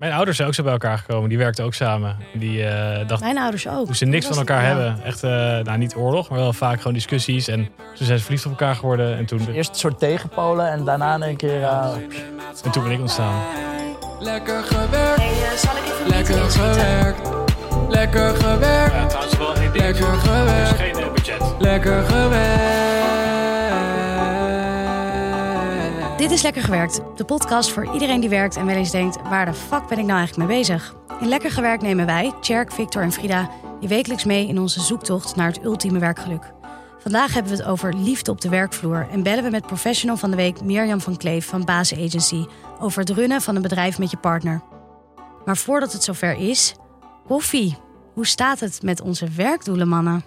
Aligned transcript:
Mijn 0.00 0.12
ouders 0.12 0.36
zijn 0.36 0.48
ook 0.48 0.54
zo 0.54 0.62
bij 0.62 0.72
elkaar 0.72 0.98
gekomen. 0.98 1.28
Die 1.28 1.38
werkten 1.38 1.64
ook 1.64 1.74
samen. 1.74 2.16
Die 2.32 2.64
eh 2.66 2.98
dachten, 3.08 3.26
Mijn 3.26 3.38
ouders 3.38 3.68
ook. 3.68 3.86
moesten 3.86 4.08
niks 4.08 4.26
Hoe 4.26 4.34
van 4.34 4.46
elkaar 4.46 4.64
hebben. 4.66 5.02
Echt, 5.04 5.22
eh, 5.22 5.30
nou 5.30 5.78
niet 5.78 5.94
oorlog, 5.94 6.28
maar 6.30 6.38
wel 6.38 6.52
vaak 6.52 6.76
gewoon 6.76 6.92
discussies. 6.92 7.48
En 7.48 7.64
toen 7.96 8.06
zijn 8.06 8.18
ze 8.18 8.24
verliefd 8.24 8.44
op 8.44 8.50
elkaar 8.50 8.74
geworden. 8.74 9.16
En 9.16 9.26
toen, 9.26 9.48
Eerst 9.52 9.70
een 9.70 9.76
soort 9.76 9.98
tegenpolen 9.98 10.70
en 10.70 10.84
daarna 10.84 11.18
één 11.20 11.36
keer... 11.36 11.62
eh, 11.62 11.88
en 12.64 12.70
toen 12.70 12.82
ben 12.82 12.92
ik 12.92 13.00
ontstaan. 13.00 13.42
Lekker 14.20 14.62
gewerkt, 14.62 15.16
Hey, 15.22 15.56
zal 15.56 15.76
ik 15.76 15.84
even 15.84 16.08
lekker 16.08 16.50
gewerkt. 16.50 17.28
Lekker 17.88 18.34
gewerkt, 18.34 18.92
Ja, 18.94 19.06
trouwens 19.06 19.36
wel 19.38 19.52
lekker 19.74 20.04
gewerkt, 20.18 20.68
geen 20.80 20.94
eh, 20.96 21.12
budget. 21.12 21.42
lekker 21.58 22.02
gewerkt. 22.04 22.89
Dit 26.20 26.30
is 26.30 26.42
Lekker 26.42 26.62
Gewerkt, 26.62 27.00
de 27.16 27.24
podcast 27.24 27.70
voor 27.70 27.92
iedereen 27.92 28.20
die 28.20 28.28
werkt 28.28 28.56
en 28.56 28.66
wel 28.66 28.74
eens 28.74 28.90
denkt... 28.90 29.18
waar 29.28 29.46
de 29.46 29.54
fuck 29.54 29.88
ben 29.88 29.98
ik 29.98 30.04
nou 30.04 30.18
eigenlijk 30.18 30.48
mee 30.48 30.58
bezig? 30.58 30.94
In 31.20 31.28
Lekker 31.28 31.50
Gewerkt 31.50 31.82
nemen 31.82 32.06
wij, 32.06 32.32
Tjerk, 32.40 32.72
Victor 32.72 33.02
en 33.02 33.12
Frida... 33.12 33.50
je 33.80 33.88
wekelijks 33.88 34.24
mee 34.24 34.48
in 34.48 34.58
onze 34.58 34.80
zoektocht 34.80 35.36
naar 35.36 35.46
het 35.46 35.64
ultieme 35.64 35.98
werkgeluk. 35.98 36.52
Vandaag 36.98 37.34
hebben 37.34 37.52
we 37.52 37.58
het 37.58 37.66
over 37.66 37.94
liefde 37.94 38.30
op 38.30 38.40
de 38.40 38.48
werkvloer... 38.48 39.06
en 39.10 39.22
bellen 39.22 39.44
we 39.44 39.50
met 39.50 39.66
professional 39.66 40.16
van 40.16 40.30
de 40.30 40.36
week 40.36 40.62
Mirjam 40.62 41.00
van 41.00 41.16
Kleef 41.16 41.46
van 41.46 41.64
Basis 41.64 41.98
Agency... 41.98 42.46
over 42.80 43.00
het 43.00 43.10
runnen 43.10 43.40
van 43.40 43.56
een 43.56 43.62
bedrijf 43.62 43.98
met 43.98 44.10
je 44.10 44.16
partner. 44.16 44.62
Maar 45.44 45.56
voordat 45.56 45.92
het 45.92 46.02
zover 46.02 46.36
is, 46.36 46.74
koffie. 47.26 47.76
Hoe 48.14 48.26
staat 48.26 48.60
het 48.60 48.82
met 48.82 49.00
onze 49.00 49.28
werkdoelen, 49.36 49.88
mannen? 49.88 50.24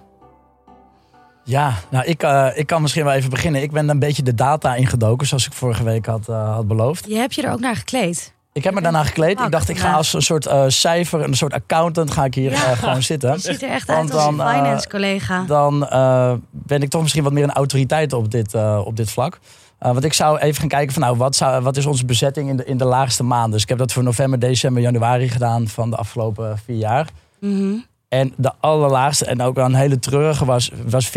Ja, 1.43 1.73
nou, 1.89 2.05
ik, 2.05 2.23
eh, 2.23 2.47
ik 2.55 2.67
kan 2.67 2.81
misschien 2.81 3.03
wel 3.03 3.13
even 3.13 3.29
beginnen. 3.29 3.61
Ik 3.61 3.71
ben 3.71 3.89
een 3.89 3.99
beetje 3.99 4.23
de 4.23 4.35
data 4.35 4.75
ingedoken, 4.75 5.27
zoals 5.27 5.45
ik 5.45 5.53
vorige 5.53 5.83
week 5.83 6.05
had, 6.05 6.29
eh, 6.29 6.53
had 6.53 6.67
beloofd. 6.67 7.05
Je 7.07 7.15
hebt 7.15 7.35
je 7.35 7.41
er 7.41 7.51
ook 7.51 7.59
naar 7.59 7.75
gekleed. 7.75 8.33
Ik 8.53 8.63
heb 8.63 8.73
me 8.73 8.81
daarna 8.81 9.03
gekleed. 9.03 9.39
Ik 9.39 9.51
dacht, 9.51 9.69
ik 9.69 9.77
ga 9.77 9.93
als 9.93 10.13
een 10.13 10.21
soort 10.21 10.45
eh, 10.45 10.63
cijfer, 10.67 11.23
een 11.23 11.33
soort 11.33 11.53
accountant, 11.53 12.11
ga 12.11 12.25
ik 12.25 12.33
hier 12.33 12.51
Ja. 12.51 12.57
gewoon 12.57 13.03
zitten. 13.03 13.31
Je 13.33 13.39
ziet 13.39 13.63
er 13.63 13.69
echt 13.69 13.87
Want 13.87 13.99
uit 13.99 14.13
als 14.13 14.25
een 14.25 14.37
dan, 14.37 14.47
eh, 14.47 14.53
finance-collega. 14.53 15.43
Dan 15.47 15.87
eh, 15.87 16.33
ben 16.51 16.81
ik 16.81 16.89
toch 16.89 17.01
misschien 17.01 17.23
wat 17.23 17.33
meer 17.33 17.43
een 17.43 17.51
autoriteit 17.53 18.13
op 18.13 18.31
dit, 18.31 18.55
op 18.85 18.95
dit 18.95 19.11
vlak. 19.11 19.39
Want 19.79 20.03
ik 20.03 20.13
zou 20.13 20.39
even 20.39 20.59
gaan 20.59 20.67
kijken 20.67 20.93
van 20.93 21.01
nou, 21.01 21.17
wat, 21.17 21.35
zou, 21.35 21.63
wat 21.63 21.77
is 21.77 21.85
onze 21.85 22.05
bezetting 22.05 22.49
in 22.49 22.57
de, 22.57 22.65
in 22.65 22.77
de 22.77 22.85
laagste 22.85 23.23
maanden. 23.23 23.51
Dus 23.51 23.61
ik 23.61 23.69
heb 23.69 23.77
dat 23.77 23.91
voor 23.91 24.03
november, 24.03 24.39
december, 24.39 24.81
januari 24.81 25.29
gedaan 25.29 25.67
van 25.67 25.89
de 25.89 25.95
afgelopen 25.95 26.57
vier 26.65 26.77
jaar. 26.77 27.07
Mhm. 27.39 27.73
En 28.13 28.33
de 28.37 28.51
allerlaagste, 28.59 29.25
en 29.25 29.41
ook 29.41 29.55
wel 29.55 29.65
een 29.65 29.75
hele 29.75 29.99
treurige, 29.99 30.45
was, 30.45 30.71
was 30.85 31.09
14% 31.09 31.11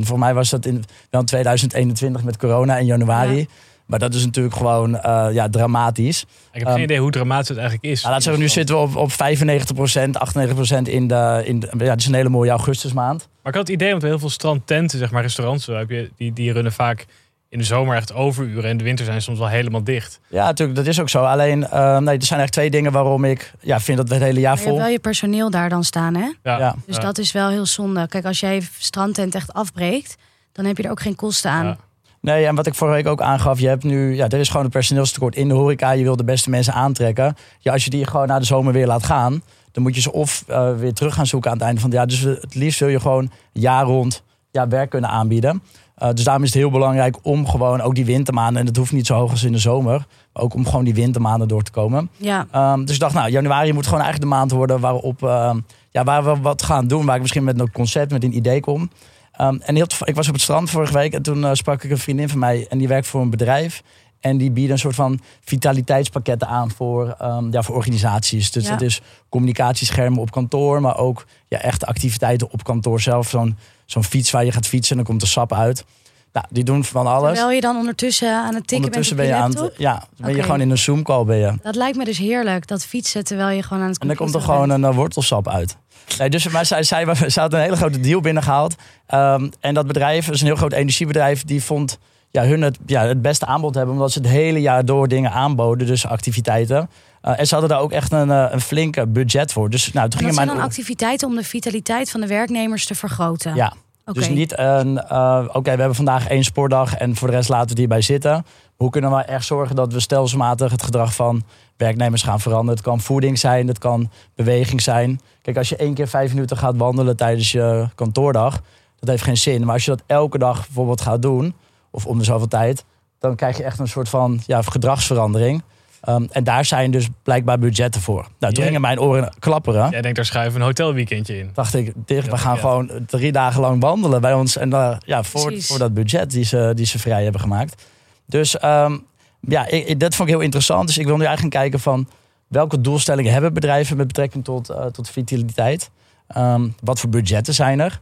Voor 0.00 0.18
mij 0.18 0.34
was 0.34 0.50
dat 0.50 0.66
in 0.66 0.84
wel 1.10 1.20
in 1.20 1.26
2021 1.26 2.24
met 2.24 2.36
corona 2.36 2.76
in 2.76 2.86
januari. 2.86 3.38
Ja. 3.38 3.44
Maar 3.86 3.98
dat 3.98 4.14
is 4.14 4.24
natuurlijk 4.24 4.56
gewoon 4.56 4.98
eh, 5.00 5.28
ja, 5.32 5.48
dramatisch. 5.48 6.20
Ik 6.22 6.28
heb 6.52 6.62
Ehm, 6.62 6.72
geen 6.74 6.82
idee 6.82 7.00
hoe 7.00 7.10
dramatisch 7.10 7.48
het 7.48 7.58
eigenlijk 7.58 7.88
is. 7.88 8.02
Nou, 8.02 8.14
laten 8.14 8.32
we 8.32 8.38
nu 8.38 8.48
zitten 8.48 8.76
we 8.76 8.80
op, 8.80 8.96
op 8.96 9.10
95% 9.10 9.14
98% 9.14 10.82
in 10.82 11.08
de, 11.08 11.42
in 11.44 11.60
de... 11.60 11.68
Ja, 11.78 11.90
het 11.90 12.00
is 12.00 12.06
een 12.06 12.14
hele 12.14 12.28
mooie 12.28 12.50
augustusmaand. 12.50 13.28
Maar 13.42 13.52
ik 13.52 13.58
had 13.58 13.68
het 13.68 13.76
idee, 13.76 13.90
want 13.90 14.02
heel 14.02 14.18
veel 14.18 14.30
strandtenten, 14.30 14.98
zeg 14.98 15.10
maar 15.10 15.22
restaurants, 15.22 15.64
zo 15.64 15.74
heb 15.74 15.90
je, 15.90 16.10
die, 16.16 16.32
die 16.32 16.52
runnen 16.52 16.72
vaak 16.72 17.06
in 17.48 17.58
de 17.58 17.64
zomer 17.64 17.96
echt 17.96 18.12
overuren. 18.12 18.70
En 18.70 18.76
de 18.76 18.84
winter 18.84 19.04
zijn 19.04 19.22
soms 19.22 19.38
wel 19.38 19.48
helemaal 19.48 19.84
dicht. 19.84 20.20
Ja, 20.28 20.44
natuurlijk, 20.44 20.78
dat 20.78 20.86
is 20.86 21.00
ook 21.00 21.08
zo. 21.08 21.24
Alleen, 21.24 21.64
eh, 21.64 21.70
nee, 21.80 21.88
er 21.90 22.02
zijn 22.02 22.10
eigenlijk 22.10 22.50
twee 22.50 22.70
dingen 22.70 22.92
waarom 22.92 23.24
ik 23.24 23.52
ja, 23.60 23.80
vind 23.80 23.98
dat 23.98 24.08
we 24.08 24.14
het 24.14 24.22
hele 24.22 24.40
jaar 24.40 24.54
Maar 24.54 24.62
je 24.62 24.64
hebt 24.64 24.76
vol... 24.76 24.86
wel 24.86 24.94
je 24.94 25.00
personeel 25.00 25.50
daar 25.50 25.68
dan 25.68 25.84
staan, 25.84 26.14
hè? 26.14 26.32
Ja, 26.42 26.58
Ja. 26.58 26.74
Dus 26.86 26.96
ja. 26.96 27.02
dat 27.02 27.18
is 27.18 27.32
wel 27.32 27.48
heel 27.48 27.66
zonde. 27.66 28.08
Kijk, 28.08 28.24
als 28.24 28.40
jij 28.40 28.62
strandtent 28.78 29.34
echt 29.34 29.52
afbreekt, 29.52 30.16
dan 30.52 30.64
heb 30.64 30.76
je 30.76 30.82
er 30.82 30.90
ook 30.90 31.00
geen 31.00 31.16
kosten 31.16 31.50
aan. 31.50 31.66
Ja. 31.66 31.76
Nee, 32.20 32.46
en 32.46 32.54
wat 32.54 32.66
ik 32.66 32.74
vorige 32.74 32.96
week 32.96 33.06
ook 33.06 33.20
aangaf, 33.20 33.60
je 33.60 33.68
hebt 33.68 33.84
nu, 33.84 34.14
ja, 34.14 34.28
er 34.28 34.38
is 34.38 34.48
gewoon 34.48 34.64
een 34.64 34.70
personeelstekort 34.70 35.36
in 35.36 35.48
de 35.48 35.54
horeca. 35.54 35.90
Je 35.90 36.02
wil 36.02 36.16
de 36.16 36.24
beste 36.24 36.50
mensen 36.50 36.72
aantrekken. 36.72 37.36
Ja, 37.58 37.72
als 37.72 37.84
je 37.84 37.90
die 37.90 38.06
gewoon 38.06 38.26
na 38.26 38.38
de 38.38 38.44
zomer 38.44 38.72
weer 38.72 38.86
laat 38.86 39.04
gaan, 39.04 39.42
dan 39.72 39.82
moet 39.82 39.94
je 39.94 40.00
ze 40.00 40.12
of 40.12 40.44
eh, 40.46 40.76
weer 40.76 40.92
terug 40.92 41.14
gaan 41.14 41.26
zoeken 41.26 41.50
aan 41.50 41.56
het 41.56 41.66
einde 41.66 41.80
van 41.80 41.90
het 41.90 41.98
jaar. 41.98 42.06
Dus 42.06 42.20
het 42.20 42.54
liefst 42.54 42.80
wil 42.80 42.88
je 42.88 43.00
gewoon 43.00 43.30
jaar 43.52 43.84
rond 43.84 44.22
ja, 44.50 44.68
werk 44.68 44.90
kunnen 44.90 45.10
aanbieden. 45.10 45.62
Eh, 45.96 46.10
dus 46.12 46.24
daarom 46.24 46.42
is 46.42 46.48
het 46.52 46.58
heel 46.62 46.70
belangrijk 46.70 47.16
om 47.22 47.48
gewoon 47.48 47.80
ook 47.80 47.94
die 47.94 48.04
wintermaanden, 48.04 48.60
en 48.60 48.66
dat 48.66 48.76
hoeft 48.76 48.92
niet 48.92 49.06
zo 49.06 49.14
hoog 49.14 49.30
als 49.30 49.42
in 49.44 49.52
de 49.52 49.58
zomer, 49.58 50.06
maar 50.32 50.42
ook 50.42 50.54
om 50.54 50.66
gewoon 50.66 50.84
die 50.84 50.94
wintermaanden 50.94 51.48
door 51.48 51.62
te 51.62 51.70
komen. 51.70 52.10
Ja, 52.16 52.46
Ehm, 52.50 52.84
dus 52.84 52.94
ik 52.94 53.00
dacht, 53.00 53.14
nou, 53.14 53.30
januari 53.30 53.72
moet 53.72 53.84
gewoon 53.86 54.00
eigenlijk 54.00 54.30
de 54.30 54.36
maand 54.36 54.50
worden 54.50 54.80
waarop 54.80 55.22
ehm, 55.22 55.58
ja, 55.90 56.04
waar 56.04 56.24
we 56.24 56.36
wat 56.40 56.62
gaan 56.62 56.86
doen. 56.86 57.04
Waar 57.06 57.14
ik 57.14 57.20
misschien 57.20 57.44
met 57.44 57.60
een 57.60 57.72
concept, 57.72 58.12
met 58.12 58.24
een 58.24 58.36
idee 58.36 58.60
kom. 58.60 58.90
Ehm, 59.32 59.56
en 59.60 59.74
heel, 59.74 59.86
ik 60.04 60.14
was 60.14 60.26
op 60.28 60.32
het 60.32 60.42
strand 60.42 60.70
vorige 60.70 60.92
week 60.92 61.12
en 61.12 61.22
toen 61.22 61.44
eh, 61.44 61.50
sprak 61.52 61.82
ik 61.82 61.90
een 61.90 61.98
vriendin 61.98 62.28
van 62.28 62.38
mij. 62.38 62.66
En 62.68 62.78
die 62.78 62.88
werkt 62.88 63.06
voor 63.06 63.20
een 63.20 63.30
bedrijf. 63.30 63.82
En 64.20 64.36
die 64.36 64.50
bieden 64.50 64.72
een 64.72 64.78
soort 64.78 64.94
van 64.94 65.20
vitaliteitspakketten 65.44 66.48
aan 66.48 66.70
voor, 66.70 67.16
ja, 67.50 67.62
voor 67.62 67.74
organisaties. 67.74 68.50
Dus 68.50 68.64
Ja. 68.64 68.70
dat 68.70 68.80
is 68.80 69.00
communicatieschermen 69.28 70.20
op 70.20 70.30
kantoor, 70.30 70.80
maar 70.80 70.96
ook 70.98 71.26
ja, 71.48 71.58
echte 71.58 71.86
activiteiten 71.86 72.50
op 72.52 72.64
kantoor 72.64 73.00
zelf. 73.00 73.28
Zo'n 73.28 73.56
zo'n 73.86 74.04
fiets 74.04 74.30
waar 74.30 74.44
je 74.44 74.52
gaat 74.52 74.66
fietsen 74.66 74.90
en 74.90 74.96
dan 74.96 75.06
komt 75.06 75.22
er 75.22 75.28
sap 75.28 75.52
uit. 75.52 75.84
Nou, 76.32 76.46
die 76.50 76.64
doen 76.64 76.84
van 76.84 77.06
alles. 77.06 77.32
terwijl 77.32 77.54
je 77.54 77.60
dan 77.60 77.76
ondertussen 77.76 78.32
aan 78.32 78.54
het 78.54 78.66
tikken 78.66 78.76
Ondertussen 78.76 79.16
bent 79.16 79.28
ben 79.28 79.44
op 79.44 79.52
je 79.52 79.58
aan 79.58 79.64
het. 79.64 79.74
Ja, 79.78 79.92
dan 79.92 80.26
ben 80.26 80.36
je 80.36 80.42
gewoon 80.42 80.60
in 80.60 80.70
een 80.70 80.78
Zoom-call 80.78 81.24
ben 81.24 81.36
je. 81.36 81.54
Dat 81.62 81.74
lijkt 81.74 81.96
me 81.96 82.04
dus 82.04 82.18
heerlijk, 82.18 82.66
dat 82.66 82.84
fietsen 82.84 83.24
terwijl 83.24 83.56
je 83.56 83.62
gewoon 83.62 83.82
aan 83.82 83.88
het 83.88 83.98
En 83.98 84.06
dan 84.06 84.16
komt 84.16 84.34
er 84.34 84.40
gewoon 84.40 84.68
bent. 84.68 84.84
een 84.84 84.90
eh, 84.90 84.96
wortelsap 84.96 85.48
uit. 85.48 85.76
Nee, 86.18 86.30
dus 86.30 86.48
maar 86.48 86.66
zij, 86.66 86.82
zij, 86.82 87.14
zij 87.26 87.42
had 87.42 87.52
een 87.52 87.60
hele 87.60 87.76
grote 87.76 88.00
deal 88.00 88.20
binnengehaald. 88.20 88.74
Ehm, 89.06 89.48
en 89.60 89.74
dat 89.74 89.86
bedrijf, 89.86 90.26
dat 90.26 90.34
is 90.34 90.40
een 90.40 90.46
heel 90.46 90.56
groot 90.56 90.72
energiebedrijf, 90.72 91.44
die 91.44 91.62
vond 91.62 91.98
ja, 92.30 92.44
hun 92.44 92.62
het, 92.62 92.78
ja, 92.86 93.02
het 93.06 93.22
beste 93.22 93.46
aanbod 93.46 93.74
hebben. 93.74 93.94
Omdat 93.94 94.12
ze 94.12 94.18
het 94.18 94.28
hele 94.28 94.60
jaar 94.60 94.84
door 94.84 95.08
dingen 95.08 95.30
aanboden, 95.30 95.86
dus 95.86 96.06
activiteiten. 96.06 96.90
Eh, 97.20 97.38
en 97.38 97.46
ze 97.46 97.52
hadden 97.54 97.70
daar 97.70 97.80
ook 97.80 97.92
echt 97.92 98.12
een, 98.12 98.30
eh, 98.30 98.46
een 98.50 98.60
flinke 98.60 99.06
budget 99.06 99.52
voor. 99.52 99.70
Dus 99.70 99.92
nou, 99.92 100.08
toen 100.08 100.22
dat 100.22 100.34
zijn 100.34 100.46
dan 100.46 100.60
activiteiten 100.60 101.28
om 101.28 101.34
de 101.34 101.44
vitaliteit 101.44 102.10
van 102.10 102.20
de 102.20 102.26
werknemers 102.26 102.86
te 102.86 102.94
vergroten. 102.94 103.54
Ja, 103.54 103.72
dus 104.12 104.28
niet 104.28 104.58
een... 104.58 104.98
eh, 104.98 105.44
Oké, 105.48 105.62
we 105.62 105.68
hebben 105.78 105.94
vandaag 105.94 106.28
één 106.28 106.44
sportdag 106.44 106.96
en 106.96 107.16
voor 107.16 107.28
de 107.28 107.34
rest 107.34 107.48
laten 107.48 107.64
we 107.64 107.70
het 107.70 107.78
hierbij 107.78 108.02
zitten. 108.02 108.46
Hoe 108.76 108.90
kunnen 108.90 109.10
we 109.10 109.22
echt 109.22 109.44
zorgen 109.46 109.76
dat 109.76 109.92
we 109.92 110.00
stelselmatig 110.00 110.70
het 110.70 110.82
gedrag 110.82 111.14
van 111.14 111.42
werknemers 111.76 112.22
gaan 112.22 112.40
veranderen? 112.40 112.74
Het 112.74 112.84
kan 112.84 113.00
voeding 113.00 113.38
zijn, 113.38 113.68
het 113.68 113.78
kan 113.78 114.10
beweging 114.34 114.82
zijn. 114.82 115.20
Kijk, 115.42 115.56
als 115.56 115.68
je 115.68 115.76
één 115.76 115.94
keer 115.94 116.08
vijf 116.08 116.32
minuten 116.34 116.56
gaat 116.56 116.76
wandelen 116.76 117.16
tijdens 117.16 117.52
je 117.52 117.88
kantoordag, 117.94 118.60
dat 118.98 119.08
heeft 119.08 119.22
geen 119.22 119.36
zin. 119.36 119.64
Maar 119.64 119.74
als 119.74 119.84
je 119.84 119.90
dat 119.90 120.02
elke 120.06 120.38
dag 120.38 120.64
bijvoorbeeld 120.66 121.00
gaat 121.00 121.22
doen, 121.22 121.54
of 121.90 122.06
om 122.06 122.18
de 122.18 122.24
zoveel 122.24 122.48
tijd, 122.48 122.84
dan 123.18 123.36
krijg 123.36 123.56
je 123.56 123.62
echt 123.62 123.78
een 123.78 123.88
soort 123.88 124.08
van 124.08 124.40
ja, 124.46 124.62
gedragsverandering. 124.62 125.62
Ehm, 126.00 126.24
en 126.30 126.44
daar 126.44 126.64
zijn 126.64 126.90
dus 126.90 127.08
blijkbaar 127.22 127.58
budgetten 127.58 128.00
voor. 128.00 128.28
Nou, 128.38 128.52
toen 128.52 128.64
gingen 128.64 128.80
mijn 128.80 129.00
oren 129.00 129.34
klapperen. 129.38 129.90
Jij 129.90 130.00
denkt, 130.00 130.16
daar 130.16 130.26
schuiven 130.26 130.60
een 130.60 130.66
hotelweekendje 130.66 131.38
in. 131.38 131.50
Dacht 131.54 131.74
ik, 131.74 131.92
dit, 131.96 132.28
we 132.28 132.36
gaan 132.36 132.54
ja. 132.54 132.60
gewoon 132.60 132.90
drie 133.06 133.32
dagen 133.32 133.60
lang 133.60 133.80
wandelen 133.80 134.20
bij 134.20 134.34
ons. 134.34 134.56
En 134.56 134.72
eh, 134.72 134.96
ja, 135.00 135.22
voor, 135.22 135.44
Precies. 135.46 135.66
voor 135.66 135.78
dat 135.78 135.94
budget 135.94 136.30
die 136.30 136.44
ze, 136.44 136.72
die 136.74 136.86
ze 136.86 136.98
vrij 136.98 137.22
hebben 137.22 137.40
gemaakt. 137.40 137.82
Dus 138.26 138.58
ehm, 138.58 138.96
ja, 139.40 139.66
ik, 139.66 139.86
ik- 139.86 140.00
dat 140.00 140.14
vond 140.14 140.28
ik 140.28 140.34
heel 140.34 140.44
interessant. 140.44 140.86
Dus 140.86 140.98
ik 140.98 141.06
wil 141.06 141.16
nu 141.16 141.24
eigenlijk 141.24 141.54
gaan 141.54 141.62
kijken 141.62 141.80
van 141.80 142.08
welke 142.46 142.80
doelstellingen 142.80 143.32
hebben 143.32 143.52
bedrijven 143.52 143.96
met 143.96 144.06
betrekking 144.06 144.44
tot, 144.44 144.70
eh, 144.70 144.84
tot 144.84 145.08
vitaliteit. 145.10 145.90
Ehm, 146.26 146.68
wat 146.80 147.00
voor 147.00 147.10
budgetten 147.10 147.54
zijn 147.54 147.80
er? 147.80 148.00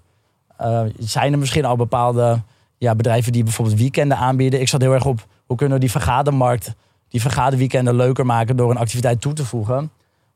Eh, 0.56 0.82
zijn 0.98 1.32
er 1.32 1.38
misschien 1.38 1.64
al 1.64 1.76
bepaalde 1.76 2.40
ja, 2.78 2.94
bedrijven 2.94 3.32
die 3.32 3.42
bijvoorbeeld 3.42 3.78
weekenden 3.78 4.16
aanbieden? 4.16 4.60
Ik 4.60 4.68
zat 4.68 4.80
heel 4.80 4.92
erg 4.92 5.06
op 5.06 5.26
hoe 5.46 5.56
kunnen 5.56 5.74
we 5.74 5.80
die 5.80 5.90
vergadermarkt, 5.90 6.72
die 7.08 7.20
vergaderweekenden 7.20 7.96
leuker 7.96 8.26
maken 8.26 8.56
door 8.56 8.70
een 8.70 8.76
activiteit 8.76 9.20
toe 9.20 9.32
te 9.32 9.44
voegen. 9.44 9.90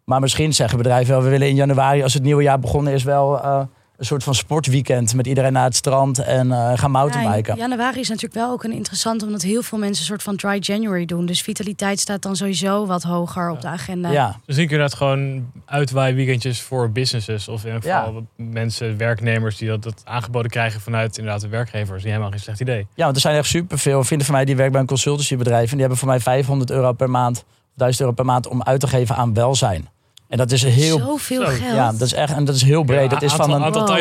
Maar 0.05 0.21
misschien 0.21 0.55
zeggen 0.55 0.79
bedrijven 0.79 1.15
wel, 1.15 1.23
we 1.23 1.29
willen 1.29 1.49
in 1.49 1.55
januari, 1.55 2.03
als 2.03 2.15
het 2.15 2.23
nieuwe 2.23 2.43
jaar 2.43 2.59
begonnen 2.59 2.93
is, 2.93 3.03
wel 3.03 3.43
eh, 3.43 3.61
een 3.99 4.05
soort 4.07 4.25
van 4.25 4.35
sportweekend 4.35 5.15
met 5.15 5.27
iedereen 5.27 5.53
naar 5.53 5.65
het 5.65 5.77
strand 5.77 6.19
en 6.19 6.53
eh, 6.53 6.73
gaan 6.79 6.91
mountainbiken. 6.91 7.55
Ja, 7.57 7.61
januari 7.61 8.01
is 8.01 8.09
natuurlijk 8.09 8.35
wel 8.35 8.51
ook 8.51 8.65
een 8.65 8.73
interessant, 8.73 9.23
omdat 9.23 9.43
heel 9.43 9.63
veel 9.63 9.79
mensen 9.79 10.01
een 10.01 10.07
soort 10.09 10.23
van 10.23 10.37
dry 10.37 10.57
January 10.61 11.05
doen. 11.05 11.27
Dus 11.27 11.43
vitaliteit 11.43 12.01
staat 12.01 12.23
dan 12.23 12.37
sowieso 12.37 12.87
wat 12.87 13.03
hoger 13.03 13.51
op 13.51 13.61
de 13.61 13.67
agenda. 13.67 14.11
Ja, 14.11 14.37
kun 14.47 14.69
je 14.69 14.79
dat 14.79 14.95
gewoon 14.95 15.51
uitwaaien 15.65 16.17
weekendjes 16.17 16.61
voor 16.61 16.91
businesses. 16.91 17.49
Of 17.49 17.65
in 17.65 17.75
ieder 17.75 17.89
Ja. 17.89 18.05
geval 18.05 18.27
mensen, 18.37 18.97
werknemers 18.97 19.57
die 19.57 19.69
dat, 19.69 19.83
dat 19.83 20.03
aangeboden 20.05 20.51
krijgen 20.51 20.81
vanuit 20.81 21.19
inderdaad 21.19 21.41
de 21.41 21.49
werkgevers. 21.49 22.01
Die 22.03 22.11
helemaal 22.11 22.31
geen 22.31 22.41
slecht 22.41 22.61
idee. 22.61 22.87
ja, 22.95 23.05
want 23.05 23.17
er 23.17 23.23
zijn 23.23 23.37
echt 23.37 23.49
superveel 23.49 24.05
vrienden 24.05 24.27
van 24.27 24.35
mij 24.37 24.45
die 24.45 24.55
werken 24.55 24.73
bij 24.73 24.81
een 24.81 24.87
consultancybedrijf 24.87 25.65
en 25.65 25.71
die 25.71 25.81
hebben 25.81 25.99
voor 25.99 26.09
mij 26.09 26.21
500 26.21 26.71
euro 26.71 26.93
per 26.93 27.11
maand, 27.11 27.45
1000 27.75 28.01
euro 28.03 28.15
per 28.15 28.25
maand 28.25 28.47
om 28.49 28.63
uit 28.63 28.81
te 28.81 28.87
geven 28.87 29.17
aan 29.17 29.35
welzijn. 29.35 29.89
En 30.29 30.39
dat 30.39 30.51
is 30.53 30.63
heel, 30.63 30.99
Zoveel 30.99 31.43
Zo, 31.45 31.49
geld. 31.49 31.61
ja, 31.75 31.93
dat 31.93 32.01
is 32.01 32.13
echt, 32.13 32.33
en 32.35 32.45
dat 32.45 32.55
is 32.55 32.63
heel 32.63 32.83
breed. 32.83 33.11
dat 33.11 33.23
is 33.23 33.33
van 33.33 33.41
een, 33.51 33.63
aantal 33.63 33.87
van, 33.87 33.97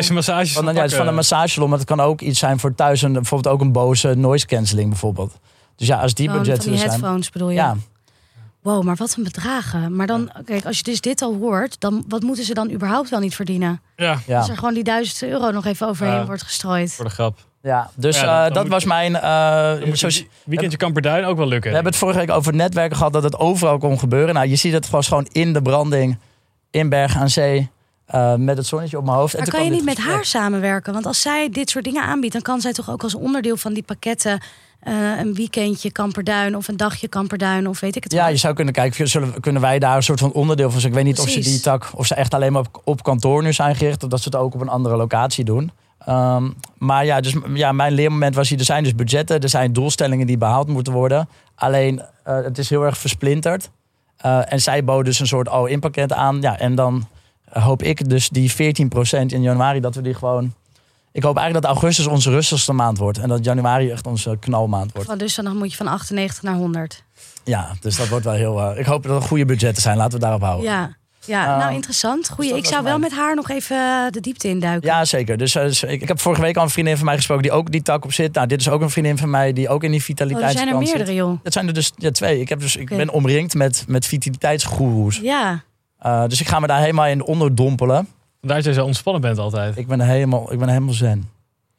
een, 0.68 0.74
ja, 0.74 0.80
het 0.82 0.90
is 0.90 0.96
van 0.96 1.06
een 1.06 1.14
massagesalon, 1.14 1.68
maar 1.68 1.78
het 1.78 1.86
kan 1.88 2.00
ook 2.00 2.20
iets 2.20 2.38
zijn 2.38 2.58
voor 2.58 2.74
thuis, 2.74 3.02
en 3.02 3.12
bijvoorbeeld 3.12 3.54
ook 3.54 3.60
een 3.60 3.72
boze 3.72 4.14
noise 4.14 4.46
cancelling 4.46 4.88
bijvoorbeeld. 4.88 5.38
Dus 5.76 5.86
ja, 5.86 6.00
als 6.00 6.14
die 6.14 6.28
van 6.28 6.38
budgetten 6.38 6.64
die 6.64 6.72
er 6.72 6.78
zijn. 6.78 6.90
headphones 6.90 7.30
bedoel 7.30 7.48
je? 7.48 7.54
Ja, 7.54 7.76
Wow, 8.62 8.82
maar 8.84 8.96
wat 8.96 9.14
een 9.16 9.22
bedragen. 9.24 9.96
Maar 9.96 10.06
dan, 10.06 10.30
kijk, 10.44 10.64
als 10.64 10.76
je 10.76 10.82
dus 10.82 11.00
dit 11.00 11.22
al 11.22 11.34
hoort, 11.34 11.80
dan 11.80 12.04
wat 12.08 12.22
moeten 12.22 12.44
ze 12.44 12.54
dan 12.54 12.70
überhaupt 12.70 13.08
wel 13.10 13.20
niet 13.20 13.34
verdienen? 13.34 13.80
Ja, 13.96 14.18
ja. 14.26 14.38
Als 14.38 14.48
er 14.48 14.56
gewoon 14.56 14.74
die 14.74 14.84
duizend 14.84 15.22
euro 15.30 15.50
nog 15.50 15.64
even 15.66 15.86
overheen 15.88 16.14
Ja. 16.14 16.26
wordt 16.26 16.42
gestrooid. 16.42 16.92
voor 16.92 17.04
de 17.04 17.10
grap. 17.10 17.38
Ja, 17.62 17.90
dus 17.94 18.20
Ja, 18.20 18.24
dan- 18.42 18.48
eh, 18.48 18.54
dat 18.54 18.68
was 18.68 18.82
je- 18.82 18.88
mijn... 18.88 19.16
eh, 19.16 19.72
weekendje 20.44 20.76
Kamperduin 20.76 21.24
ook 21.24 21.36
wel 21.36 21.46
lukken. 21.46 21.68
we 21.68 21.74
hebben 21.74 21.92
het 21.92 22.00
vorige 22.02 22.18
week 22.18 22.30
over 22.30 22.46
het 22.52 22.60
netwerken 22.60 22.96
gehad 22.96 23.12
dat 23.12 23.22
het 23.22 23.38
overal 23.38 23.78
kon 23.78 23.98
gebeuren. 23.98 24.34
Nou, 24.34 24.48
je 24.48 24.56
ziet 24.56 24.72
het 24.72 24.90
was 24.90 25.08
gewoon 25.08 25.26
in 25.32 25.52
de 25.52 25.62
branding, 25.62 26.18
in 26.70 26.88
Bergen 26.88 27.20
aan 27.20 27.28
Zee, 27.30 27.70
eh, 28.06 28.34
met 28.34 28.56
het 28.56 28.66
zonnetje 28.66 28.98
op 28.98 29.04
mijn 29.04 29.16
hoofd. 29.16 29.32
En 29.34 29.40
Maar 29.40 29.48
toen 29.48 29.58
kan 29.58 29.68
je 29.68 29.74
niet 29.74 29.84
met 29.84 29.94
gesprek. 29.94 30.14
haar 30.14 30.24
samenwerken? 30.24 30.92
Want 30.92 31.06
als 31.06 31.20
zij 31.20 31.48
dit 31.50 31.70
soort 31.70 31.84
dingen 31.84 32.02
aanbiedt, 32.02 32.32
dan 32.32 32.42
kan 32.42 32.60
zij 32.60 32.72
toch 32.72 32.90
ook 32.90 33.02
als 33.02 33.14
onderdeel 33.14 33.56
van 33.56 33.72
die 33.72 33.82
pakketten 33.82 34.40
eh, 34.80 34.94
een 35.18 35.34
weekendje 35.34 35.92
Kamperduin 35.92 36.56
of 36.56 36.68
een 36.68 36.76
dagje 36.76 37.08
Kamperduin 37.08 37.68
of 37.68 37.80
weet 37.80 37.96
ik 37.96 38.02
het 38.04 38.12
Ja, 38.12 38.26
je 38.28 38.36
zou 38.36 38.54
kunnen 38.54 38.74
kijken, 38.74 39.08
zullen, 39.08 39.40
kunnen 39.40 39.62
wij 39.62 39.78
daar 39.78 39.96
een 39.96 40.02
soort 40.02 40.20
van 40.20 40.32
onderdeel 40.32 40.70
van 40.70 40.80
zijn? 40.80 40.92
Ik 40.92 40.98
weet 40.98 41.06
niet 41.08 41.18
of 41.18 41.28
ze 41.28 41.40
die 41.40 41.60
tak, 41.60 41.90
of 41.94 42.06
ze 42.06 42.14
echt 42.14 42.34
alleen 42.34 42.52
maar 42.52 42.62
op, 42.62 42.80
op 42.84 43.02
kantoor 43.02 43.42
nu 43.42 43.52
zijn 43.52 43.76
gericht, 43.76 44.02
of 44.02 44.08
dat 44.08 44.18
ze 44.20 44.28
het 44.28 44.36
ook 44.38 44.54
op 44.54 44.60
een 44.60 44.68
andere 44.68 44.96
locatie 44.96 45.44
doen. 45.44 45.70
Ehm, 46.08 46.50
maar 46.78 47.04
ja, 47.04 47.20
dus 47.20 47.34
ja, 47.54 47.72
mijn 47.72 47.92
leermoment 47.92 48.34
was 48.34 48.48
hier, 48.48 48.58
er 48.58 48.64
zijn 48.64 48.82
dus 48.82 48.94
budgetten, 48.94 49.40
er 49.40 49.48
zijn 49.48 49.72
doelstellingen 49.72 50.26
die 50.26 50.38
behaald 50.38 50.68
moeten 50.68 50.92
worden. 50.92 51.28
Alleen, 51.54 52.02
eh, 52.24 52.42
het 52.42 52.58
is 52.58 52.70
heel 52.70 52.84
erg 52.84 52.98
versplinterd. 52.98 53.70
Eh, 54.16 54.52
en 54.52 54.60
zij 54.60 54.84
boden 54.84 55.04
dus 55.04 55.20
een 55.20 55.26
soort 55.26 55.48
all-in 55.48 55.80
pakket 55.80 56.12
aan. 56.12 56.40
Ja, 56.40 56.58
en 56.58 56.74
dan 56.74 57.08
hoop 57.50 57.82
ik 57.82 58.08
dus 58.08 58.28
die 58.28 58.52
14% 58.52 59.32
in 59.32 59.42
januari, 59.42 59.80
dat 59.80 59.94
we 59.94 60.02
die 60.02 60.14
gewoon... 60.14 60.54
Ik 61.12 61.22
hoop 61.22 61.36
eigenlijk 61.36 61.66
dat 61.66 61.76
augustus 61.76 62.06
onze 62.06 62.30
rustigste 62.30 62.72
maand 62.72 62.98
wordt. 62.98 63.18
En 63.18 63.28
dat 63.28 63.44
januari 63.44 63.90
echt 63.90 64.06
onze 64.06 64.36
knalmaand 64.40 64.92
wordt. 64.92 65.18
Dus 65.18 65.34
dan 65.34 65.56
moet 65.56 65.70
je 65.70 65.76
van 65.76 65.86
98 65.86 66.42
naar 66.42 66.54
100. 66.54 67.04
Ja, 67.44 67.72
dus 67.80 67.96
dat 67.96 68.08
wordt 68.08 68.24
wel 68.24 68.34
heel... 68.34 68.60
eh, 68.60 68.78
ik 68.78 68.86
hoop 68.86 69.02
dat 69.02 69.22
er 69.22 69.28
goede 69.28 69.44
budgetten 69.44 69.82
zijn. 69.82 69.96
Laten 69.96 70.12
we 70.12 70.24
daarop 70.24 70.42
houden. 70.42 70.64
Ja, 70.70 70.96
ja 71.28 71.52
Oh. 71.54 71.58
nou 71.58 71.74
interessant. 71.74 72.28
Goeie. 72.30 72.50
dat 72.50 72.58
ik 72.58 72.64
zou 72.64 72.82
wel 72.82 72.98
mijn- 72.98 73.10
met 73.10 73.18
haar 73.20 73.34
nog 73.34 73.48
even 73.50 73.76
eh, 73.76 74.10
de 74.10 74.20
diepte 74.20 74.48
induiken. 74.48 74.88
Ja, 74.88 75.04
zeker. 75.04 75.36
Dus, 75.36 75.54
eh, 75.54 75.62
dus 75.62 75.82
ik, 75.82 76.02
ik 76.02 76.08
heb 76.08 76.20
vorige 76.20 76.42
week 76.42 76.56
al 76.56 76.62
een 76.62 76.70
vriendin 76.70 76.96
van 76.96 77.04
mij 77.04 77.16
gesproken 77.16 77.42
die 77.42 77.52
ook 77.52 77.70
die 77.70 77.82
tak 77.82 78.04
op 78.04 78.12
zit. 78.12 78.34
Nou, 78.34 78.46
dit 78.46 78.60
is 78.60 78.68
ook 78.68 78.80
een 78.80 78.90
vriendin 78.90 79.18
van 79.18 79.30
mij 79.30 79.52
die 79.52 79.68
ook 79.68 79.82
in 79.84 79.90
die 79.90 80.00
oh, 80.00 80.06
er 80.06 80.14
vitaliteitskant 80.14 80.68
zijn 80.68 80.80
er 80.80 80.86
zit. 80.86 80.96
meerdere, 80.96 81.16
joh. 81.16 81.38
Dat 81.42 81.52
zijn 81.52 81.66
er 81.66 81.74
dus 81.74 81.92
ja, 81.96 82.10
twee. 82.10 82.40
Ik, 82.40 82.48
heb 82.48 82.60
dus, 82.60 82.76
ik 82.76 82.88
ben 82.88 83.10
omringd 83.10 83.54
met, 83.54 83.84
met 83.88 84.06
vitaliteitsgoeroes. 84.06 85.16
Ja, 85.22 85.62
Eh, 85.98 86.24
dus 86.26 86.40
ik 86.40 86.48
ga 86.48 86.60
me 86.60 86.66
daar 86.66 86.80
helemaal 86.80 87.06
in 87.06 87.22
onderdompelen. 87.22 88.08
Dat 88.40 88.64
jij 88.64 88.72
zo 88.72 88.84
ontspannen 88.84 89.22
bent 89.22 89.38
altijd. 89.38 89.76
Ik 89.76 89.86
ben 89.86 90.00
helemaal, 90.00 90.52
ik 90.52 90.58
ben 90.58 90.68
helemaal 90.68 90.94
zen. 90.94 91.30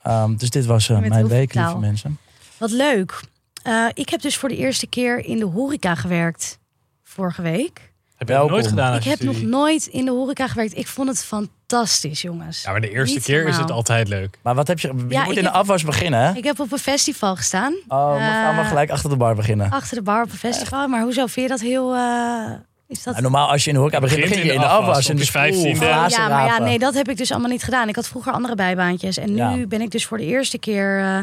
Ehm, 0.01 0.35
dus 0.35 0.49
dit 0.49 0.65
was 0.65 0.89
eh, 0.89 1.01
Je 1.01 1.09
mijn 1.09 1.27
week, 1.27 1.53
lieve 1.53 1.77
mensen. 1.77 2.17
wat 2.57 2.71
leuk. 2.71 3.21
Eh, 3.63 3.85
ik 3.93 4.09
heb 4.09 4.21
dus 4.21 4.37
voor 4.37 4.49
de 4.49 4.57
eerste 4.57 4.87
keer 4.87 5.25
in 5.25 5.37
de 5.39 5.45
horeca 5.45 5.95
gewerkt 5.95 6.59
vorige 7.03 7.41
week. 7.41 7.88
Heb 8.19 8.27
je 8.27 8.33
dat 8.33 8.49
nooit 8.49 8.67
gedaan? 8.67 8.95
ik 8.95 9.03
heb 9.03 9.19
nog 9.19 9.41
nooit 9.41 9.85
in 9.85 10.05
de 10.05 10.11
horeca 10.11 10.47
gewerkt. 10.47 10.77
Ik 10.77 10.87
vond 10.87 11.07
het 11.09 11.25
fantastisch, 11.25 12.21
jongens. 12.21 12.61
Ja, 12.61 12.71
maar 12.71 12.81
de 12.81 12.89
eerste 12.91 13.15
Niet 13.15 13.23
keer 13.23 13.47
is 13.47 13.57
het 13.57 13.71
altijd 13.71 14.07
leuk. 14.07 14.37
Maar 14.43 14.55
wat 14.55 14.67
heb 14.67 14.79
je? 14.79 14.87
Je 14.87 15.05
Ja, 15.09 15.23
moet 15.23 15.37
in 15.37 15.43
de 15.43 15.49
afwas 15.51 15.83
beginnen, 15.83 16.19
hè? 16.19 16.31
Ik 16.33 16.43
heb 16.43 16.59
op 16.59 16.71
een 16.71 16.77
festival 16.77 17.35
gestaan. 17.35 17.73
Oh, 17.87 18.13
we 18.13 18.19
gaan 18.19 18.53
maar 18.55 18.63
Eh, 18.63 18.67
gelijk 18.67 18.89
achter 18.89 19.09
de 19.09 19.15
bar 19.15 19.35
beginnen. 19.35 19.69
Achter 19.71 19.97
de 19.97 20.03
bar 20.03 20.23
op 20.23 20.31
een 20.31 20.37
festival. 20.37 20.87
Maar 20.87 21.01
hoezo 21.01 21.25
vind 21.25 21.45
je 21.45 21.51
dat 21.51 21.59
heel... 21.61 21.93
eh, 21.95 22.51
is 22.87 23.03
dat... 23.03 23.15
En 23.15 23.21
normaal 23.21 23.49
als 23.49 23.61
je 23.63 23.67
in 23.69 23.73
de 23.75 23.79
horeca 23.81 23.99
begint, 23.99 24.21
begin 24.29 24.45
je 24.45 24.53
in 24.53 24.59
de 24.59 24.65
afwas. 24.67 25.03
op 25.05 25.09
in 25.11 25.15
de 25.15 25.21
je 25.21 25.27
spoel, 25.27 25.41
vijftiende. 25.41 25.79
glazen 25.85 26.21
ja, 26.21 26.27
maar 26.29 26.45
ja, 26.45 26.57
nee, 26.59 26.79
dat 26.79 26.93
heb 26.93 27.09
ik 27.09 27.17
dus 27.17 27.31
allemaal 27.31 27.49
niet 27.49 27.63
gedaan. 27.63 27.87
Ik 27.89 27.95
had 27.95 28.07
vroeger 28.07 28.31
andere 28.33 28.55
bijbaantjes. 28.55 29.17
En 29.17 29.29
nu 29.33 29.37
Ja. 29.59 29.65
ben 29.67 29.81
ik 29.81 29.91
dus 29.91 30.05
voor 30.05 30.17
de 30.17 30.25
eerste 30.25 30.57
keer 30.59 30.99
eh, 30.99 31.19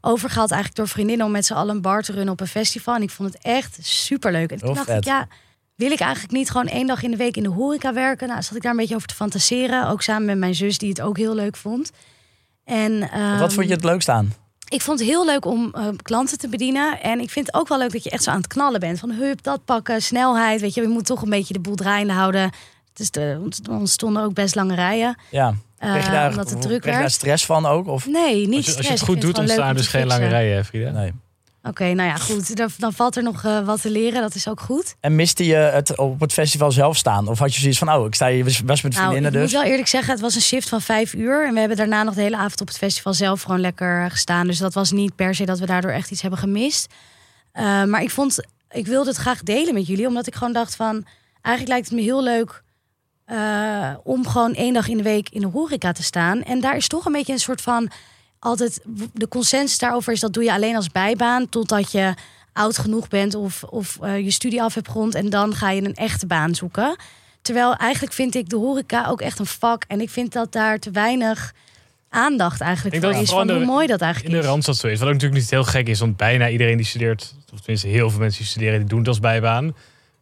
overgehaald 0.00 0.50
eigenlijk 0.50 0.80
door 0.80 0.88
vriendinnen 0.88 1.26
om 1.26 1.32
met 1.32 1.46
z'n 1.46 1.52
allen 1.52 1.74
een 1.74 1.80
bar 1.82 2.02
te 2.02 2.12
runnen 2.12 2.32
op 2.32 2.40
een 2.40 2.46
festival. 2.46 2.94
En 2.94 3.02
ik 3.02 3.10
vond 3.10 3.32
het 3.32 3.42
echt 3.42 3.78
superleuk. 3.80 4.50
En 4.50 4.58
toen 4.58 4.66
Heel 4.66 4.76
dacht 4.76 4.86
vet. 4.86 4.96
ik, 4.96 5.04
ja, 5.04 5.26
wil 5.80 5.90
ik 5.90 6.00
eigenlijk 6.00 6.32
niet 6.32 6.50
gewoon 6.50 6.66
één 6.66 6.86
dag 6.86 7.02
in 7.02 7.10
de 7.10 7.16
week 7.16 7.36
in 7.36 7.42
de 7.42 7.48
horeca 7.48 7.92
werken? 7.92 8.28
Nou, 8.28 8.42
zat 8.42 8.56
ik 8.56 8.62
daar 8.62 8.70
een 8.70 8.76
beetje 8.76 8.94
over 8.94 9.08
te 9.08 9.14
fantaseren. 9.14 9.88
Ook 9.88 10.02
samen 10.02 10.24
met 10.26 10.38
mijn 10.38 10.54
zus, 10.54 10.78
die 10.78 10.88
het 10.88 11.00
ook 11.00 11.16
heel 11.16 11.34
leuk 11.34 11.56
vond. 11.56 11.90
En, 12.64 13.00
Wat 13.00 13.10
ehm, 13.10 13.50
vond 13.50 13.66
je 13.68 13.74
het 13.74 13.84
leukst 13.84 14.08
aan? 14.08 14.34
ik 14.68 14.80
vond 14.82 14.98
het 14.98 15.08
heel 15.08 15.24
leuk 15.26 15.44
om 15.44 15.70
eh, 15.74 15.86
klanten 16.02 16.38
te 16.38 16.48
bedienen. 16.48 17.00
En 17.02 17.20
ik 17.20 17.30
vind 17.30 17.46
het 17.46 17.54
ook 17.54 17.68
wel 17.68 17.78
leuk 17.78 17.92
dat 17.92 18.04
je 18.04 18.10
echt 18.10 18.22
zo 18.22 18.30
aan 18.30 18.36
het 18.36 18.46
knallen 18.46 18.80
bent. 18.80 18.98
Van 18.98 19.10
hup, 19.10 19.42
dat 19.42 19.64
pakken, 19.64 20.02
snelheid. 20.02 20.60
Weet 20.60 20.74
je, 20.74 20.80
je 20.80 20.88
moet 20.88 21.06
toch 21.06 21.22
een 21.22 21.30
beetje 21.30 21.52
de 21.52 21.60
boel 21.60 21.74
draaiende 21.74 22.12
houden. 22.12 22.42
Het 22.88 22.98
is 23.00 23.10
de, 23.10 23.48
er 23.70 23.88
stonden 23.88 24.22
ook 24.22 24.34
best 24.34 24.54
lange 24.54 24.74
rijen. 24.74 25.16
Ja. 25.30 25.54
eh, 25.78 25.90
Kreeg 25.90 26.04
je 26.04 26.10
daar, 26.10 26.30
omdat 26.30 26.50
het 26.50 26.62
druk 26.62 26.80
kreeg 26.80 26.94
je 26.94 27.00
daar 27.00 27.10
stress 27.10 27.46
van 27.46 27.66
ook? 27.66 27.86
Of? 27.86 28.06
Nee, 28.06 28.48
niet 28.48 28.56
Als 28.56 28.66
je, 28.66 28.70
als 28.70 28.70
stress. 28.70 28.86
je 28.86 28.92
het 28.92 29.02
goed 29.02 29.20
doet, 29.20 29.34
staan 29.34 29.48
er 29.58 29.66
leuk 29.66 29.76
dus 29.76 29.86
geen 29.88 30.06
lange 30.06 30.28
rijen, 30.28 30.56
hè, 30.56 30.64
Frida. 30.64 30.90
Nee. 30.90 31.12
Oké, 31.62 31.92
nou 31.92 32.08
ja, 32.08 32.16
goed. 32.16 32.56
Dan, 32.56 32.68
dan 32.78 32.92
valt 32.92 33.16
er 33.16 33.22
nog 33.22 33.44
eh, 33.44 33.64
wat 33.64 33.80
te 33.80 33.90
leren. 33.90 34.20
Dat 34.20 34.34
is 34.34 34.48
ook 34.48 34.60
goed. 34.60 34.94
En 35.00 35.14
miste 35.14 35.46
je 35.46 35.54
het 35.54 35.98
op 35.98 36.20
het 36.20 36.32
festival 36.32 36.72
zelf 36.72 36.96
staan? 36.96 37.28
Of 37.28 37.38
had 37.38 37.54
je 37.54 37.60
zoiets 37.60 37.78
van, 37.78 37.92
oh, 37.92 38.06
ik 38.06 38.14
sta 38.14 38.28
hier, 38.28 38.44
was 38.44 38.62
met 38.62 38.82
Nou, 38.82 38.92
vriendinnen 38.92 39.32
ik 39.32 39.38
dus? 39.38 39.52
moet 39.52 39.60
wel 39.60 39.70
eerlijk 39.70 39.88
zeggen, 39.88 40.12
het 40.12 40.20
was 40.20 40.34
een 40.34 40.40
shift 40.40 40.68
van 40.68 40.80
vijf 40.80 41.14
uur. 41.14 41.46
En 41.46 41.52
we 41.52 41.58
hebben 41.58 41.76
daarna 41.76 42.02
nog 42.02 42.14
de 42.14 42.20
hele 42.20 42.36
avond 42.36 42.60
op 42.60 42.66
het 42.68 42.76
festival 42.76 43.14
zelf 43.14 43.42
gewoon 43.42 43.60
lekker 43.60 44.10
gestaan. 44.10 44.46
Dus 44.46 44.58
dat 44.58 44.74
was 44.74 44.90
niet 44.90 45.14
per 45.14 45.34
se 45.34 45.44
dat 45.44 45.58
we 45.58 45.66
daardoor 45.66 45.90
echt 45.90 46.10
iets 46.10 46.22
hebben 46.22 46.40
gemist. 46.40 46.92
Eh, 47.52 47.84
maar 47.84 48.02
ik 48.02 48.10
vond, 48.10 48.46
ik 48.70 48.86
wilde 48.86 49.08
het 49.08 49.18
graag 49.18 49.42
delen 49.42 49.74
met 49.74 49.86
jullie. 49.86 50.06
Omdat 50.06 50.26
ik 50.26 50.34
gewoon 50.34 50.52
dacht 50.52 50.76
van, 50.76 51.04
eigenlijk 51.42 51.68
lijkt 51.68 51.88
het 51.88 51.98
me 51.98 52.02
heel 52.04 52.22
leuk... 52.22 52.62
eh, 53.24 53.94
om 54.02 54.26
gewoon 54.26 54.54
één 54.54 54.74
dag 54.74 54.88
in 54.88 54.96
de 54.96 55.02
week 55.02 55.28
in 55.28 55.40
de 55.40 55.46
horeca 55.46 55.92
te 55.92 56.02
staan. 56.02 56.42
En 56.42 56.60
daar 56.60 56.76
is 56.76 56.88
toch 56.88 57.04
een 57.06 57.12
beetje 57.12 57.32
een 57.32 57.38
soort 57.38 57.60
van... 57.60 57.90
Altijd, 58.40 58.80
de 59.12 59.28
consensus 59.28 59.78
daarover 59.78 60.12
is 60.12 60.20
dat 60.20 60.32
doe 60.32 60.42
je 60.44 60.52
alleen 60.52 60.76
als 60.76 60.88
bijbaan... 60.88 61.48
totdat 61.48 61.92
je 61.92 62.14
oud 62.52 62.78
genoeg 62.78 63.08
bent 63.08 63.34
of, 63.34 63.62
of 63.62 63.98
eh, 64.02 64.18
je 64.24 64.30
studie 64.30 64.62
af 64.62 64.74
hebt 64.74 64.88
gerond... 64.88 65.14
en 65.14 65.30
dan 65.30 65.54
ga 65.54 65.70
je 65.70 65.82
een 65.84 65.94
echte 65.94 66.26
baan 66.26 66.54
zoeken. 66.54 66.96
Terwijl 67.42 67.74
eigenlijk 67.76 68.12
vind 68.12 68.34
ik 68.34 68.48
de 68.48 68.56
horeca 68.56 69.06
ook 69.06 69.20
echt 69.20 69.38
een 69.38 69.46
vak. 69.46 69.84
En 69.88 70.00
ik 70.00 70.10
vind 70.10 70.32
dat 70.32 70.52
daar 70.52 70.78
te 70.78 70.90
weinig 70.90 71.52
aandacht 72.08 72.60
eigenlijk 72.60 72.94
Ik 72.96 73.02
voor 73.02 73.10
is. 73.10 73.16
Van 73.16 73.26
vooral 73.26 73.44
hoe 73.46 73.54
in 73.54 73.60
de- 73.60 73.66
mooi 73.72 73.86
dat 73.86 74.00
eigenlijk 74.00 74.34
In 74.34 74.40
de 74.40 74.46
is. 74.46 74.50
Randstad 74.50 74.76
zo 74.76 74.86
is. 74.86 74.98
Wat 74.98 75.08
ook 75.08 75.14
natuurlijk 75.14 75.40
niet 75.40 75.50
heel 75.50 75.64
gek 75.64 75.88
is, 75.88 76.00
want 76.00 76.16
bijna 76.16 76.48
iedereen 76.48 76.76
die 76.76 76.86
studeert, 76.86 77.34
of 77.52 77.58
tenminste 77.58 77.86
heel 77.88 78.10
veel 78.10 78.18
mensen 78.18 78.40
die 78.40 78.50
studeren, 78.50 78.78
die 78.78 78.88
doen 78.88 78.98
het 78.98 79.08
als 79.08 79.20
bijbaan. 79.20 79.74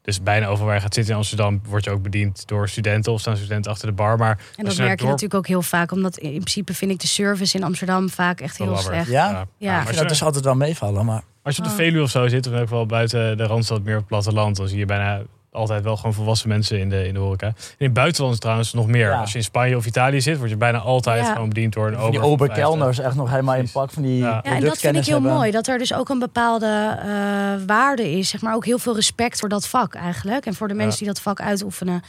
Dus 0.09 0.23
bijna 0.23 0.47
overal 0.47 0.67
waar 0.67 0.75
je 0.75 0.81
gaat 0.81 0.95
zitten 0.95 1.13
in 1.13 1.19
Amsterdam, 1.19 1.61
word 1.65 1.85
je 1.85 1.91
ook 1.91 2.03
bediend 2.03 2.47
door 2.47 2.69
studenten 2.69 3.13
of 3.13 3.21
staan 3.21 3.37
studenten 3.37 3.71
achter 3.71 3.87
de 3.89 3.95
bar. 3.95 4.19
Maar 4.19 4.39
En 4.57 4.65
dat 4.65 4.77
je 4.77 4.83
merk 4.83 4.91
je 4.91 4.97
dorp- 4.97 5.11
natuurlijk 5.11 5.35
ook 5.35 5.47
heel 5.47 5.63
vaak. 5.63 5.93
Omdat 5.93 6.17
in 6.17 6.31
principe 6.31 6.75
vind 6.75 6.91
ik 6.91 7.01
de 7.01 7.07
service 7.07 7.57
in 7.57 7.65
Amsterdam 7.65 8.09
vaak 8.11 8.41
echt 8.41 8.59
heel 8.59 8.77
slecht. 8.77 9.09
Ja? 9.09 9.47
Ja. 9.59 9.71
maar 9.73 9.81
als, 9.81 9.91
je, 9.95 10.01
dat 10.01 10.09
dus 10.09 10.23
altijd 10.23 10.45
wel 10.45 10.55
meevallen. 10.55 11.05
Maar 11.05 11.23
als 11.43 11.57
je 11.57 11.63
op 11.63 11.69
de 11.69 11.75
Oh. 11.75 11.81
Veluwe 11.81 12.03
of 12.03 12.11
zo 12.11 12.29
zit, 12.29 12.47
of 12.47 12.53
ook 12.53 12.69
wel 12.69 12.87
buiten 12.87 13.37
de 13.37 13.45
Randstad, 13.47 13.83
meer 13.83 13.93
op 13.95 13.99
het 14.01 14.09
platteland, 14.09 14.57
dan 14.57 14.69
zie 14.69 14.79
je 14.79 14.87
bijna 14.87 15.23
altijd 15.53 15.83
wel 15.83 15.97
gewoon 15.97 16.15
volwassen 16.15 16.49
mensen 16.49 16.79
in 16.79 16.89
de, 16.89 17.07
in 17.07 17.15
de 17.15 17.21
horeca. 17.21 17.47
En 17.47 17.55
in 17.79 17.85
het 17.87 17.93
buitenland 17.95 18.35
is 18.35 18.41
trouwens 18.41 18.73
nog 18.73 18.87
meer. 18.87 19.09
Ja. 19.11 19.21
Als 19.21 19.33
je 19.33 19.39
in 19.39 19.45
Spanje 19.45 19.77
of 19.77 19.87
Italië 19.87 20.21
zit, 20.21 20.39
word 20.39 20.51
je 20.51 20.57
bijna 20.57 20.79
altijd 20.79 21.27
Ja. 21.27 21.33
gewoon 21.33 21.49
bediend 21.49 21.73
door 21.73 21.87
een 21.87 21.93
die 21.93 21.99
ober 22.01 22.21
van 22.21 22.29
oberkelners 22.31 22.99
echt 22.99 23.15
nog 23.15 23.31
helemaal 23.31 23.55
in 23.55 23.71
pak 23.71 23.91
van 23.91 24.03
die 24.03 24.19
Ja. 24.19 24.41
Ja, 24.45 24.55
en 24.55 24.61
dat 24.65 24.79
vind 24.79 24.97
ik 24.97 25.05
heel 25.05 25.15
hebben. 25.15 25.33
mooi. 25.33 25.51
Dat 25.51 25.67
er 25.67 25.79
dus 25.79 25.95
ook 25.95 26.09
een 26.09 26.19
bepaalde 26.19 26.97
eh, 27.03 27.67
waarde 27.67 28.11
is. 28.19 28.29
Zeg 28.29 28.41
maar 28.41 28.55
ook 28.55 28.65
heel 28.65 28.79
veel 28.79 28.95
respect 28.95 29.39
voor 29.41 29.49
dat 29.49 29.69
vak 29.69 29.95
eigenlijk. 29.95 30.47
En 30.47 30.55
voor 30.55 30.69
de 30.69 30.75
mensen 30.75 30.93
Ja. 30.93 30.99
die 30.99 31.15
dat 31.15 31.21
vak 31.23 31.41
uitoefenen. 31.41 32.03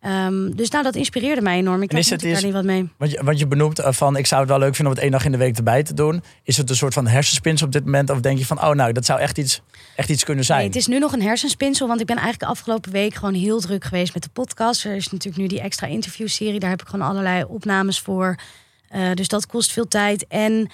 Ehm, 0.00 0.50
dus 0.50 0.70
nou, 0.70 0.84
dat 0.84 0.94
inspireerde 0.94 1.40
mij 1.40 1.56
enorm. 1.56 1.82
Ik 1.82 1.90
dacht, 1.90 2.22
daar 2.22 2.44
niet 2.44 2.52
wat 2.52 2.64
mee. 2.64 2.88
Want 2.96 3.10
je, 3.10 3.24
want 3.24 3.38
je 3.38 3.46
benoemt 3.46 3.78
eh, 3.78 3.92
van, 3.92 4.16
ik 4.16 4.26
zou 4.26 4.40
het 4.40 4.50
wel 4.50 4.58
leuk 4.58 4.74
vinden 4.74 4.86
om 4.86 4.92
het 4.92 5.02
één 5.02 5.10
dag 5.10 5.24
in 5.24 5.32
de 5.32 5.38
week 5.38 5.56
erbij 5.56 5.82
te 5.82 5.94
doen. 5.94 6.22
Is 6.42 6.56
het 6.56 6.70
een 6.70 6.76
soort 6.76 6.94
van 6.94 7.06
hersenspins 7.06 7.62
op 7.62 7.72
dit 7.72 7.84
moment? 7.84 8.10
Of 8.10 8.20
denk 8.20 8.38
je 8.38 8.46
van, 8.46 8.62
oh 8.62 8.70
nou, 8.70 8.92
dat 8.92 9.04
zou 9.04 9.20
echt 9.20 9.38
iets, 9.38 9.62
echt 9.96 10.08
iets 10.08 10.24
kunnen 10.24 10.44
zijn? 10.44 10.58
Nee, 10.58 10.68
het 10.68 10.76
is 10.76 10.86
nu 10.86 10.98
nog 10.98 11.12
een 11.12 11.22
hersenspinsel, 11.22 11.88
want 11.88 12.00
ik 12.00 12.06
ben 12.06 12.16
eigenlijk 12.16 12.44
de 12.44 12.58
afgelopen 12.58 12.92
week 12.92 13.14
gewoon 13.14 13.34
heel 13.34 13.60
druk 13.60 13.84
geweest 13.84 14.14
met 14.14 14.22
de 14.22 14.30
podcast. 14.32 14.84
Er 14.84 14.94
is 14.94 15.10
natuurlijk 15.10 15.42
nu 15.42 15.48
die 15.48 15.60
extra 15.60 15.86
interviewserie, 15.86 16.60
daar 16.60 16.70
heb 16.70 16.82
ik 16.82 16.88
gewoon 16.88 17.08
allerlei 17.08 17.44
opnames 17.44 18.00
voor. 18.00 18.36
Eh, 18.88 19.12
dus 19.14 19.28
dat 19.28 19.46
kost 19.46 19.72
veel 19.72 19.88
tijd. 19.88 20.26
En 20.26 20.70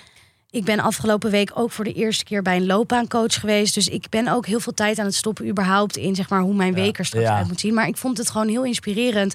ik 0.55 0.65
ben 0.65 0.81
afgelopen 0.81 1.31
week 1.31 1.51
ook 1.55 1.71
voor 1.71 1.85
de 1.85 1.93
eerste 1.93 2.25
keer 2.25 2.43
bij 2.43 2.57
een 2.57 2.67
loopbaancoach 2.67 3.41
geweest. 3.41 3.75
Dus 3.75 3.89
ik 3.89 4.07
ben 4.09 4.29
ook 4.29 4.47
heel 4.47 4.61
veel 4.61 4.75
tijd 4.75 4.99
aan 4.99 5.05
het 5.05 5.15
stoppen 5.15 5.49
überhaupt 5.49 5.97
in 5.97 6.15
zeg 6.15 6.29
maar 6.29 6.41
hoe 6.41 6.55
mijn 6.55 6.75
Ja. 6.75 6.83
week 6.83 6.99
er 6.99 7.05
straks 7.05 7.25
Ja. 7.27 7.37
uit 7.37 7.47
moet 7.49 7.61
zien. 7.61 7.75
Maar 7.75 7.89
ik 7.89 7.97
vond 7.97 8.19
het 8.19 8.31
gewoon 8.31 8.49
heel 8.49 8.65
inspirerend 8.65 9.35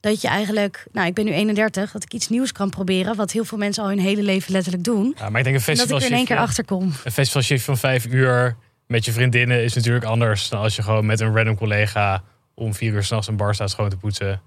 dat 0.00 0.20
je 0.20 0.28
eigenlijk, 0.28 0.86
nou 0.92 1.06
ik 1.06 1.14
ben 1.14 1.24
nu 1.24 1.32
31, 1.32 1.92
dat 1.92 2.02
ik 2.02 2.12
iets 2.12 2.28
nieuws 2.28 2.52
kan 2.52 2.70
proberen, 2.70 3.16
wat 3.16 3.30
heel 3.32 3.44
veel 3.44 3.58
mensen 3.58 3.82
al 3.82 3.88
hun 3.88 3.98
hele 3.98 4.22
leven 4.22 4.52
letterlijk 4.52 4.84
doen. 4.84 5.14
Ja, 5.18 5.28
maar 5.28 5.38
ik 5.38 5.44
denk 5.46 5.56
een 5.56 5.66
En 5.66 5.76
dat 5.76 5.90
ik 5.90 5.96
er 5.96 6.06
in 6.06 6.16
één 6.16 6.24
keer 6.24 6.36
festivalshift 6.36 6.40
achter 6.48 6.64
kom. 6.64 6.82
Een 7.04 7.12
festivalshift 7.12 7.64
van 7.64 7.76
vijf 7.78 8.06
uur 8.06 8.56
met 8.86 9.04
je 9.04 9.12
vriendinnen 9.12 9.62
is 9.64 9.74
natuurlijk 9.74 10.04
anders 10.04 10.48
dan 10.48 10.60
als 10.60 10.76
je 10.76 10.82
gewoon 10.82 11.06
met 11.06 11.20
een 11.20 11.34
random 11.36 11.56
collega 11.56 12.22
om 12.54 12.74
vier 12.74 12.92
uur 12.92 13.04
s'nachts 13.04 13.26
een 13.28 13.36
bar 13.36 13.54
staat 13.54 13.70
schoon 13.70 13.88
te 13.88 13.96
poetsen. 13.96 14.40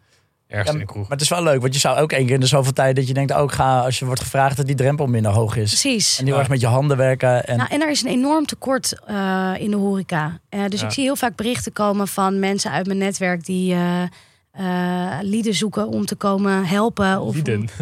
Ergens 0.48 0.70
Ja, 0.70 0.76
in 0.76 0.82
een 0.82 0.88
kroeg. 0.88 1.02
Maar 1.02 1.12
het 1.12 1.22
is 1.22 1.30
wel 1.30 1.44
leuk, 1.44 1.62
want 1.62 1.74
je 1.74 1.80
zou 1.80 1.98
ook 1.98 2.12
één 2.12 2.26
keer 2.26 2.34
in 2.34 2.40
de 2.40 2.46
zoveel 2.48 2.74
tijd 2.74 2.96
dat 2.96 3.08
je 3.08 3.14
denkt, 3.14 3.34
ook 3.34 3.52
ga 3.52 3.80
als 3.80 4.00
je 4.00 4.06
wordt 4.06 4.22
gevraagd 4.22 4.58
dat 4.58 4.66
die 4.66 4.76
drempel 4.76 5.08
minder 5.08 5.32
hoog 5.32 5.56
is. 5.56 5.70
Precies. 5.70 6.20
En 6.20 6.26
heel 6.26 6.34
Ja. 6.34 6.40
erg 6.40 6.50
met 6.50 6.60
je 6.62 6.68
handen 6.68 6.98
werken. 6.98 7.46
En 7.48 7.58
Nou, 7.58 7.70
en 7.72 7.82
er 7.82 7.90
is 7.90 8.02
een 8.04 8.10
enorm 8.10 8.46
tekort 8.46 9.00
eh, 9.06 9.54
in 9.58 9.70
de 9.72 9.78
horeca. 9.78 10.40
Eh, 10.50 10.60
dus 10.70 10.80
Ja. 10.80 10.86
ik 10.86 10.92
zie 10.94 11.04
heel 11.04 11.16
vaak 11.16 11.36
berichten 11.36 11.74
komen 11.74 12.08
van 12.08 12.40
mensen 12.40 12.72
uit 12.72 12.86
mijn 12.86 12.98
netwerk 12.98 13.46
die 13.46 13.76
eh 14.58 14.96
eh, 15.08 15.18
lieden 15.22 15.54
zoeken 15.54 15.88
om 15.88 16.06
te 16.06 16.16
komen 16.16 16.66
helpen. 16.66 17.22
Of 17.22 17.36
Lieden. 17.36 17.70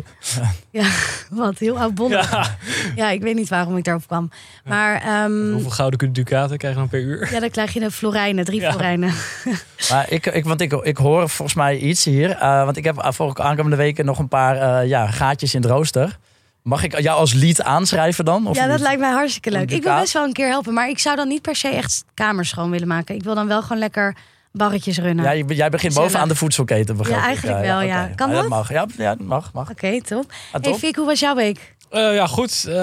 Ja, 0.71 0.87
wat 1.29 1.57
heel 1.59 1.79
oudbollig. 1.79 2.31
Ja. 2.31 2.57
Ja. 2.95 3.09
ik 3.09 3.21
weet 3.21 3.35
niet 3.35 3.49
waarom 3.49 3.77
ik 3.77 3.83
daarop 3.83 4.07
kwam. 4.07 4.29
Maar 4.65 5.01
ehm, 5.01 5.51
Hoeveel 5.51 5.69
gouden 5.69 6.13
ducaten 6.13 6.57
krijg 6.57 6.73
je 6.73 6.79
dan 6.79 6.89
per 6.89 6.99
uur? 6.99 7.31
ja, 7.33 7.39
dan 7.39 7.49
krijg 7.49 7.73
je 7.73 7.79
de 7.79 7.91
florijnen, 7.91 8.45
drie 8.45 8.59
Ja. 8.61 8.71
florijnen. 8.71 9.13
Maar 9.89 10.11
ik, 10.11 10.25
ik, 10.25 10.45
want 10.45 10.61
ik, 10.61 10.73
ik 10.73 10.97
hoor 10.97 11.29
volgens 11.29 11.57
mij 11.57 11.77
iets 11.77 12.03
hier. 12.03 12.29
eh, 12.29 12.63
want 12.63 12.77
ik 12.77 12.83
heb 12.83 13.05
voor 13.09 13.41
aankomende 13.41 13.77
weken 13.77 14.05
nog 14.05 14.19
een 14.19 14.27
paar 14.27 14.55
eh, 14.81 14.87
ja, 14.87 15.07
gaatjes 15.07 15.53
in 15.53 15.61
het 15.61 15.71
rooster. 15.71 16.17
Mag 16.61 16.83
ik 16.83 16.99
jou 16.99 17.17
als 17.19 17.33
lead 17.33 17.61
aanschrijven 17.61 18.25
dan? 18.25 18.47
Of 18.47 18.55
ja, 18.55 18.67
dat 18.67 18.79
lijkt 18.79 18.99
mij 18.99 19.11
hartstikke 19.11 19.51
leuk. 19.51 19.71
Ik 19.71 19.83
wil 19.83 19.99
best 19.99 20.13
wel 20.13 20.23
een 20.23 20.33
keer 20.33 20.47
helpen, 20.47 20.73
maar 20.73 20.89
ik 20.89 20.99
zou 20.99 21.15
dan 21.15 21.27
niet 21.27 21.41
per 21.41 21.55
se 21.55 21.67
echt 21.67 22.03
kamers 22.13 22.49
schoon 22.49 22.69
willen 22.71 22.87
maken. 22.87 23.15
Ik 23.15 23.23
wil 23.23 23.35
dan 23.35 23.47
wel 23.47 23.61
gewoon 23.61 23.77
lekker 23.77 24.15
barretjes 24.57 24.97
runnen. 24.97 25.37
Ja, 25.37 25.45
jij 25.55 25.69
begint 25.69 25.93
bovenaan 25.93 26.27
de 26.27 26.35
voedselketen, 26.35 26.97
begrijp 26.97 27.17
Ja, 27.19 27.23
ik. 27.23 27.27
eigenlijk 27.29 27.65
wel, 27.65 27.81
ja. 27.81 28.07
Kan 28.15 28.29
dat? 28.29 28.39
dat? 28.41 28.49
mag. 28.49 28.69
Ja, 28.71 28.85
ja, 28.97 29.15
mag, 29.19 29.53
mag. 29.53 29.69
Oké, 29.69 30.01
top. 30.01 30.25
Ah, 30.29 30.35
Hey 30.51 30.61
top. 30.61 30.75
Fik, 30.79 30.95
hoe 30.95 31.05
was 31.05 31.19
jouw 31.19 31.35
week? 31.35 31.73
Eh, 31.89 32.13
ja, 32.15 32.27
goed. 32.27 32.65
Eh, 32.67 32.73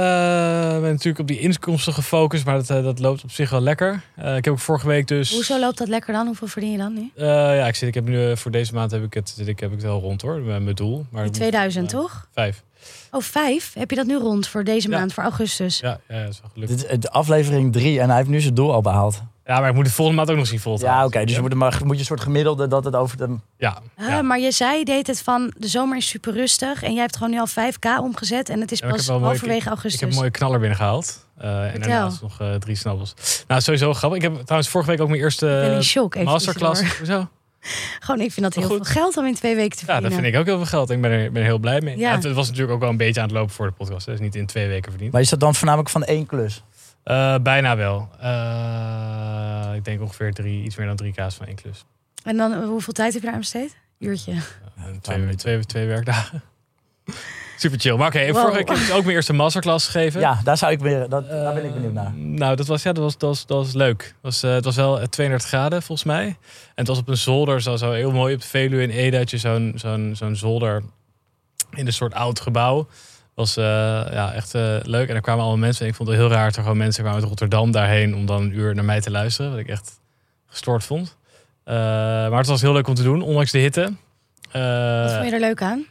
Ik 0.74 0.80
ben 0.80 0.90
natuurlijk 0.90 1.18
op 1.18 1.26
die 1.26 1.38
inkomsten 1.38 1.92
gefocust, 1.92 2.44
maar 2.44 2.54
dat, 2.54 2.70
eh, 2.70 2.82
dat 2.82 2.98
loopt 2.98 3.24
op 3.24 3.30
zich 3.30 3.50
wel 3.50 3.60
lekker. 3.60 4.02
Eh, 4.16 4.36
ik 4.36 4.44
heb 4.44 4.52
ook 4.54 4.60
vorige 4.60 4.86
week 4.86 5.06
dus... 5.08 5.32
Hoezo 5.32 5.58
loopt 5.58 5.78
dat 5.78 5.88
lekker 5.88 6.12
dan? 6.12 6.26
Hoeveel 6.26 6.46
verdien 6.48 6.70
je 6.72 6.78
dan 6.78 6.94
nu? 6.94 7.10
Eh, 7.16 7.26
ja, 7.56 7.66
ik, 7.66 7.74
zit, 7.74 7.88
ik 7.88 7.94
heb 7.94 8.04
nu 8.04 8.36
voor 8.36 8.50
deze 8.50 8.74
maand 8.74 8.90
heb 8.90 9.02
ik 9.04 9.14
het, 9.14 9.32
zit 9.36 9.48
ik, 9.48 9.60
heb 9.60 9.68
ik 9.68 9.74
het 9.76 9.84
wel 9.84 10.00
rond 10.00 10.22
hoor, 10.22 10.40
mijn 10.40 10.64
mijn 10.64 10.76
doel. 10.76 10.94
Maar 10.96 11.06
Die 11.10 11.18
ik 11.20 11.26
moet- 11.26 11.34
2000, 11.34 11.92
eh, 11.92 11.98
toch? 11.98 12.26
Vijf. 12.32 12.62
Oh, 13.10 13.20
vijf? 13.22 13.72
Heb 13.74 13.90
je 13.90 13.96
dat 13.96 14.06
nu 14.06 14.16
rond 14.16 14.48
voor 14.48 14.64
deze 14.64 14.90
Ja. 14.90 14.98
maand, 14.98 15.12
voor 15.12 15.22
augustus? 15.22 15.78
Ja, 15.78 15.98
ja, 16.08 16.20
dat 16.22 16.32
is 16.32 16.40
wel 16.40 16.50
gelukt. 16.52 16.70
Dit 16.78 16.90
is 16.90 16.98
de 16.98 17.10
aflevering 17.10 17.72
drie 17.72 18.00
en 18.00 18.08
hij 18.08 18.16
heeft 18.16 18.28
nu 18.28 18.40
zijn 18.40 18.54
doel 18.54 18.72
al 18.72 18.80
behaald. 18.80 19.22
Ja, 19.46 19.60
maar 19.60 19.68
ik 19.68 19.74
moet 19.74 19.84
de 19.84 19.90
volgende 19.90 20.18
maand 20.20 20.30
ook 20.30 20.36
nog 20.36 20.46
zien 20.46 20.60
vol 20.60 20.78
te 20.78 20.84
Ja, 20.84 21.04
oké. 21.04 21.24
dus 21.24 21.34
je 21.34 21.40
moet, 21.40 21.54
maar, 21.54 21.80
moet 21.84 21.94
je 21.94 22.00
een 22.00 22.06
soort 22.06 22.20
gemiddelde 22.20 22.68
dat 22.68 22.84
het 22.84 22.94
over 22.96 23.16
de... 23.16 23.36
Ja, 23.56 23.78
Ah, 23.96 24.08
ja. 24.08 24.22
Maar 24.22 24.38
je 24.38 24.52
zei, 24.52 24.78
je 24.78 24.84
deed 24.84 25.06
het 25.06 25.22
van 25.22 25.52
de 25.56 25.68
zomer 25.68 25.96
is 25.96 26.08
super 26.08 26.32
rustig 26.32 26.82
en 26.82 26.92
jij 26.92 27.00
hebt 27.00 27.16
gewoon 27.16 27.32
nu 27.32 27.38
al 27.40 27.48
5k 27.48 28.00
omgezet 28.00 28.48
en 28.48 28.60
het 28.60 28.72
is 28.72 28.78
Ja, 28.78 28.84
ik 28.86 28.90
pas 28.90 29.00
heb 29.00 29.08
wel 29.08 29.18
mooi- 29.18 29.30
halverwege 29.30 29.60
Ik 29.62 29.66
augustus. 29.68 30.00
heb 30.00 30.10
een 30.10 30.14
mooie 30.16 30.30
knaller 30.30 30.58
binnengehaald. 30.58 31.26
Eh 31.38 31.74
en 31.74 31.80
daarnaast 31.80 32.22
nog 32.22 32.40
eh, 32.40 32.54
drie 32.54 32.76
snabbels. 32.76 33.14
Nou, 33.48 33.60
sowieso 33.60 33.94
grappig. 33.94 34.22
Ik 34.22 34.24
heb 34.30 34.40
trouwens 34.42 34.70
vorige 34.70 34.90
week 34.90 35.00
ook 35.00 35.08
mijn 35.08 35.20
eerste 35.20 35.72
Ik 35.76 35.82
shock. 35.82 36.22
masterclass. 36.22 36.98
Hoezo? 36.98 37.28
Gewoon, 38.00 38.20
ik 38.20 38.32
vind 38.32 38.46
dat 38.46 38.54
heel 38.54 38.64
Goed. 38.76 38.86
veel 38.86 39.02
geld 39.02 39.16
om 39.16 39.26
in 39.26 39.34
twee 39.34 39.54
weken 39.54 39.78
te 39.78 39.84
Ja, 39.86 39.92
verdienen. 39.92 40.10
dat 40.10 40.20
vind 40.20 40.34
ik 40.34 40.40
ook 40.40 40.46
heel 40.46 40.56
veel 40.56 40.66
geld. 40.78 40.90
Ik 40.90 41.00
ben 41.00 41.10
er, 41.10 41.32
ben 41.32 41.42
er 41.42 41.48
heel 41.48 41.58
blij 41.58 41.80
mee. 41.80 41.98
Ja. 41.98 42.08
Ja. 42.10 42.14
het, 42.20 42.32
was 42.32 42.46
natuurlijk 42.46 42.72
ook 42.74 42.80
wel 42.80 42.90
een 42.90 42.96
beetje 42.96 43.20
aan 43.20 43.26
het 43.28 43.36
lopen 43.36 43.54
voor 43.54 43.66
de 43.66 43.72
podcast. 43.72 44.06
Het 44.06 44.14
is 44.14 44.20
niet 44.20 44.34
in 44.34 44.46
twee 44.46 44.68
weken 44.68 44.90
verdiend. 44.90 45.12
Maar 45.12 45.20
is 45.20 45.28
dat 45.28 45.40
dan 45.40 45.54
voornamelijk 45.54 45.90
van 45.90 46.04
één 46.04 46.26
klus? 46.26 46.62
Eh, 47.04 47.34
bijna 47.42 47.76
wel. 47.76 48.08
Eh, 48.20 49.74
ik 49.74 49.84
denk 49.84 50.00
ongeveer 50.00 50.32
drie, 50.32 50.64
iets 50.64 50.76
meer 50.76 50.86
dan 50.86 50.96
drie 50.96 51.12
kaas 51.12 51.34
van 51.34 51.46
één 51.46 51.56
klus. 51.56 51.84
En 52.24 52.36
dan, 52.36 52.64
hoeveel 52.64 52.92
tijd 52.92 53.12
heb 53.12 53.20
je 53.20 53.26
daar 53.26 53.34
aan 53.34 53.40
besteed? 53.42 53.76
Uurtje. 53.98 54.34
Twee, 55.00 55.34
twee, 55.34 55.64
twee 55.64 55.86
werkdagen. 55.86 56.42
Super 57.56 57.80
chill. 57.80 57.96
Maar 57.96 58.06
oké, 58.06 58.26
Wow. 58.26 58.34
vorige 58.36 58.56
week 58.56 58.68
heb 58.68 58.76
ik 58.76 58.82
dus 58.86 58.92
ook 58.94 59.02
mijn 59.02 59.14
eerste 59.16 59.32
masterclass 59.32 59.86
gegeven. 59.88 60.20
Ja, 60.20 60.40
daar, 60.44 60.56
zou 60.58 60.72
ik 60.72 60.78
weer, 60.80 61.08
dat, 61.08 61.28
daar 61.28 61.54
ben 61.54 61.64
ik 61.64 61.68
Eh, 61.70 61.74
benieuwd 61.74 61.92
naar. 61.92 62.12
Nou, 62.14 62.56
dat 62.56 62.66
was, 62.66 62.82
ja, 62.82 62.92
dat 62.92 63.02
was, 63.02 63.18
dat 63.18 63.28
was, 63.28 63.46
dat 63.46 63.56
was 63.64 63.72
leuk. 63.72 64.02
Het 64.02 64.14
was, 64.20 64.42
eh, 64.42 64.52
het 64.52 64.64
was 64.64 64.76
wel 64.76 65.00
eh, 65.00 65.06
32 65.06 65.48
graden 65.48 65.82
volgens 65.82 66.06
mij. 66.08 66.26
En 66.26 66.36
het 66.74 66.86
was 66.86 66.98
op 66.98 67.08
een 67.08 67.16
zolder, 67.16 67.62
zo, 67.62 67.76
zo 67.76 67.92
heel 67.92 68.12
mooi 68.12 68.34
op 68.34 68.40
de 68.40 68.46
Veluwe 68.46 68.82
in 68.82 68.90
Ede. 68.90 69.16
Had 69.16 69.30
je 69.30 69.38
zo'n 69.38 69.72
zo'n 69.76 70.12
zo'n 70.16 70.36
zolder 70.36 70.82
in 71.70 71.86
een 71.86 71.92
soort 71.92 72.14
oud 72.14 72.40
gebouw. 72.40 72.88
Was 73.42 73.56
eh, 73.56 73.64
ja, 74.12 74.32
echt 74.32 74.54
eh, 74.54 74.76
leuk. 74.82 75.08
En 75.08 75.14
er 75.14 75.20
kwamen 75.20 75.42
allemaal 75.42 75.60
mensen. 75.60 75.82
En 75.82 75.90
ik 75.90 75.96
vond 75.96 76.08
het 76.08 76.18
heel 76.18 76.28
raar 76.28 76.44
dat 76.46 76.56
er 76.56 76.62
gewoon 76.62 76.76
mensen 76.76 77.02
kwamen 77.02 77.20
uit 77.20 77.28
Rotterdam 77.28 77.70
daarheen... 77.70 78.14
om 78.14 78.26
dan 78.26 78.42
een 78.42 78.58
uur 78.58 78.74
naar 78.74 78.84
mij 78.84 79.00
te 79.00 79.10
luisteren. 79.10 79.50
Wat 79.50 79.60
ik 79.60 79.68
echt 79.68 80.00
gestoord 80.46 80.84
vond. 80.84 81.16
Eh, 81.64 81.74
maar 81.74 82.38
het 82.38 82.46
was 82.46 82.60
heel 82.60 82.72
leuk 82.72 82.88
om 82.88 82.94
te 82.94 83.02
doen, 83.02 83.22
ondanks 83.22 83.50
de 83.50 83.58
hitte. 83.58 83.92
Eh, 84.50 85.02
Wat 85.02 85.12
vond 85.12 85.24
je 85.24 85.34
er 85.34 85.40
leuk 85.40 85.62
aan? 85.62 85.84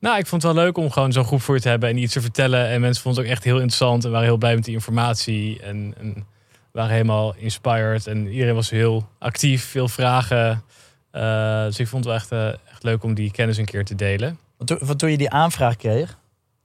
nou, 0.00 0.18
ik 0.18 0.26
vond 0.26 0.42
het 0.42 0.52
wel 0.52 0.64
leuk 0.64 0.76
om 0.76 0.90
gewoon 0.90 1.12
zo'n 1.12 1.24
groep 1.24 1.42
voor 1.42 1.54
je 1.54 1.60
te 1.60 1.68
hebben 1.68 1.88
en 1.88 1.98
iets 1.98 2.12
te 2.12 2.20
vertellen. 2.20 2.68
En 2.68 2.80
mensen 2.80 3.02
vonden 3.02 3.20
het 3.20 3.30
ook 3.30 3.36
echt 3.36 3.44
heel 3.44 3.56
interessant 3.56 4.04
en 4.04 4.10
waren 4.10 4.26
heel 4.26 4.36
blij 4.36 4.54
met 4.54 4.64
die 4.64 4.74
informatie. 4.74 5.62
En, 5.62 5.94
en 5.98 6.26
waren 6.72 6.90
helemaal 6.92 7.34
inspired. 7.36 8.06
En 8.06 8.26
iedereen 8.26 8.54
was 8.54 8.70
heel 8.70 9.08
actief, 9.18 9.64
veel 9.64 9.88
vragen. 9.88 10.62
Eh, 11.10 11.64
dus 11.64 11.78
ik 11.78 11.88
vond 11.88 12.04
het 12.04 12.28
wel 12.30 12.40
echt, 12.40 12.58
echt 12.70 12.82
leuk 12.82 13.02
om 13.02 13.14
die 13.14 13.30
kennis 13.30 13.56
een 13.56 13.64
keer 13.64 13.84
te 13.84 13.94
delen. 13.94 14.38
Want 14.56 14.70
toen, 14.70 14.78
want 14.86 14.98
toen 14.98 15.10
je 15.10 15.16
die 15.16 15.30
aanvraag 15.30 15.76
kreeg, 15.76 16.18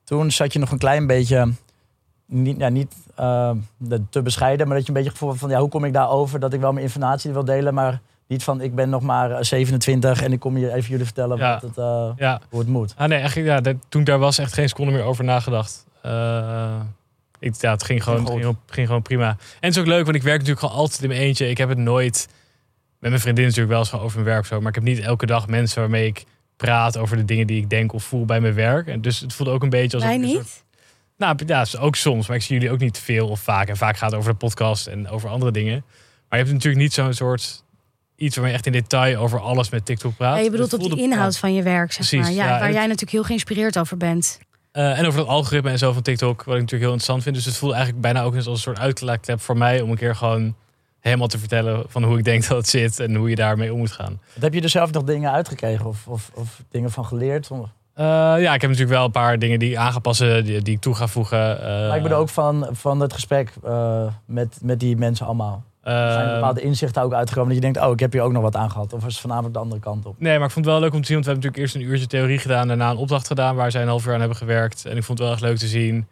toen 0.04 0.32
zat 0.32 0.54
je 0.54 0.60
nog 0.60 0.72
een 0.72 0.78
klein 0.78 1.08
beetje, 1.08 1.52
niet, 2.26 2.58
ja, 2.60 2.70
niet 2.70 2.94
eh, 3.16 3.52
te 4.10 4.22
bescheiden, 4.22 4.68
maar 4.68 4.76
dat 4.78 4.86
je 4.86 4.92
een 4.92 4.96
beetje 4.96 5.10
het 5.10 5.18
gevoel 5.20 5.30
had 5.34 5.40
van, 5.44 5.50
ja, 5.50 5.60
hoe 5.60 5.70
kom 5.70 5.86
ik 5.86 5.94
daarover 5.94 6.40
dat 6.40 6.54
ik 6.54 6.60
wel 6.60 6.72
mijn 6.74 6.86
informatie 6.86 7.32
wil 7.32 7.46
delen, 7.46 7.74
maar 7.74 8.02
niet 8.28 8.44
van, 8.44 8.62
ik 8.62 8.76
ben 8.76 8.90
nog 8.90 9.02
maar 9.02 9.32
eh, 9.32 9.42
27 9.44 10.22
en 10.22 10.32
ik 10.32 10.40
kom 10.40 10.56
hier 10.56 10.74
even 10.74 10.90
jullie 10.90 11.06
vertellen 11.06 11.38
Ja. 11.38 11.54
wat 11.54 11.62
het, 11.62 11.78
eh, 11.78 12.10
Ja, 12.16 12.42
hoe 12.50 12.60
het 12.60 12.70
moet. 12.70 12.94
ah, 12.98 13.08
nee, 13.08 13.20
eigenlijk, 13.20 13.66
ja, 13.66 13.74
toen 13.90 14.04
daar 14.04 14.20
was 14.20 14.38
echt 14.38 14.54
geen 14.54 14.70
seconde 14.70 14.92
meer 14.92 15.04
over 15.04 15.24
nagedacht. 15.24 15.86
Eh, 16.02 16.80
ik, 17.40 17.56
ja, 17.60 17.72
het 17.72 17.84
ging 17.84 18.04
gewoon, 18.04 18.18
Ging 18.28 18.30
goed. 18.30 18.42
ging, 18.44 18.58
ging 18.68 18.88
gewoon 18.88 19.02
prima. 19.02 19.28
En 19.30 19.38
het 19.60 19.76
is 19.76 19.78
ook 19.82 19.88
leuk, 19.88 20.04
want 20.04 20.16
ik 20.16 20.24
werk 20.24 20.38
natuurlijk 20.40 20.66
gewoon 20.66 20.80
altijd 20.82 21.02
in 21.02 21.08
mijn 21.10 21.22
eentje. 21.22 21.50
Ik 21.50 21.58
heb 21.58 21.70
het 21.70 21.78
nooit 21.78 22.28
met 23.00 23.10
mijn 23.10 23.22
vriendin 23.22 23.44
natuurlijk 23.44 23.72
wel 23.72 23.80
eens 23.80 23.90
gewoon 23.90 24.06
over 24.06 24.20
mijn 24.22 24.34
werk 24.34 24.46
zo. 24.46 24.60
Maar 24.60 24.68
ik 24.70 24.76
heb 24.76 24.84
niet 24.84 25.00
elke 25.00 25.26
dag 25.26 25.48
mensen 25.48 25.82
waarmee 25.82 26.06
ik 26.08 26.26
praat 26.66 26.98
over 26.98 27.18
de 27.18 27.26
dingen 27.26 27.48
die 27.48 27.62
ik 27.62 27.70
denk 27.70 27.94
of 27.94 28.04
voel 28.04 28.26
bij 28.26 28.42
mijn 28.42 28.54
werk. 28.54 28.88
En 28.88 29.02
dus 29.02 29.20
het 29.20 29.34
voelde 29.34 29.52
ook 29.52 29.64
een 29.64 29.70
beetje 29.70 29.98
als 29.98 30.06
Wij 30.06 30.18
niet? 30.18 30.32
soort- 30.34 30.64
nou 31.18 31.38
ja, 31.46 31.66
ook 31.80 31.96
soms. 31.96 32.28
Maar 32.28 32.36
ik 32.38 32.44
zie 32.44 32.56
jullie 32.56 32.72
ook 32.72 32.80
niet 32.80 32.98
veel 33.00 33.28
of 33.28 33.40
vaak. 33.40 33.68
En 33.68 33.78
vaak 33.78 33.98
gaat 33.98 34.10
het 34.12 34.20
over 34.20 34.32
de 34.32 34.38
podcast 34.38 34.88
en 34.88 35.10
over 35.10 35.30
andere 35.30 35.52
dingen. 35.52 35.84
Maar 36.30 36.40
je 36.40 36.46
hebt 36.46 36.52
natuurlijk 36.52 36.84
niet 36.84 36.94
zo'n 36.94 37.14
soort 37.14 37.64
iets 38.16 38.36
waar 38.38 38.48
je 38.48 38.54
echt 38.54 38.66
in 38.66 38.72
detail 38.72 39.20
over 39.22 39.40
alles 39.40 39.70
met 39.70 39.86
TikTok 39.86 40.16
praat. 40.16 40.38
Ja, 40.38 40.44
je 40.44 40.50
bedoelt 40.50 40.74
op 40.74 40.80
het 40.82 40.90
de 40.92 40.98
inhoud 40.98 41.38
van 41.38 41.54
je 41.54 41.64
werk, 41.64 41.92
zeg 41.92 42.08
Precies, 42.08 42.26
maar. 42.28 42.36
Ja, 42.36 42.44
ja, 42.44 42.50
waar 42.50 42.62
het- 42.64 42.74
jij 42.74 42.82
natuurlijk 42.84 43.12
heel 43.12 43.24
geïnspireerd 43.24 43.80
over 43.80 43.98
bent. 43.98 44.40
Eh, 44.72 45.00
en 45.00 45.06
over 45.06 45.20
dat 45.20 45.28
algoritme 45.28 45.70
en 45.70 45.78
zo 45.78 45.92
van 45.94 46.02
TikTok, 46.02 46.38
wat 46.38 46.56
ik 46.56 46.62
natuurlijk 46.62 46.72
heel 46.82 46.92
interessant 46.92 47.24
vind. 47.24 47.36
Dus 47.36 47.46
het 47.46 47.58
voelde 47.58 47.76
eigenlijk 47.76 48.04
bijna 48.06 48.24
ook 48.24 48.36
eens 48.36 48.46
als 48.48 48.56
een 48.56 48.62
soort 48.64 48.80
uitlaatklep 48.80 49.42
voor 49.42 49.58
mij 49.58 49.82
om 49.82 49.90
een 49.90 49.98
keer 49.98 50.16
gewoon 50.16 50.56
helemaal 51.04 51.28
te 51.28 51.40
vertellen 51.40 51.84
van 51.88 52.04
hoe 52.04 52.18
ik 52.18 52.24
denk 52.24 52.42
dat 52.48 52.58
het 52.58 52.68
zit 52.68 53.00
en 53.00 53.16
hoe 53.16 53.30
je 53.30 53.36
daarmee 53.36 53.74
om 53.74 53.78
moet 53.78 53.92
gaan. 53.92 54.20
Heb 54.40 54.54
je 54.54 54.62
er 54.62 54.70
zelf 54.70 54.92
nog 54.92 55.04
dingen 55.04 55.32
uitgekregen 55.32 55.86
of, 55.86 56.08
of, 56.08 56.32
of 56.34 56.62
dingen 56.70 56.92
van 56.92 57.06
geleerd? 57.06 57.50
Eh, 57.52 58.06
ja, 58.40 58.54
ik 58.54 58.62
heb 58.62 58.70
natuurlijk 58.70 58.90
wel 58.98 59.06
een 59.06 59.12
paar 59.12 59.40
dingen 59.40 59.60
die 59.60 59.72
ik 59.72 59.78
aangepassen, 59.78 60.46
die, 60.46 60.62
die 60.62 60.74
ik 60.74 60.82
toe 60.82 60.96
ga 60.96 61.08
voegen. 61.08 61.62
eh, 61.62 61.88
maar 61.88 61.98
ik 61.98 62.04
bedoel 62.04 62.18
ook 62.18 62.30
van, 62.30 62.68
van 62.72 63.00
het 63.00 63.14
gesprek 63.14 63.54
eh, 63.64 64.08
met, 64.26 64.58
met 64.62 64.80
die 64.80 64.98
mensen 64.98 65.26
allemaal. 65.26 65.64
Er 65.82 66.12
zijn 66.12 66.34
bepaalde 66.34 66.62
inzichten 66.62 67.02
ook 67.02 67.14
uitgekomen 67.14 67.54
dat 67.54 67.64
je 67.64 67.72
denkt, 67.72 67.88
oh, 67.88 67.94
ik 67.94 68.00
heb 68.00 68.12
hier 68.12 68.22
ook 68.22 68.32
nog 68.32 68.42
wat 68.42 68.56
aan 68.56 68.72
gehad. 68.72 68.94
Of 68.94 69.02
was 69.02 69.12
het 69.12 69.22
voornamelijk 69.22 69.54
de 69.54 69.60
andere 69.60 69.82
kant 69.82 70.06
op? 70.06 70.16
Nee, 70.20 70.38
maar 70.38 70.48
ik 70.48 70.54
vond 70.54 70.66
het 70.66 70.74
wel 70.74 70.84
leuk 70.84 70.94
om 70.94 71.02
te 71.02 71.06
zien. 71.08 71.16
Want 71.16 71.26
we 71.26 71.32
hebben 71.32 71.52
natuurlijk 71.52 71.58
eerst 71.58 71.76
een 71.76 71.94
uurtje 71.94 72.18
theorie 72.18 72.40
gedaan. 72.40 72.68
Daarna 72.68 72.90
een 72.90 72.98
opdracht 72.98 73.28
gedaan 73.28 73.56
waar 73.56 73.72
zij 73.72 73.82
een 73.82 73.88
half 73.88 74.06
uur 74.06 74.14
aan 74.14 74.20
hebben 74.20 74.38
gewerkt. 74.38 74.86
En 74.86 74.98
ik 74.98 75.04
vond 75.04 75.18
het 75.18 75.28
wel 75.28 75.38
echt 75.38 75.46
leuk 75.46 75.58
te 75.58 75.68
zien. 75.68 76.08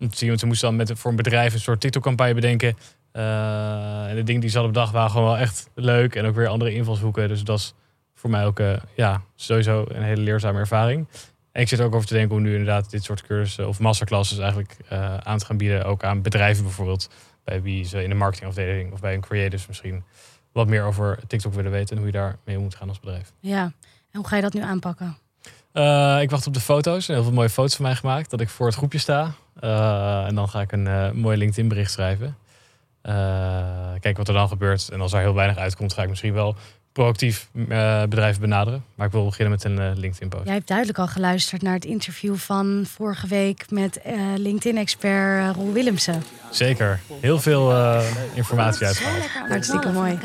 Om 0.00 0.10
te 0.10 0.16
zien, 0.16 0.28
want 0.28 0.40
ze 0.40 0.46
moesten 0.46 0.68
dan 0.68 0.76
met, 0.76 0.92
voor 0.94 1.10
een 1.10 1.16
bedrijf 1.16 1.54
een 1.54 1.60
soort 1.60 1.80
TikTok-campagne 1.80 2.34
bedenken. 2.34 2.76
Eh, 3.16 4.08
en 4.08 4.14
de 4.14 4.22
dingen 4.22 4.40
die 4.40 4.50
ze 4.50 4.56
hadden 4.56 4.74
bedacht 4.74 4.92
waren 4.92 5.10
gewoon 5.10 5.26
wel 5.26 5.38
echt 5.38 5.70
leuk. 5.74 6.14
En 6.14 6.26
ook 6.26 6.34
weer 6.34 6.48
andere 6.48 6.74
invalshoeken. 6.74 7.28
Dus 7.28 7.44
dat 7.44 7.58
is 7.58 7.74
voor 8.14 8.30
mij 8.30 8.46
ook 8.46 8.58
eh, 8.58 8.76
ja, 8.94 9.22
sowieso 9.34 9.84
een 9.88 10.02
hele 10.02 10.20
leerzame 10.20 10.58
ervaring. 10.58 11.06
En 11.52 11.62
ik 11.62 11.68
zit 11.68 11.78
er 11.78 11.84
ook 11.84 11.94
over 11.94 12.06
te 12.06 12.14
denken 12.14 12.36
om 12.36 12.42
nu 12.42 12.50
inderdaad 12.50 12.90
dit 12.90 13.04
soort 13.04 13.22
cursussen 13.22 13.68
of 13.68 13.78
masterclasses 13.78 14.38
eigenlijk 14.38 14.76
eh, 14.88 15.16
aan 15.16 15.38
te 15.38 15.44
gaan 15.44 15.56
bieden. 15.56 15.84
Ook 15.84 16.04
aan 16.04 16.22
bedrijven 16.22 16.64
bijvoorbeeld. 16.64 17.10
Bij 17.44 17.62
wie 17.62 17.84
ze 17.84 18.02
in 18.02 18.08
de 18.08 18.14
marketingafdeling 18.14 18.92
of 18.92 19.00
bij 19.00 19.14
een 19.14 19.20
creators 19.20 19.66
misschien 19.66 20.04
wat 20.52 20.66
meer 20.66 20.84
over 20.84 21.18
TikTok 21.26 21.54
willen 21.54 21.70
weten. 21.70 21.90
En 21.90 21.96
hoe 21.96 22.12
je 22.12 22.18
daar 22.18 22.36
mee 22.44 22.58
moet 22.58 22.74
gaan 22.74 22.88
als 22.88 23.00
bedrijf. 23.00 23.32
Ja. 23.40 23.62
En 24.10 24.20
hoe 24.20 24.26
ga 24.26 24.36
je 24.36 24.42
dat 24.42 24.54
nu 24.54 24.60
aanpakken? 24.60 25.16
Ik 26.20 26.30
wacht 26.30 26.46
op 26.46 26.54
de 26.54 26.60
foto's. 26.60 27.06
Heel 27.06 27.22
veel 27.22 27.32
mooie 27.32 27.50
foto's 27.50 27.76
van 27.76 27.84
mij 27.84 27.94
gemaakt. 27.94 28.30
Dat 28.30 28.40
ik 28.40 28.48
voor 28.48 28.66
het 28.66 28.74
groepje 28.74 28.98
sta. 28.98 29.32
En 30.26 30.34
dan 30.34 30.48
ga 30.48 30.60
ik 30.60 30.72
een 30.72 30.86
eh, 30.86 31.10
mooi 31.10 31.36
LinkedIn 31.36 31.68
bericht 31.68 31.90
schrijven. 31.90 32.36
Eh, 33.06 33.14
kijken 34.00 34.16
wat 34.16 34.28
er 34.28 34.34
dan 34.34 34.48
gebeurt. 34.48 34.88
En 34.88 35.00
als 35.00 35.12
er 35.12 35.20
heel 35.20 35.34
weinig 35.34 35.56
uitkomt, 35.56 35.92
ga 35.92 36.02
ik 36.02 36.08
misschien 36.08 36.32
wel 36.32 36.56
proactief 36.96 37.48
eh, 37.68 38.02
bedrijven 38.02 38.40
benaderen. 38.40 38.84
Maar 38.94 39.06
ik 39.06 39.12
wil 39.12 39.24
beginnen 39.24 39.50
met 39.50 39.64
een 39.64 39.78
eh, 39.78 39.90
LinkedIn 39.94 40.28
post. 40.28 40.44
Jij 40.44 40.54
hebt 40.54 40.68
duidelijk 40.68 40.98
al 40.98 41.06
geluisterd 41.06 41.62
naar 41.62 41.74
het 41.74 41.84
interview 41.84 42.34
van 42.34 42.84
vorige 42.88 43.26
week 43.26 43.70
met 43.70 44.00
eh, 44.00 44.14
LinkedIn-expert 44.36 45.54
Roel 45.56 45.72
Willemsen. 45.72 46.22
Zeker. 46.50 47.00
Heel 47.20 47.40
veel 47.40 47.72
eh, 47.72 48.04
informatie 48.34 48.86
uitgehaald. 48.86 49.48
Hartstikke 49.48 49.92
mooi. 49.92 50.18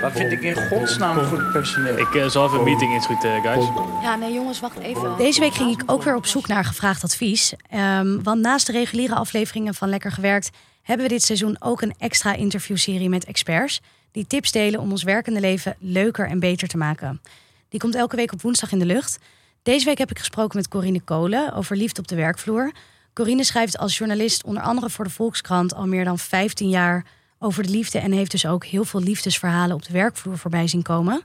Wat 0.00 0.12
vind 0.12 0.32
ik 0.32 0.42
in 0.42 0.56
godsnaam 0.68 1.18
goed 1.18 1.52
personeel? 1.52 1.98
Ik 1.98 2.30
zal 2.30 2.46
even 2.46 2.58
een 2.58 2.64
meeting 2.64 2.92
inschieten, 2.92 3.42
guys. 3.42 3.64
Ja, 4.02 4.16
nee 4.16 4.32
jongens, 4.32 4.60
wacht 4.60 4.78
even. 4.78 5.16
Deze 5.16 5.40
week 5.40 5.54
ging 5.54 5.80
ik 5.80 5.82
ook 5.86 6.02
weer 6.02 6.16
op 6.16 6.26
zoek 6.26 6.46
naar 6.48 6.64
gevraagd 6.64 7.04
advies. 7.04 7.54
Ehm, 7.70 8.22
want 8.22 8.40
naast 8.40 8.66
de 8.66 8.72
reguliere 8.72 9.14
afleveringen 9.14 9.74
van 9.74 9.88
Lekker 9.88 10.12
Gewerkt... 10.12 10.50
hebben 10.82 11.06
we 11.06 11.12
dit 11.12 11.22
seizoen 11.22 11.56
ook 11.60 11.82
een 11.82 11.94
extra 11.98 12.34
interviewserie 12.34 13.08
met 13.08 13.24
experts... 13.24 13.80
die 14.10 14.26
tips 14.26 14.52
delen 14.52 14.80
om 14.80 14.90
ons 14.90 15.02
werkende 15.02 15.40
leven 15.40 15.76
leuker 15.78 16.28
en 16.28 16.38
beter 16.38 16.68
te 16.68 16.76
maken. 16.76 17.20
Die 17.68 17.80
komt 17.80 17.94
elke 17.94 18.16
week 18.16 18.32
op 18.32 18.42
woensdag 18.42 18.72
in 18.72 18.78
de 18.78 18.86
lucht. 18.86 19.18
Deze 19.62 19.84
week 19.84 19.98
heb 19.98 20.10
ik 20.10 20.18
gesproken 20.18 20.56
met 20.56 20.68
Corine 20.68 21.00
Kolen 21.00 21.52
over 21.52 21.76
liefde 21.76 22.00
op 22.00 22.08
de 22.08 22.16
werkvloer. 22.16 22.72
Corine 23.12 23.44
schrijft 23.44 23.78
als 23.78 23.98
journalist 23.98 24.44
onder 24.44 24.62
andere 24.62 24.90
voor 24.90 25.04
de 25.04 25.10
Volkskrant... 25.10 25.74
al 25.74 25.86
meer 25.86 26.04
dan 26.04 26.18
15 26.18 26.68
jaar 26.68 27.06
over 27.38 27.62
de 27.62 27.70
liefde... 27.70 27.98
en 27.98 28.12
heeft 28.12 28.30
dus 28.30 28.46
ook 28.46 28.64
heel 28.64 28.84
veel 28.84 29.00
liefdesverhalen 29.00 29.76
op 29.76 29.84
de 29.84 29.92
werkvloer 29.92 30.38
voorbij 30.38 30.68
zien 30.68 30.82
komen... 30.82 31.22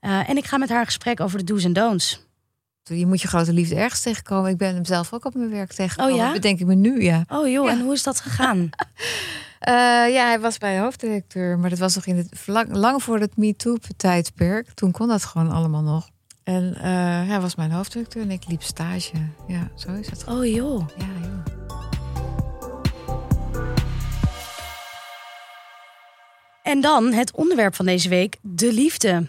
Eh, 0.00 0.28
en 0.28 0.36
ik 0.36 0.46
ga 0.46 0.56
met 0.56 0.68
haar 0.68 0.84
gesprek 0.84 1.20
over 1.20 1.38
de 1.38 1.44
do's 1.44 1.64
en 1.64 1.72
don'ts 1.72 2.29
je 2.98 3.06
moet 3.06 3.20
je 3.20 3.28
grote 3.28 3.52
liefde 3.52 3.74
ergens 3.74 4.00
tegenkomen. 4.00 4.50
Ik 4.50 4.56
ben 4.56 4.74
hem 4.74 4.84
zelf 4.84 5.12
ook 5.12 5.24
op 5.24 5.34
mijn 5.34 5.50
werk 5.50 5.72
tegengekomen. 5.72 6.12
Oh 6.12 6.18
ja? 6.20 6.32
Bedenk 6.32 6.60
ik 6.60 6.66
me 6.66 6.74
nu, 6.74 7.02
ja. 7.02 7.24
Oh 7.28 7.48
joh, 7.48 7.70
en 7.70 7.80
hoe 7.80 7.92
is 7.92 8.02
dat 8.02 8.20
gegaan? 8.20 8.70
Eh, 9.60 9.74
ja, 10.12 10.26
hij 10.26 10.40
was 10.40 10.58
bij 10.58 10.78
hoofddirecteur, 10.78 11.58
maar 11.58 11.70
dat 11.70 11.78
was 11.78 11.94
nog 11.94 12.06
in 12.06 12.16
het 12.16 12.46
lang, 12.46 12.74
lang 12.74 13.02
voor 13.02 13.18
het 13.18 13.36
MeToo-tijdperk. 13.36 14.70
Toen 14.74 14.90
kon 14.90 15.08
dat 15.08 15.24
gewoon 15.24 15.50
allemaal 15.50 15.82
nog. 15.82 16.08
En 16.44 16.74
eh, 16.74 17.28
hij 17.28 17.40
was 17.40 17.54
mijn 17.54 17.70
hoofddirecteur 17.70 18.22
en 18.22 18.30
ik 18.30 18.42
liep 18.48 18.62
stage. 18.62 19.12
Ja, 19.46 19.70
zo 19.74 19.92
is 19.92 20.10
het. 20.10 20.24
Oh 20.26 20.46
joh. 20.46 20.88
Ja, 20.96 21.06
joh. 21.22 21.60
En 26.62 26.80
dan 26.80 27.12
het 27.12 27.32
onderwerp 27.32 27.74
van 27.74 27.86
deze 27.86 28.08
week, 28.08 28.36
de 28.40 28.72
liefde. 28.72 29.28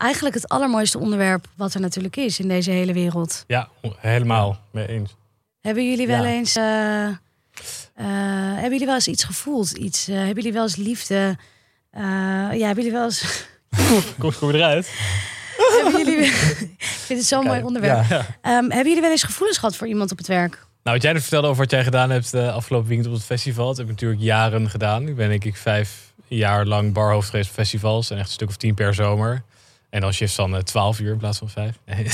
Eigenlijk 0.00 0.34
het 0.34 0.48
allermooiste 0.48 0.98
onderwerp 0.98 1.46
wat 1.56 1.74
er 1.74 1.80
natuurlijk 1.80 2.16
is 2.16 2.38
in 2.40 2.48
deze 2.48 2.70
hele 2.70 2.92
wereld. 2.92 3.44
Ja, 3.46 3.68
helemaal 3.96 4.60
mee 4.70 4.86
eens. 4.88 5.16
Hebben 5.60 5.90
jullie 5.90 6.06
wel 6.06 6.24
Ja. 6.24 6.30
eens, 6.30 6.56
eh, 6.56 7.04
eh, 7.06 7.14
hebben 8.54 8.70
jullie 8.70 8.86
wel 8.86 8.94
eens 8.94 9.08
iets 9.08 9.24
gevoeld? 9.24 9.70
Iets, 9.70 10.08
eh, 10.08 10.16
hebben 10.16 10.34
jullie 10.34 10.52
wel 10.52 10.62
eens 10.62 10.76
liefde? 10.76 11.36
ja, 11.92 12.48
hebben 12.66 12.74
jullie 12.74 12.92
wel 12.92 13.04
eens... 13.04 13.44
Kom, 14.18 14.32
kom 14.38 14.50
eruit? 14.50 14.90
hebben 15.82 16.04
jullie, 16.04 16.24
ik 16.26 16.76
vind 16.78 17.18
het 17.18 17.28
zo'n 17.28 17.44
mooi 17.46 17.62
onderwerp. 17.62 18.08
ja. 18.08 18.26
Ehm, 18.42 18.52
hebben 18.52 18.86
jullie 18.86 19.00
wel 19.00 19.10
eens 19.10 19.22
gevoelens 19.22 19.58
gehad 19.58 19.76
voor 19.76 19.86
iemand 19.86 20.10
op 20.12 20.18
het 20.18 20.26
werk? 20.26 20.52
Nou, 20.82 20.96
wat 20.96 21.02
jij 21.02 21.12
net 21.12 21.22
vertelde 21.22 21.46
over 21.48 21.62
wat 21.62 21.70
jij 21.70 21.84
gedaan 21.84 22.10
hebt 22.10 22.30
de 22.30 22.50
afgelopen 22.50 22.88
weekend 22.88 23.08
op 23.08 23.14
het 23.14 23.24
festival. 23.24 23.66
Dat 23.66 23.76
heb 23.76 23.86
ik 23.86 23.92
natuurlijk 23.92 24.20
jaren 24.20 24.70
gedaan. 24.70 25.08
Ik 25.08 25.16
ben 25.16 25.28
denk 25.28 25.44
ik 25.44 25.56
vijf 25.56 26.12
jaar 26.28 26.66
lang 26.66 26.92
barhoofd 26.92 27.30
geweest 27.30 27.48
op 27.48 27.54
festivals. 27.54 28.10
En 28.10 28.16
echt 28.18 28.26
een 28.26 28.32
stuk 28.32 28.48
of 28.48 28.56
tien 28.56 28.74
per 28.74 28.94
zomer. 28.94 29.42
En 29.90 30.00
dan 30.00 30.12
shifts 30.12 30.36
dan 30.36 30.56
eh, 30.56 30.62
12 30.62 31.00
uur 31.00 31.12
in 31.12 31.18
plaats 31.18 31.38
van 31.38 31.48
vijf. 31.48 31.78
Nee. 31.86 32.06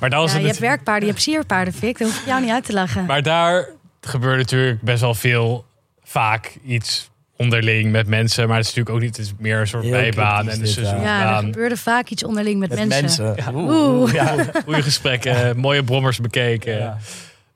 maar 0.00 0.10
daar 0.10 0.20
was 0.20 0.28
Ja, 0.30 0.34
het 0.36 0.42
je 0.44 0.50
hebt 0.50 0.60
werkpaarden, 0.60 1.06
je 1.06 1.10
hebt 1.12 1.22
sierpaarden, 1.24 1.74
Fik. 1.74 1.98
Dat 1.98 2.08
hoef 2.08 2.20
ik 2.20 2.26
jou 2.26 2.40
niet 2.40 2.50
uit 2.50 2.64
te 2.64 2.72
lachen. 2.72 3.04
Maar 3.04 3.22
daar 3.22 3.68
gebeurt 4.00 4.36
natuurlijk 4.36 4.82
best 4.82 5.00
wel 5.00 5.14
veel, 5.14 5.64
vaak 6.02 6.56
iets 6.64 7.10
onderling 7.36 7.90
met 7.92 8.06
mensen. 8.06 8.48
Maar 8.48 8.56
het 8.56 8.66
is 8.66 8.74
natuurlijk 8.74 8.96
ook 8.96 9.02
niet, 9.02 9.16
het 9.16 9.26
is 9.26 9.32
meer 9.38 9.60
een 9.60 9.66
soort 9.66 9.82
Heel 9.82 9.92
bijbaan 9.92 10.48
en 10.48 10.54
een 10.58 10.64
dit, 10.64 10.74
ja. 10.74 11.02
ja, 11.02 11.36
er 11.36 11.42
gebeurde 11.42 11.76
vaak 11.76 12.08
iets 12.08 12.24
onderling 12.24 12.58
met, 12.58 12.68
Met 12.68 12.78
mensen. 12.88 13.24
mensen. 13.24 13.52
Ja. 13.52 13.58
Oeh. 13.60 14.00
Oeh. 14.00 14.12
Ja. 14.12 14.34
Goede 14.64 14.82
gesprekken, 14.82 15.56
mooie 15.58 15.84
brommers 15.84 16.20
bekeken. 16.20 16.78
Ja. 16.78 16.98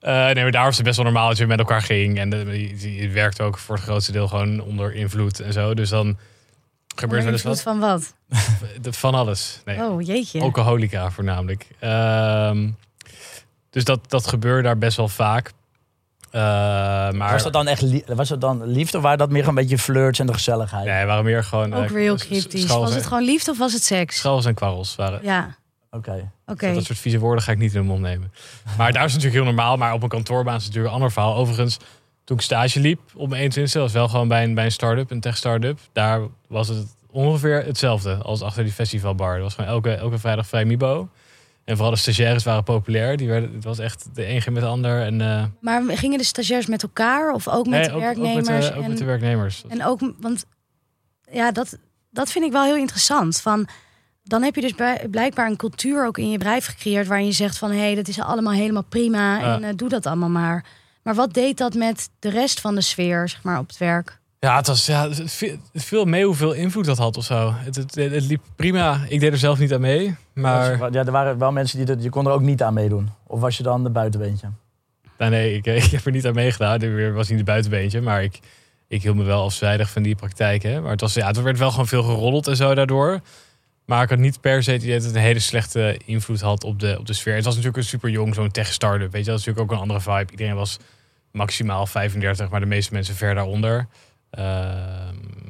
Eh, 0.01 0.35
nee, 0.35 0.43
maar 0.43 0.51
daar 0.51 0.65
was 0.65 0.77
het 0.77 0.85
best 0.85 0.97
wel 0.97 1.05
normaal 1.05 1.29
dat 1.29 1.37
je 1.39 1.47
met 1.47 1.59
elkaar 1.59 1.83
ging. 1.83 2.19
En 2.19 2.31
je, 2.31 2.95
je 2.95 3.09
werkt 3.09 3.41
ook 3.41 3.59
voor 3.59 3.75
het 3.75 3.85
grootste 3.85 4.13
deel 4.13 4.29
gewoon 4.29 4.61
onder 4.61 4.95
invloed 4.95 5.41
en 5.41 5.53
zo. 5.53 5.75
Dus 5.75 5.89
dan 5.89 6.17
gebeurt 7.01 7.25
wel 7.25 7.33
eens 7.33 7.43
wat. 7.43 7.63
van 7.63 7.79
wat? 7.79 8.15
Van 8.97 9.15
alles. 9.15 9.61
Nee, 9.65 9.79
Oh, 9.83 10.03
jeetje. 10.03 10.41
alcoholica 10.41 11.11
voornamelijk. 11.11 11.67
Ehm, 11.79 12.69
dus 13.71 13.85
dat, 13.85 14.11
dat 14.11 14.27
gebeurt 14.27 14.65
daar 14.65 14.79
best 14.79 14.97
wel 14.97 15.09
vaak. 15.09 15.53
Eh, 16.31 16.41
maar 17.11 17.33
Was 17.33 17.43
dat 17.43 17.53
dan 17.53 17.67
echt 17.67 18.07
was 18.15 18.29
dat 18.29 18.41
dan 18.41 18.65
liefde 18.67 18.97
of 18.97 19.03
waren 19.03 19.19
dat 19.19 19.31
meer 19.31 19.49
een 19.49 19.55
beetje 19.55 19.79
flirts 19.79 20.19
en 20.19 20.27
de 20.27 20.33
gezelligheid? 20.33 20.85
nee, 20.85 21.05
waren 21.07 21.25
meer 21.25 21.45
gewoon... 21.45 21.75
Ook 21.75 21.85
eh, 21.85 21.91
weer 21.91 22.03
heel 22.03 22.17
cryptisch. 22.17 22.63
schals 22.63 22.81
Was 22.85 22.95
het 22.95 23.07
gewoon 23.07 23.25
liefde 23.25 23.51
of 23.51 23.59
was 23.59 23.73
het 23.73 23.83
seks? 23.85 24.17
Schals 24.17 24.45
en 24.45 24.55
kwarrels 24.55 24.97
waren. 24.97 25.21
Ja, 25.23 25.57
Oké. 25.91 26.31
oké. 26.47 26.75
Dat 26.75 26.85
soort 26.85 26.99
vieze 26.99 27.19
woorden 27.19 27.43
ga 27.45 27.53
ik 27.53 27.59
niet 27.59 27.75
in 27.75 27.81
de 27.81 27.87
mond 27.87 28.01
nemen. 28.01 28.33
Maar 28.77 28.93
daar 28.93 29.05
is 29.05 29.13
het 29.13 29.23
natuurlijk 29.23 29.35
heel 29.35 29.55
normaal. 29.55 29.77
Maar 29.77 29.93
op 29.93 30.03
een 30.03 30.09
kantoorbaan 30.09 30.57
is 30.57 30.65
het 30.65 30.69
natuurlijk 30.75 30.95
een 30.95 31.01
ander 31.01 31.13
verhaal. 31.13 31.35
Overigens, 31.37 31.77
toen 32.29 32.37
ik 32.37 32.43
stage 32.43 32.81
liep 32.81 33.01
op 33.15 33.29
mijn 33.29 33.41
21 33.41 33.83
was 33.83 33.93
wel 33.93 34.09
gewoon 34.09 34.29
bij 34.29 34.45
een, 34.45 34.55
bij 34.55 34.65
een 34.65 34.73
start-up, 34.73 35.11
een 35.11 35.21
tech-start-up. 35.21 35.79
Daar 35.93 36.21
was 36.49 36.69
het 36.69 36.97
ongeveer 37.11 37.65
hetzelfde 37.65 38.15
als 38.15 38.43
achter 38.43 38.65
die 38.65 38.73
festivalbar. 38.73 39.35
Er 39.35 39.43
was 39.43 39.55
gewoon 39.55 39.71
elke, 39.71 39.91
elke 39.91 40.19
vrijdag 40.19 40.47
vrij 40.47 40.65
Mibo. 40.65 41.09
En 41.65 41.75
vooral 41.75 41.95
de 41.95 42.01
stagiaires 42.01 42.45
waren 42.45 42.63
populair. 42.63 43.17
Die 43.17 43.29
werden, 43.29 43.55
het 43.55 43.65
was 43.65 43.79
echt 43.79 44.09
de 44.15 44.29
een 44.29 44.43
ging 44.43 44.55
met 44.55 44.65
de 44.65 44.71
ander. 44.71 45.03
En, 45.03 45.21
eh, 45.21 45.45
Maar 45.61 45.83
gingen 45.87 46.19
de 46.19 46.25
stagiairs 46.25 46.67
met 46.67 46.83
elkaar 46.83 47.33
of 47.33 47.49
ook 47.49 47.67
met 47.67 47.81
nee, 47.81 47.89
de 47.89 47.95
ook, 47.95 47.97
ook 47.97 48.03
werknemers? 48.03 48.49
met, 48.49 48.63
de, 48.63 48.75
ook 48.77 48.83
en, 48.83 48.89
met 48.89 48.99
de 48.99 49.05
werknemers. 49.05 49.65
en 49.69 49.85
ook, 49.85 50.01
want 50.21 50.45
ja, 51.31 51.53
dat, 51.53 51.79
dat 52.11 52.31
vind 52.31 52.45
ik 52.45 52.53
wel 52.53 52.65
heel 52.65 52.77
interessant. 52.77 53.41
Van, 53.41 53.69
dan 54.23 54.43
heb 54.43 54.55
je 54.55 54.61
dus 54.61 54.75
blijkbaar 55.11 55.47
een 55.47 55.57
cultuur 55.57 56.07
ook 56.07 56.19
in 56.19 56.31
je 56.31 56.39
bedrijf 56.39 56.67
gecreëerd... 56.67 57.07
waarin 57.07 57.27
je 57.27 57.33
zegt 57.33 57.59
van, 57.59 57.71
hé, 57.71 57.79
hey, 57.79 57.95
dat 57.95 58.09
is 58.09 58.21
allemaal 58.21 58.53
helemaal 58.53 58.85
prima 58.89 59.41
en 59.41 59.65
eh, 59.65 59.77
doe 59.77 59.89
dat 59.89 60.07
allemaal 60.07 60.29
maar. 60.29 60.65
Maar 61.09 61.17
wat 61.17 61.35
deed 61.35 61.59
dat 61.59 61.75
met 61.75 62.11
de 62.19 62.31
rest 62.31 62.61
van 62.61 62.75
de 62.75 62.81
sfeer, 62.81 63.29
zeg 63.29 63.43
maar, 63.43 63.59
op 63.59 63.69
het 63.69 63.79
werk? 63.79 64.19
Ja, 64.39 64.57
het 64.57 64.67
was 64.67 64.87
ja, 64.87 65.09
het 65.09 65.59
viel 65.75 66.05
mee 66.05 66.25
hoeveel 66.25 66.53
invloed 66.53 66.85
dat 66.85 66.99
had 66.99 67.17
of 67.17 67.25
zo. 67.25 67.53
Het, 67.55 67.77
het, 67.77 67.95
het 67.95 68.27
liep 68.27 68.43
prima. 68.57 69.01
Ik 69.09 69.21
deed 69.21 69.33
er 69.33 69.39
zelf 69.39 69.59
niet 69.59 69.75
aan 69.75 69.81
mee. 69.81 70.17
Maar 70.35 70.93
Ja, 70.93 71.05
er 71.05 71.11
waren 71.11 71.39
wel 71.39 71.53
mensen 71.53 71.79
die 71.79 71.97
er, 71.97 72.03
je 72.03 72.09
kon 72.09 72.27
er 72.27 72.33
ook 72.33 72.41
niet 72.41 72.63
aan 72.63 72.75
meedoen. 72.75 73.11
Of 73.27 73.41
was 73.41 73.57
je 73.57 73.63
dan 73.63 73.83
de 73.83 73.91
buitenbeentje? 73.91 74.49
Nee, 75.19 75.31
nee 75.31 75.55
ik, 75.55 75.67
ik 75.85 75.91
heb 75.91 76.07
er 76.07 76.13
niet 76.13 76.27
aan 76.27 76.35
meegedaan. 76.35 76.83
Ik 76.83 77.15
was 77.15 77.29
niet 77.29 77.39
een 77.39 77.45
buitenbeentje, 77.45 78.01
maar 78.01 78.23
ik, 78.23 78.41
ik 78.89 79.03
hield 79.03 79.17
me 79.17 79.25
wel 79.25 79.45
afzijdig 79.45 79.91
van 79.91 80.03
die 80.03 80.15
praktijken. 80.15 80.83
Maar 80.83 80.91
het, 80.91 81.01
was, 81.01 81.15
ja, 81.15 81.27
het 81.27 81.43
werd 81.43 81.59
wel 81.59 81.71
gewoon 81.71 81.89
veel 81.89 82.03
geroddeld 82.03 82.47
en 82.47 82.57
zo 82.57 82.75
daardoor. 82.75 83.21
Maar 83.85 84.03
ik 84.03 84.09
had 84.09 84.19
niet 84.19 84.41
per 84.41 84.63
se 84.63 84.71
het 84.71 84.83
idee 84.83 84.95
dat 84.95 85.05
het 85.05 85.15
een 85.15 85.21
hele 85.21 85.39
slechte 85.39 86.01
invloed 86.05 86.41
had 86.41 86.65
op 86.65 86.81
de, 86.81 86.97
op 86.99 87.07
de 87.07 87.13
sfeer. 87.13 87.35
Het 87.35 87.45
was 87.45 87.55
natuurlijk 87.55 87.83
een 87.83 87.89
super 87.89 88.11
jong, 88.11 88.35
zo'n 88.35 88.51
tech 88.51 88.73
startup. 88.73 89.13
Weet 89.13 89.25
je, 89.25 89.31
dat 89.31 89.39
is 89.39 89.47
natuurlijk 89.47 89.73
ook 89.73 89.77
een 89.77 89.83
andere 89.83 90.01
vibe. 90.01 90.31
Iedereen 90.31 90.55
was 90.55 90.79
maximaal 91.39 91.87
35, 91.87 92.49
maar 92.51 92.61
de 92.61 92.67
meeste 92.67 92.93
mensen 92.93 93.15
ver 93.15 93.35
daaronder. 93.35 93.87
Ehm, 94.31 94.47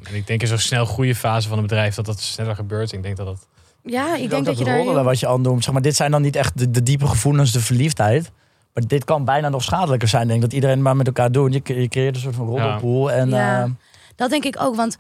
en 0.03 0.15
ik 0.15 0.27
denk 0.27 0.41
in 0.41 0.47
zo'n 0.49 0.59
snel 0.59 0.85
groeien 0.85 1.15
fase 1.15 1.49
van 1.49 1.57
een 1.59 1.63
bedrijf 1.67 1.95
dat 1.95 2.05
dat 2.07 2.21
sneller 2.21 2.55
gebeurt. 2.55 2.93
Ik 2.93 3.03
denk 3.03 3.17
dat 3.17 3.27
dat 3.27 3.47
Ja, 3.83 4.17
ik 4.17 4.31
denk 4.31 4.45
dat 4.45 4.59
je 4.59 4.65
daar... 4.65 4.77
heel- 4.77 5.03
wat 5.03 5.21
je 5.21 5.29
aan 5.29 5.43
doet. 5.43 5.65
Zeg 5.65 5.73
maar, 5.73 5.83
dit 5.83 5.97
zijn 5.97 6.11
dan 6.11 6.23
niet 6.23 6.37
echt 6.37 6.59
de, 6.59 6.71
de 6.71 6.83
diepe 6.83 7.07
gevoelens, 7.07 7.53
de 7.53 7.61
verliefdheid. 7.61 8.31
Maar 8.75 8.87
dit 8.87 9.05
kan 9.05 9.25
bijna 9.25 9.49
nog 9.49 9.63
schadelijker 9.63 10.09
zijn. 10.09 10.23
Ik 10.23 10.29
denk 10.29 10.41
dat 10.41 10.53
iedereen 10.53 10.83
maar 10.83 10.97
met 10.97 11.07
elkaar 11.07 11.33
doet. 11.33 11.53
Je, 11.55 11.81
je 11.81 11.89
creëert 11.89 12.15
een 12.15 12.21
soort 12.21 12.35
van 12.35 12.47
roddelpool. 12.47 13.11
En, 13.13 13.29
Ja. 13.29 13.63
eh, 13.63 13.71
Dat 14.17 14.31
denk 14.31 14.45
ik 14.45 14.57
ook, 14.61 14.77
want 14.77 14.97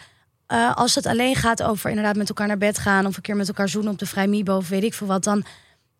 eh, 0.47 0.75
als 0.77 0.95
het 0.95 1.07
alleen 1.07 1.35
gaat 1.35 1.63
over 1.63 1.89
inderdaad 1.91 2.17
met 2.17 2.29
elkaar 2.29 2.47
naar 2.47 2.59
bed 2.59 2.79
gaan 2.79 3.07
of 3.07 3.17
een 3.17 3.23
keer 3.23 3.37
met 3.37 3.49
elkaar 3.49 3.69
zoenen 3.69 3.93
op 3.93 3.99
de 3.99 4.07
vrijmibo 4.07 4.57
of 4.57 4.69
weet 4.69 4.83
ik 4.85 4.95
veel 4.95 5.07
wat, 5.07 5.25
dan, 5.25 5.45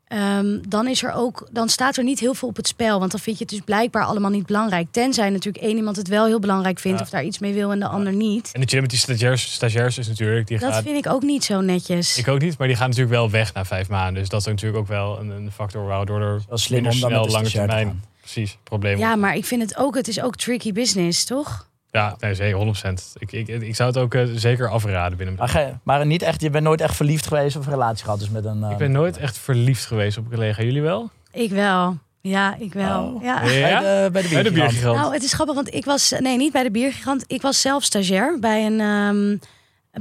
ehm, 0.09 0.59
dan 0.69 0.87
is 0.89 1.03
er 1.03 1.13
ook, 1.13 1.49
dan 1.53 1.69
staat 1.69 1.97
er 1.97 2.05
niet 2.05 2.19
heel 2.21 2.35
veel 2.35 2.49
op 2.49 2.57
het 2.57 2.67
spel, 2.67 2.99
want 2.99 3.11
dan 3.11 3.21
vind 3.21 3.39
je 3.39 3.45
het 3.45 3.53
dus 3.53 3.63
blijkbaar 3.65 4.05
allemaal 4.05 4.31
niet 4.31 4.47
belangrijk. 4.47 4.87
Tenzij 4.91 5.31
natuurlijk 5.31 5.65
één 5.65 5.77
iemand 5.77 5.97
het 5.97 6.09
wel 6.09 6.27
heel 6.27 6.39
belangrijk 6.41 6.79
vindt 6.79 6.99
Ja. 6.99 7.05
of 7.05 7.11
daar 7.11 7.25
iets 7.25 7.39
mee 7.39 7.53
wil 7.55 7.71
en 7.73 7.79
de 7.81 7.87
ander 7.89 8.13
niet. 8.13 8.51
En 8.53 8.61
de 8.61 8.67
chillen 8.67 8.83
met 8.83 8.91
die 8.91 8.99
stagiairs, 8.99 9.53
stagiairs 9.53 9.99
is 9.99 10.09
natuurlijk... 10.09 10.47
Die 10.47 10.59
Dat 10.59 10.73
gaat, 10.73 10.83
vind 10.83 11.07
ik 11.07 11.13
ook 11.13 11.23
niet 11.23 11.45
zo 11.45 11.61
netjes. 11.61 12.17
Ik 12.19 12.29
ook 12.29 12.41
niet, 12.41 12.59
maar 12.59 12.67
die 12.67 12.77
gaan 12.77 12.89
natuurlijk 12.89 13.15
wel 13.15 13.31
weg 13.31 13.55
na 13.55 13.65
vijf 13.65 13.89
maanden. 13.89 14.15
Dus 14.15 14.29
dat 14.29 14.41
is 14.41 14.47
natuurlijk 14.47 14.79
ook 14.79 14.89
wel 14.89 15.19
een, 15.21 15.31
een 15.31 15.53
factor 15.53 15.87
waardoor 15.87 16.21
er 16.21 16.43
wel 16.49 16.59
slim 16.59 16.79
om 16.79 16.85
dan 16.85 16.93
snel 16.93 17.11
met 17.11 17.25
de 17.25 17.31
lange 17.31 17.45
te 17.45 17.51
termijn 17.53 17.87
gaan. 17.87 18.03
precies 18.21 18.59
problemen. 18.65 18.99
Ja, 18.99 19.17
maar 19.17 19.37
ik 19.37 19.45
vind 19.45 19.63
het 19.63 19.77
ook, 19.77 19.95
het 19.95 20.09
is 20.09 20.21
ook 20.21 20.37
tricky 20.37 20.73
business, 20.73 21.25
toch? 21.25 21.68
Ja, 21.91 22.17
nee, 22.19 22.35
zeker 22.35 22.67
100%. 22.91 22.93
Ik, 23.19 23.33
ik, 23.33 23.49
ik 23.49 23.77
zou 23.77 23.89
het 23.89 23.99
ook 23.99 24.15
eh, 24.15 24.25
zeker 24.35 24.69
afraden 24.69 25.19
binnen. 25.19 25.35
Maar, 25.39 25.49
ge- 25.49 25.73
maar 25.83 26.07
niet 26.07 26.23
echt, 26.23 26.41
je 26.41 26.51
bent 26.51 26.65
nooit 26.65 26.81
echt 26.81 26.97
verliefd 26.97 27.27
geweest 27.27 27.57
of 27.57 27.67
een 27.67 27.73
relatie 27.73 28.05
gehad. 28.05 28.19
Dus 28.19 28.29
met 28.31 28.45
een, 28.45 28.63
eh, 28.65 28.71
Ik 28.71 28.77
ben 28.77 28.93
nooit 28.93 29.17
echt 29.17 29.39
verliefd 29.39 29.87
geweest 29.87 30.19
op 30.19 30.25
een 30.25 30.31
collega. 30.31 30.63
Jullie 30.63 30.83
wel? 30.83 31.11
Ik 31.33 31.51
wel. 31.51 31.99
Ja, 32.21 32.57
ik 32.59 32.73
wel. 32.73 33.03
Oh. 33.05 33.23
Ja. 33.23 33.41
bij 33.41 33.59
Ja? 33.59 33.81
de, 33.81 34.09
bij 34.13 34.23
de 34.23 34.29
Bij 34.29 34.43
de 34.43 34.51
biergigant. 34.51 34.53
biergigant. 34.53 34.97
Nou, 34.97 35.13
het 35.15 35.23
is 35.23 35.33
grappig, 35.33 35.55
want 35.55 35.75
ik 35.75 35.85
was... 35.85 36.15
Nee, 36.19 36.37
niet 36.37 36.53
bij 36.53 36.63
de 36.63 36.71
Biergigant. 36.71 37.25
Ik 37.27 37.43
was 37.43 37.61
zelf 37.61 37.85
stagiair 37.85 38.39
bij, 38.41 38.67
een, 38.67 38.81
ehm, 38.81 39.37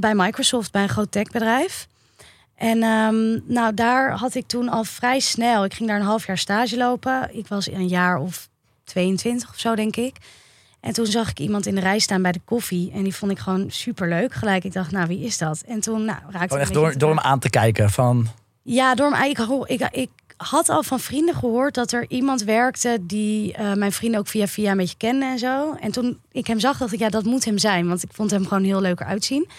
bij 0.02 0.16
Microsoft, 0.16 0.72
bij 0.72 0.82
een 0.84 0.90
groot 0.90 1.12
techbedrijf. 1.12 1.88
En 2.56 2.84
ehm, 2.84 3.54
nou, 3.54 3.74
daar 3.74 4.12
had 4.12 4.36
ik 4.36 4.48
toen 4.48 4.70
al 4.70 4.84
vrij 4.84 5.20
snel... 5.20 5.66
Ik 5.66 5.74
ging 5.74 5.90
daar 5.90 6.00
een 6.00 6.06
half 6.06 6.28
jaar 6.28 6.38
stage 6.38 6.78
lopen. 6.78 7.30
Ik 7.38 7.48
was 7.48 7.68
een 7.72 7.88
jaar 7.88 8.18
of 8.20 8.50
22 8.84 9.50
of 9.50 9.60
zo, 9.60 9.76
denk 9.76 9.96
ik. 9.96 10.16
En 10.88 10.94
toen 10.94 11.06
zag 11.06 11.30
ik 11.30 11.40
iemand 11.40 11.66
in 11.66 11.76
de 11.76 11.82
rij 11.82 12.00
staan 12.00 12.22
bij 12.22 12.32
de 12.32 12.42
koffie. 12.46 12.92
En 12.92 13.04
die 13.04 13.16
vond 13.16 13.32
ik 13.32 13.40
gewoon 13.40 13.66
super 13.68 14.10
leuk. 14.10 14.34
Gelijk, 14.34 14.64
ik 14.64 14.74
dacht, 14.74 14.92
nou, 14.92 15.08
wie 15.08 15.20
is 15.20 15.38
dat? 15.38 15.64
En 15.68 15.80
toen 15.80 16.06
nou, 16.06 16.20
raakte 16.30 16.56
ik 16.56 16.62
echt 16.62 16.74
door, 16.74 16.98
door 16.98 17.10
hem 17.10 17.20
aan 17.20 17.40
te 17.40 17.50
kijken. 17.50 17.90
Van, 17.90 18.28
ja, 18.62 18.96
door 18.96 19.12
eigen 19.12 19.46
gehoor. 19.46 19.70
Ik, 19.70 19.90
ik 19.92 20.10
had 20.38 20.70
al 20.70 20.84
van 20.84 21.00
vrienden 21.00 21.36
gehoord 21.36 21.74
dat 21.74 21.92
er 21.92 22.06
iemand 22.08 22.44
werkte 22.44 22.98
die 23.02 23.54
eh, 23.54 23.74
mijn 23.74 23.92
vrienden 23.92 24.20
ook 24.20 24.28
via 24.28 24.48
via 24.48 24.72
een 24.72 24.78
beetje 24.78 24.98
kende 24.98 25.26
en 25.26 25.40
zo. 25.40 25.74
En 25.74 25.92
toen 25.92 26.20
ik 26.32 26.48
hem 26.48 26.60
zag, 26.60 26.78
dacht 26.78 26.94
ik, 26.94 27.00
ja, 27.00 27.10
dat 27.10 27.24
moet 27.24 27.46
hem 27.46 27.58
zijn. 27.58 27.88
Want 27.88 28.04
ik 28.04 28.14
vond 28.14 28.32
hem 28.32 28.48
gewoon 28.48 28.64
heel 28.64 28.82
leuk 28.82 29.02
uitzien. 29.02 29.50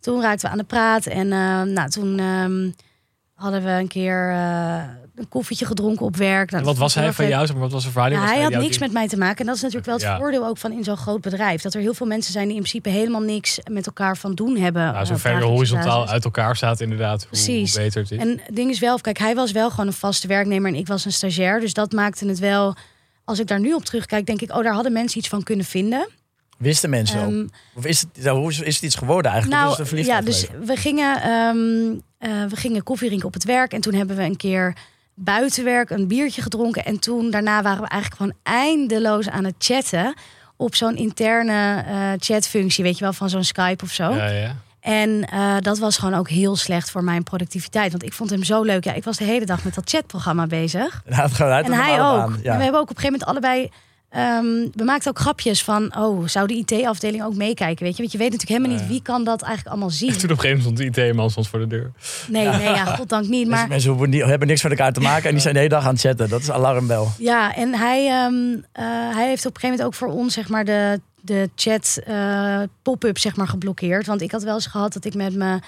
Toen 0.00 0.20
raakten 0.20 0.46
we 0.46 0.52
aan 0.52 0.58
de 0.58 0.64
praat 0.64 1.06
en 1.06 1.32
eh, 1.32 1.62
nou, 1.62 1.88
toen 1.88 2.18
ehm, 2.18 2.70
hadden 3.34 3.62
we 3.62 3.70
een 3.70 3.88
keer 3.88 4.30
eh, 4.30 4.82
een 5.20 5.28
koffietje 5.28 5.66
gedronken 5.66 6.06
op 6.06 6.16
werk. 6.16 6.50
Nou, 6.50 6.64
wat 6.64 6.76
was 6.76 6.94
hij 6.94 7.12
van 7.12 7.28
jou? 7.28 7.40
Zeg 7.46 7.52
maar, 7.52 7.62
Wat 7.62 7.72
was 7.72 7.80
zijn 7.80 7.92
verhouding? 7.92 8.22
Was 8.22 8.32
hij 8.32 8.42
had 8.42 8.52
niks 8.52 8.68
team? 8.76 8.80
met 8.80 8.92
mij 8.92 9.08
te 9.08 9.16
maken. 9.16 9.38
En 9.38 9.46
dat 9.46 9.54
is 9.54 9.60
natuurlijk 9.62 9.86
wel 9.88 9.96
het 9.96 10.04
Ja. 10.04 10.18
voordeel 10.18 10.46
ook 10.46 10.58
van 10.58 10.72
in 10.72 10.84
zo'n 10.84 10.96
groot 10.96 11.20
bedrijf. 11.20 11.62
Dat 11.62 11.74
er 11.74 11.80
heel 11.80 11.94
veel 11.94 12.06
mensen 12.06 12.32
zijn 12.32 12.46
die 12.46 12.56
in 12.56 12.62
principe 12.62 12.88
helemaal 12.88 13.20
niks 13.20 13.58
met 13.70 13.86
elkaar 13.86 14.16
van 14.16 14.34
doen 14.34 14.56
hebben. 14.56 14.82
Nou, 14.82 14.96
eh, 14.96 15.04
zo 15.04 15.16
ver 15.16 15.38
je 15.38 15.44
horizontaal 15.44 16.08
uit 16.08 16.24
elkaar 16.24 16.56
staat 16.56 16.80
inderdaad, 16.80 17.18
hoe, 17.20 17.28
Precies. 17.28 17.72
hoe 17.74 17.82
beter 17.82 18.02
het 18.02 18.10
is. 18.10 18.18
En 18.18 18.40
het 18.44 18.56
ding 18.56 18.70
is 18.70 18.78
wel, 18.78 18.98
kijk, 19.00 19.18
hij 19.18 19.34
was 19.34 19.52
wel 19.52 19.70
gewoon 19.70 19.86
een 19.86 19.92
vaste 19.92 20.26
werknemer 20.26 20.70
en 20.72 20.78
ik 20.78 20.86
was 20.86 21.04
een 21.04 21.12
stagiair. 21.12 21.60
Dus 21.60 21.74
dat 21.74 21.92
maakte 21.92 22.26
het 22.26 22.38
wel, 22.38 22.76
als 23.24 23.38
ik 23.38 23.46
daar 23.46 23.60
nu 23.60 23.72
op 23.72 23.84
terugkijk, 23.84 24.26
denk 24.26 24.40
ik, 24.40 24.50
oh, 24.56 24.62
daar 24.62 24.74
hadden 24.74 24.92
mensen 24.92 25.18
iets 25.18 25.28
van 25.28 25.42
kunnen 25.42 25.64
vinden. 25.66 26.08
wisten 26.58 26.90
mensen 26.90 27.20
ook? 27.20 27.30
Ehm, 27.30 27.46
Of 27.74 27.86
is 27.86 28.00
het, 28.14 28.26
hoe 28.28 28.50
is, 28.50 28.56
het 28.74 28.82
iets 28.82 28.94
geworden 28.94 29.30
eigenlijk? 29.32 29.80
Is 29.80 29.90
nou, 29.90 30.04
ja, 30.04 30.20
dus 30.20 30.46
we 30.64 30.76
gingen, 30.76 31.22
ehm, 31.22 31.98
eh, 32.18 32.44
we 32.48 32.56
gingen 32.56 32.82
koffie 32.82 33.06
drinken 33.06 33.28
op 33.28 33.34
het 33.34 33.44
werk 33.44 33.72
en 33.72 33.80
toen 33.80 33.94
hebben 33.94 34.16
we 34.16 34.22
een 34.22 34.36
keer 34.36 34.74
buitenwerk 35.24 35.90
een 35.90 36.08
biertje 36.08 36.42
gedronken. 36.42 36.84
En 36.84 36.98
toen 36.98 37.30
daarna 37.30 37.62
waren 37.62 37.82
we 37.82 37.88
eigenlijk 37.88 38.22
gewoon 38.22 38.56
eindeloos 38.62 39.28
aan 39.28 39.44
het 39.44 39.54
chatten 39.58 40.14
op 40.56 40.74
zo'n 40.74 40.96
interne 40.96 41.84
eh, 41.86 42.10
chatfunctie, 42.18 42.84
weet 42.84 42.98
je 42.98 43.04
wel, 43.04 43.12
van 43.12 43.28
zo'n 43.28 43.44
Skype 43.44 43.84
of 43.84 43.90
zo. 43.90 44.14
Ja, 44.14 44.26
ja. 44.26 44.56
En 44.80 45.24
eh, 45.24 45.56
dat 45.60 45.78
was 45.78 45.98
gewoon 45.98 46.14
ook 46.14 46.28
heel 46.28 46.56
slecht 46.56 46.90
voor 46.90 47.04
mijn 47.04 47.22
productiviteit. 47.22 47.90
Want 47.90 48.02
ik 48.02 48.12
vond 48.12 48.30
hem 48.30 48.44
zo 48.44 48.62
leuk. 48.62 48.84
Ja, 48.84 48.92
ik 48.92 49.04
was 49.04 49.16
de 49.16 49.24
hele 49.24 49.46
dag 49.46 49.64
met 49.64 49.74
dat 49.74 49.90
chatprogramma 49.90 50.46
bezig. 50.46 51.02
Hij 51.04 51.16
had 51.16 51.32
gewoon 51.32 51.52
uit 51.52 51.66
En 51.66 51.72
hij 51.72 52.02
ook. 52.02 52.30
En 52.30 52.56
we 52.56 52.62
hebben 52.62 52.80
ook 52.80 52.90
op 52.90 52.96
een 52.96 53.02
gegeven 53.02 53.02
moment 53.10 53.24
allebei 53.24 53.70
ehm, 54.10 54.44
we 54.72 54.84
maakten 54.84 55.10
ook 55.10 55.18
grapjes 55.18 55.64
van, 55.64 55.96
oh, 55.96 56.26
zou 56.26 56.46
de 56.46 56.54
IT-afdeling 56.54 57.24
ook 57.24 57.34
meekijken, 57.34 57.84
weet 57.84 57.96
je? 57.96 58.02
Want 58.02 58.12
je 58.12 58.18
weet 58.18 58.30
natuurlijk 58.30 58.60
helemaal 58.60 58.78
Ja, 58.78 58.82
niet 58.82 58.92
wie 58.92 59.02
kan 59.02 59.24
dat 59.24 59.42
eigenlijk 59.42 59.70
allemaal 59.72 59.90
zien. 59.90 60.12
Toen 60.12 60.22
op 60.22 60.30
een 60.30 60.40
gegeven 60.40 60.58
moment 60.62 60.78
stond 60.78 60.94
de 60.94 61.08
IT-man 61.08 61.30
soms 61.30 61.48
voor 61.48 61.58
de 61.58 61.66
deur. 61.66 61.90
Nee, 62.28 62.48
nee, 62.48 62.62
ja, 62.62 62.84
goddank 62.84 63.22
niet. 63.22 63.44
Deze 63.44 63.50
Maar 63.56 63.68
mensen 63.68 63.90
hoeven 63.90 64.10
niet, 64.10 64.24
hebben 64.24 64.48
niks 64.48 64.62
met 64.62 64.72
elkaar 64.72 64.92
te 64.92 65.00
maken 65.00 65.24
en 65.24 65.30
die 65.30 65.40
zijn 65.40 65.54
de 65.54 65.60
hele 65.60 65.74
dag 65.74 65.84
aan 65.84 65.92
het 65.92 66.00
chatten. 66.00 66.28
Dat 66.28 66.40
is 66.40 66.50
alarmbel. 66.50 67.08
Ja, 67.18 67.54
en 67.54 67.74
hij, 67.74 68.06
ehm, 68.08 68.34
eh, 68.72 68.84
hij 69.16 69.28
heeft 69.28 69.46
op 69.46 69.54
een 69.54 69.60
gegeven 69.60 69.68
moment 69.68 69.82
ook 69.82 69.94
voor 69.94 70.08
ons 70.08 70.34
zeg 70.34 70.48
maar 70.48 70.64
de, 70.64 71.00
de 71.20 71.50
chat 71.54 72.00
eh, 72.04 72.60
pop-up 72.82 73.18
zeg 73.18 73.36
maar 73.36 73.48
geblokkeerd. 73.48 74.06
Want 74.06 74.20
ik 74.20 74.30
had 74.30 74.42
wel 74.42 74.54
eens 74.54 74.66
gehad 74.66 74.92
dat 74.92 75.04
ik 75.04 75.14
met 75.14 75.34
mijn 75.34 75.62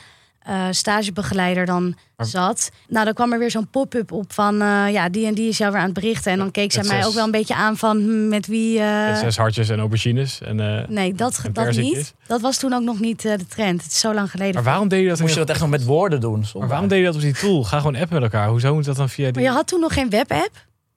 eh, 0.45 0.67
stagebegeleider 0.71 1.67
dan 1.67 1.95
zat. 2.17 2.71
Nou, 2.89 3.05
dan 3.05 3.15
kwam 3.15 3.33
er 3.33 3.39
weer 3.39 3.51
zo'n 3.51 3.69
pop-up 3.71 4.13
op 4.13 4.33
van 4.33 4.61
eh, 4.63 4.85
ja, 4.93 5.09
die 5.09 5.27
en 5.27 5.35
die 5.35 5.49
is 5.49 5.59
jou 5.59 5.71
weer 5.73 5.81
aan 5.81 5.87
het 5.87 5.95
berichten. 5.95 6.33
En 6.33 6.39
dan 6.39 6.51
keek 6.51 6.73
zij 6.73 6.85
mij 6.85 6.97
zes- 6.97 7.07
ook 7.07 7.15
wel 7.15 7.25
een 7.25 7.31
beetje 7.31 7.55
aan 7.55 7.77
van 7.77 7.97
hm, 8.01 8.29
met 8.29 8.47
wie. 8.47 8.79
eh, 8.81 9.07
Met 9.09 9.19
zes 9.19 9.37
hartjes 9.37 9.69
en 9.69 9.79
aubergines. 9.79 10.41
En, 10.41 10.61
eh, 10.61 10.89
nee, 10.89 11.15
dat, 11.15 11.41
en 11.45 11.53
dat 11.53 11.77
niet. 11.77 12.15
Dat 12.27 12.41
was 12.41 12.59
toen 12.59 12.73
ook 12.73 12.83
nog 12.83 13.01
niet 13.01 13.25
eh, 13.25 13.37
de 13.39 13.47
trend. 13.47 13.83
Het 13.83 13.93
is 13.93 14.01
zo 14.01 14.15
lang 14.15 14.31
geleden. 14.31 14.55
Maar 14.55 14.63
waarom 14.63 14.89
deed 14.89 15.03
je 15.03 15.09
dat? 15.09 15.21
Moest 15.21 15.33
je 15.35 15.39
dat 15.41 15.51
echt 15.51 15.61
nog 15.61 15.71
met 15.71 15.85
woorden 15.85 16.21
doen? 16.21 16.45
maar 16.59 16.69
waarom 16.69 16.89
deed 16.89 16.99
je 16.99 17.05
dat 17.05 17.15
op 17.15 17.21
die 17.21 17.35
tool? 17.35 17.65
Ga 17.65 17.77
gewoon 17.79 17.97
appen 17.97 18.15
met 18.15 18.23
elkaar. 18.23 18.49
Hoezo 18.49 18.75
moet 18.75 18.85
dat 18.85 18.97
dan 18.97 19.09
via 19.09 19.25
die... 19.25 19.35
Maar 19.35 19.43
je 19.43 19.57
had 19.57 19.67
toen 19.67 19.81
nog 19.81 19.93
geen 19.95 20.11
webapp. 20.11 20.51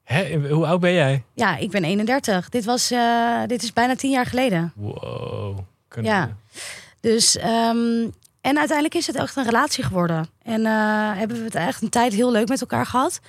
Hè? 0.04 0.40
Hoe 0.50 0.66
oud 0.66 0.80
ben 0.80 0.94
jij? 0.94 1.24
Ja, 1.34 1.58
ik 1.58 1.72
ben 1.72 1.84
31. 1.84 2.50
Dit, 2.50 2.66
was, 2.66 2.92
eh, 2.92 3.00
dit 3.48 3.64
is 3.64 3.74
bijna 3.74 3.96
tien 3.96 4.12
jaar 4.12 4.26
geleden. 4.26 4.72
Wow. 4.76 5.58
Kunnen 5.88 6.12
Ja. 6.12 6.36
Dus, 7.02 7.38
ehm, 7.38 7.78
en 8.46 8.58
uiteindelijk 8.58 8.96
is 8.96 9.08
het 9.08 9.16
echt 9.16 9.36
een 9.36 9.44
relatie 9.44 9.84
geworden. 9.84 10.28
En 10.44 10.66
eh, 10.66 11.18
hebben 11.18 11.38
we 11.38 11.44
het 11.44 11.56
echt 11.56 11.82
een 11.82 11.90
tijd 11.90 12.14
heel 12.14 12.32
leuk 12.32 12.48
met 12.48 12.62
elkaar 12.62 12.86
gehad. 12.86 13.20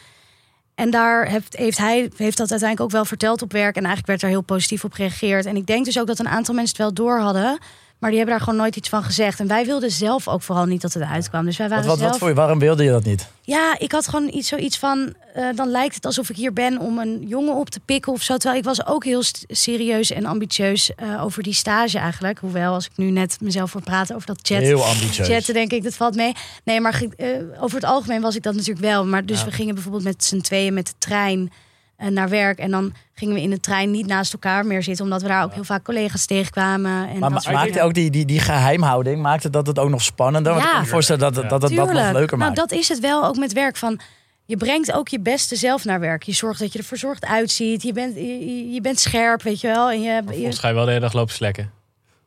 En 0.74 0.90
daar 0.90 1.26
heeft, 1.26 1.56
heeft 1.56 1.78
hij 1.78 2.10
heeft 2.16 2.36
dat 2.36 2.50
uiteindelijk 2.50 2.80
ook 2.80 2.90
wel 2.90 3.04
verteld 3.04 3.42
op 3.42 3.52
werk. 3.52 3.76
En 3.76 3.84
eigenlijk 3.84 4.06
werd 4.06 4.22
er 4.22 4.28
heel 4.28 4.40
positief 4.40 4.84
op 4.84 4.92
gereageerd. 4.92 5.46
En 5.46 5.56
ik 5.56 5.66
denk 5.66 5.84
dus 5.84 5.98
ook 5.98 6.06
dat 6.06 6.18
een 6.18 6.28
aantal 6.28 6.54
mensen 6.54 6.76
het 6.76 6.84
wel 6.84 7.06
door 7.06 7.20
hadden. 7.20 7.58
Maar 7.98 8.10
die 8.10 8.18
hebben 8.18 8.36
daar 8.36 8.46
gewoon 8.46 8.60
nooit 8.60 8.76
iets 8.76 8.88
van 8.88 9.02
gezegd. 9.02 9.40
En 9.40 9.46
wij 9.46 9.64
wilden 9.66 9.90
zelf 9.90 10.28
ook 10.28 10.42
vooral 10.42 10.64
niet 10.64 10.80
dat 10.80 10.92
het 10.92 11.02
uitkwam. 11.02 11.44
Dus 11.44 11.56
wij 11.56 11.68
Wat, 11.68 11.74
waren 11.76 11.90
wat, 11.90 11.98
zelf... 11.98 12.10
wat 12.10 12.20
voor 12.20 12.28
je, 12.28 12.34
waarom 12.34 12.58
wilde 12.58 12.84
je 12.84 12.90
dat 12.90 13.04
niet? 13.04 13.26
Ja, 13.42 13.74
ik 13.78 13.92
had 13.92 14.08
gewoon 14.08 14.28
iets, 14.32 14.48
zoiets 14.48 14.78
van... 14.78 15.14
eh, 15.34 15.44
dan 15.54 15.68
lijkt 15.68 15.94
het 15.94 16.06
alsof 16.06 16.30
ik 16.30 16.36
hier 16.36 16.52
ben 16.52 16.78
om 16.78 16.98
een 16.98 17.24
jongen 17.26 17.54
op 17.54 17.70
te 17.70 17.80
pikken 17.84 18.12
of 18.12 18.22
zo. 18.22 18.36
Terwijl 18.36 18.58
ik 18.60 18.64
was 18.66 18.86
ook 18.86 19.04
heel 19.04 19.22
serieus 19.48 20.10
en 20.10 20.24
ambitieus 20.26 20.94
eh, 20.94 21.24
over 21.24 21.42
die 21.42 21.54
stage 21.54 21.98
eigenlijk. 21.98 22.38
Hoewel, 22.38 22.72
als 22.74 22.84
ik 22.86 22.92
nu 22.96 23.10
net 23.10 23.36
mezelf 23.40 23.70
voor 23.70 23.82
praten 23.82 24.14
over 24.14 24.26
dat 24.26 24.38
chat... 24.42 24.58
Heel 24.58 24.84
ambitieus. 24.84 25.28
Chatten 25.28 25.54
denk 25.54 25.72
ik, 25.72 25.82
dat 25.82 25.94
valt 25.94 26.14
mee. 26.14 26.32
Nee, 26.64 26.80
maar 26.80 27.02
eh, 27.16 27.28
over 27.60 27.76
het 27.80 27.84
algemeen 27.88 28.20
was 28.20 28.36
ik 28.36 28.42
dat 28.42 28.54
natuurlijk 28.54 28.80
wel. 28.86 29.06
Maar 29.06 29.26
dus 29.26 29.38
Ja. 29.38 29.44
we 29.44 29.50
gingen 29.52 29.74
bijvoorbeeld 29.74 30.04
met 30.04 30.24
z'n 30.24 30.40
tweeën 30.40 30.74
met 30.74 30.86
de 30.86 30.94
trein 30.98 31.52
naar 31.96 32.28
werk. 32.28 32.58
En 32.58 32.70
dan 32.70 32.92
gingen 33.14 33.34
we 33.34 33.40
in 33.40 33.50
de 33.50 33.60
trein 33.60 33.90
niet 33.90 34.06
naast 34.06 34.32
elkaar 34.32 34.66
meer 34.66 34.82
zitten. 34.82 35.04
Omdat 35.04 35.22
we 35.22 35.28
daar 35.28 35.44
ook 35.44 35.52
heel 35.54 35.64
vaak 35.64 35.84
collega's 35.84 36.26
tegenkwamen. 36.26 37.08
En 37.08 37.18
Maar 37.18 37.30
dat 37.30 37.52
maakte 37.52 37.82
ook 37.82 37.94
die, 37.94 38.10
die, 38.10 38.24
die 38.24 38.40
geheimhouding, 38.40 39.22
maakte 39.22 39.50
dat 39.50 39.66
het 39.66 39.78
ook 39.78 39.90
nog 39.90 40.02
spannender? 40.02 40.52
Want 40.52 40.64
Ja. 40.64 40.68
ik 40.70 40.74
kan 40.76 40.84
me 40.84 40.90
voorstellen 40.90 41.20
dat, 41.20 41.34
dat, 41.34 41.42
dat 41.50 41.62
het 41.62 41.74
dat 41.76 41.86
nog 41.86 41.94
leuker 42.12 42.38
nou, 42.38 42.50
maakt. 42.50 42.56
dat 42.56 42.72
is 42.72 42.88
het 42.88 43.00
wel 43.00 43.24
ook 43.24 43.36
met 43.36 43.52
werk 43.52 43.76
van. 43.76 44.00
Je 44.44 44.56
brengt 44.56 44.92
ook 44.92 45.08
je 45.08 45.20
beste 45.20 45.56
zelf 45.56 45.84
naar 45.84 46.00
werk. 46.00 46.22
Je 46.22 46.32
zorgt 46.32 46.60
dat 46.60 46.72
je 46.72 46.78
er 46.78 46.84
verzorgd 46.84 47.24
uitziet. 47.24 47.82
Je 47.82 47.92
bent, 47.92 48.14
je, 48.14 48.72
je- 48.72 48.80
bent 48.80 48.98
scherp, 49.00 49.42
weet 49.42 49.60
je 49.60 49.66
wel. 49.66 49.90
En 49.90 50.02
je, 50.02 50.12
je- 50.12 50.22
Volgens 50.32 50.58
ga 50.58 50.68
je 50.68 50.74
wel 50.74 50.84
de 50.84 50.88
hele 50.90 51.02
dag 51.02 51.12
lopen 51.12 51.34
slekken. 51.34 51.70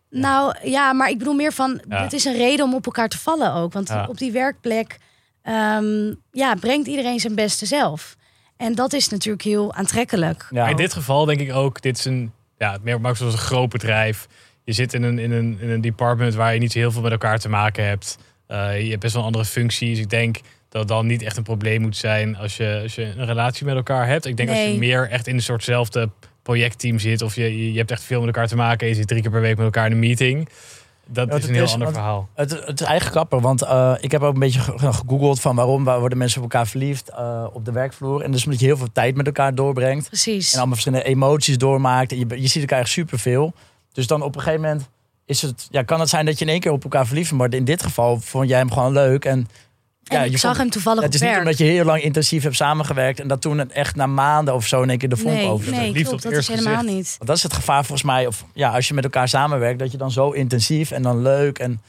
nou 0.10 0.56
ja, 0.64 0.94
maar 0.94 1.10
ik 1.10 1.18
bedoel 1.18 1.34
meer 1.34 1.54
van. 1.54 1.82
Ja. 1.90 2.04
Het 2.04 2.14
is 2.14 2.26
een 2.26 2.36
reden 2.38 2.66
om 2.66 2.74
op 2.74 2.86
elkaar 2.86 3.08
te 3.10 3.18
vallen 3.18 3.54
ook. 3.54 3.74
Want 3.74 3.88
Ja. 3.88 4.06
op 4.10 4.18
die 4.18 4.32
werkplek 4.32 4.98
ehm, 5.42 6.14
ja, 6.32 6.56
brengt 6.60 6.88
iedereen 6.88 7.20
zijn 7.20 7.36
beste 7.36 7.66
zelf. 7.66 8.16
En 8.60 8.76
dat 8.76 8.94
is 8.94 9.10
natuurlijk 9.10 9.44
heel 9.44 9.74
aantrekkelijk. 9.74 10.48
Ja. 10.50 10.68
In 10.68 10.76
dit 10.76 10.94
geval 10.94 11.26
denk 11.26 11.40
ik 11.40 11.54
ook, 11.54 11.82
dit 11.82 11.98
is 11.98 12.06
een, 12.06 12.32
ja, 12.58 12.72
het 12.72 12.84
merk 12.84 13.18
zoals 13.18 13.34
een 13.34 13.40
groot 13.40 13.70
bedrijf. 13.70 14.28
Je 14.64 14.74
zit 14.74 14.94
in 14.94 15.04
een, 15.04 15.20
in, 15.20 15.32
een, 15.32 15.58
in 15.62 15.70
een 15.70 15.82
department 15.82 16.34
waar 16.34 16.54
je 16.54 16.60
niet 16.60 16.72
zo 16.72 16.80
heel 16.80 16.92
veel 16.92 17.02
met 17.02 17.12
elkaar 17.12 17.40
te 17.40 17.50
maken 17.50 17.86
hebt. 17.86 18.18
Eh, 18.48 18.82
je 18.82 18.90
hebt 18.90 19.02
best 19.02 19.14
wel 19.14 19.24
andere 19.24 19.46
functies. 19.46 20.00
Ik 20.00 20.10
denk 20.10 20.36
dat 20.70 20.82
het 20.82 20.88
dan 20.88 21.06
niet 21.06 21.22
echt 21.22 21.38
een 21.38 21.44
probleem 21.44 21.82
moet 21.82 21.98
zijn 21.98 22.38
als 22.38 22.58
je, 22.58 22.80
als 22.84 22.96
je 22.96 23.04
een 23.04 23.26
relatie 23.26 23.66
met 23.66 23.76
elkaar 23.76 24.08
hebt. 24.08 24.26
Ik 24.26 24.38
denk 24.38 24.50
als 24.50 24.58
je 24.58 24.78
meer 24.78 25.10
echt 25.10 25.28
in 25.28 25.36
een 25.36 25.42
soortzelfde 25.42 26.10
projectteam 26.42 27.00
zit. 27.00 27.22
Of 27.22 27.36
je, 27.36 27.44
je, 27.44 27.72
je 27.72 27.78
hebt 27.78 27.92
echt 27.92 28.04
veel 28.04 28.20
met 28.20 28.28
elkaar 28.28 28.48
te 28.48 28.56
maken. 28.56 28.80
En 28.80 28.88
je 28.88 28.96
zit 28.96 29.08
drie 29.08 29.22
keer 29.22 29.32
per 29.32 29.42
week 29.42 29.56
met 29.56 29.66
elkaar 29.66 29.86
in 29.86 29.92
een 29.92 30.00
meeting. 30.00 30.50
Dat 31.12 31.34
is 31.34 31.48
een 31.48 31.54
heel 31.54 31.64
is- 31.64 31.72
ander 31.74 31.88
want- 31.88 32.00
verhaal. 32.00 32.30
Het, 32.34 32.52
het 32.52 32.80
is 32.82 32.86
eigenlijk 32.88 33.12
grappig, 33.16 33.40
want 33.40 33.62
eh, 33.62 33.94
ik 34.00 34.12
heb 34.12 34.22
ook 34.22 34.34
een 34.34 34.40
beetje 34.40 34.60
ge- 34.60 34.78
gegoogeld 34.78 35.40
van 35.42 35.56
waarom 35.56 35.84
waar 35.84 36.00
worden 36.00 36.18
mensen 36.18 36.38
op 36.44 36.52
elkaar 36.52 36.68
verliefd 36.68 37.10
eh, 37.10 37.46
op 37.54 37.66
de 37.66 37.72
werkvloer. 37.72 38.22
En 38.22 38.32
dus 38.32 38.44
omdat 38.46 38.60
je 38.60 38.66
heel 38.66 38.78
veel 38.78 38.92
tijd 38.92 39.16
met 39.16 39.26
elkaar 39.26 39.56
doorbrengt. 39.56 40.08
Precies. 40.08 40.48
En 40.52 40.58
allemaal 40.58 40.76
verschillende 40.76 41.06
emoties 41.06 41.58
doormaakt. 41.58 42.12
En 42.12 42.18
je, 42.20 42.42
je 42.42 42.48
ziet 42.48 42.62
elkaar 42.62 42.80
echt 42.80 42.90
superveel. 42.90 43.54
Dus 43.92 44.08
dan 44.08 44.22
op 44.22 44.36
een 44.36 44.42
gegeven 44.42 44.62
moment 44.66 44.90
is 45.26 45.42
het, 45.42 45.68
ja, 45.72 45.84
kan 45.84 46.00
het 46.00 46.10
zijn 46.10 46.26
dat 46.26 46.40
je 46.40 46.46
in 46.46 46.52
één 46.52 46.60
keer 46.60 46.72
op 46.72 46.84
elkaar 46.84 47.06
verliefd 47.06 47.30
bent. 47.30 47.42
Maar 47.42 47.60
in 47.60 47.66
dit 47.66 47.84
geval 47.84 48.20
vond 48.20 48.50
jij 48.50 48.58
hem 48.58 48.72
gewoon 48.72 48.94
leuk. 48.94 49.26
En, 49.26 49.48
en 50.08 50.18
ja, 50.18 50.24
ik 50.24 50.32
je 50.32 50.38
zag 50.38 50.50
vond- 50.52 50.58
hem 50.64 50.70
toevallig 50.70 51.04
het 51.04 51.14
is 51.14 51.20
op 51.20 51.26
niet 51.26 51.36
werk. 51.36 51.44
omdat 51.46 51.60
je 51.68 51.74
heel 51.74 51.86
lang 51.86 52.02
intensief 52.02 52.44
hebt 52.44 52.56
samengewerkt. 52.56 53.20
En 53.20 53.28
dat 53.28 53.42
toen 53.42 53.58
het 53.58 53.72
echt 53.72 53.96
na 53.96 54.06
maanden 54.08 54.54
of 54.54 54.68
zo 54.68 54.82
in 54.82 54.90
één 54.90 54.98
keer 54.98 55.10
de 55.10 55.18
vonk 55.18 55.36
nee, 55.36 55.48
over. 55.48 55.72
nee, 55.72 55.92
Liefde 55.92 56.04
klopt. 56.10 56.26
op 56.26 56.32
Dat 56.32 56.40
is 56.42 56.48
helemaal 56.48 56.74
gezicht. 56.78 56.94
niet. 56.96 57.16
Want 57.18 57.28
dat 57.30 57.38
is 57.38 57.44
het 57.44 57.54
gevaar 57.54 57.86
volgens 57.86 58.04
mij. 58.08 58.28
Of 58.28 58.46
ja, 58.54 58.70
als 58.72 58.88
je 58.88 58.94
met 58.94 59.04
elkaar 59.04 59.28
samenwerkt, 59.28 59.80
dat 59.80 59.92
je 59.92 59.98
dan 59.98 60.12
zo 60.12 60.32
intensief 60.32 60.92
en 60.92 61.02
dan 61.02 61.22
leuk. 61.22 61.60
En, 61.60 61.82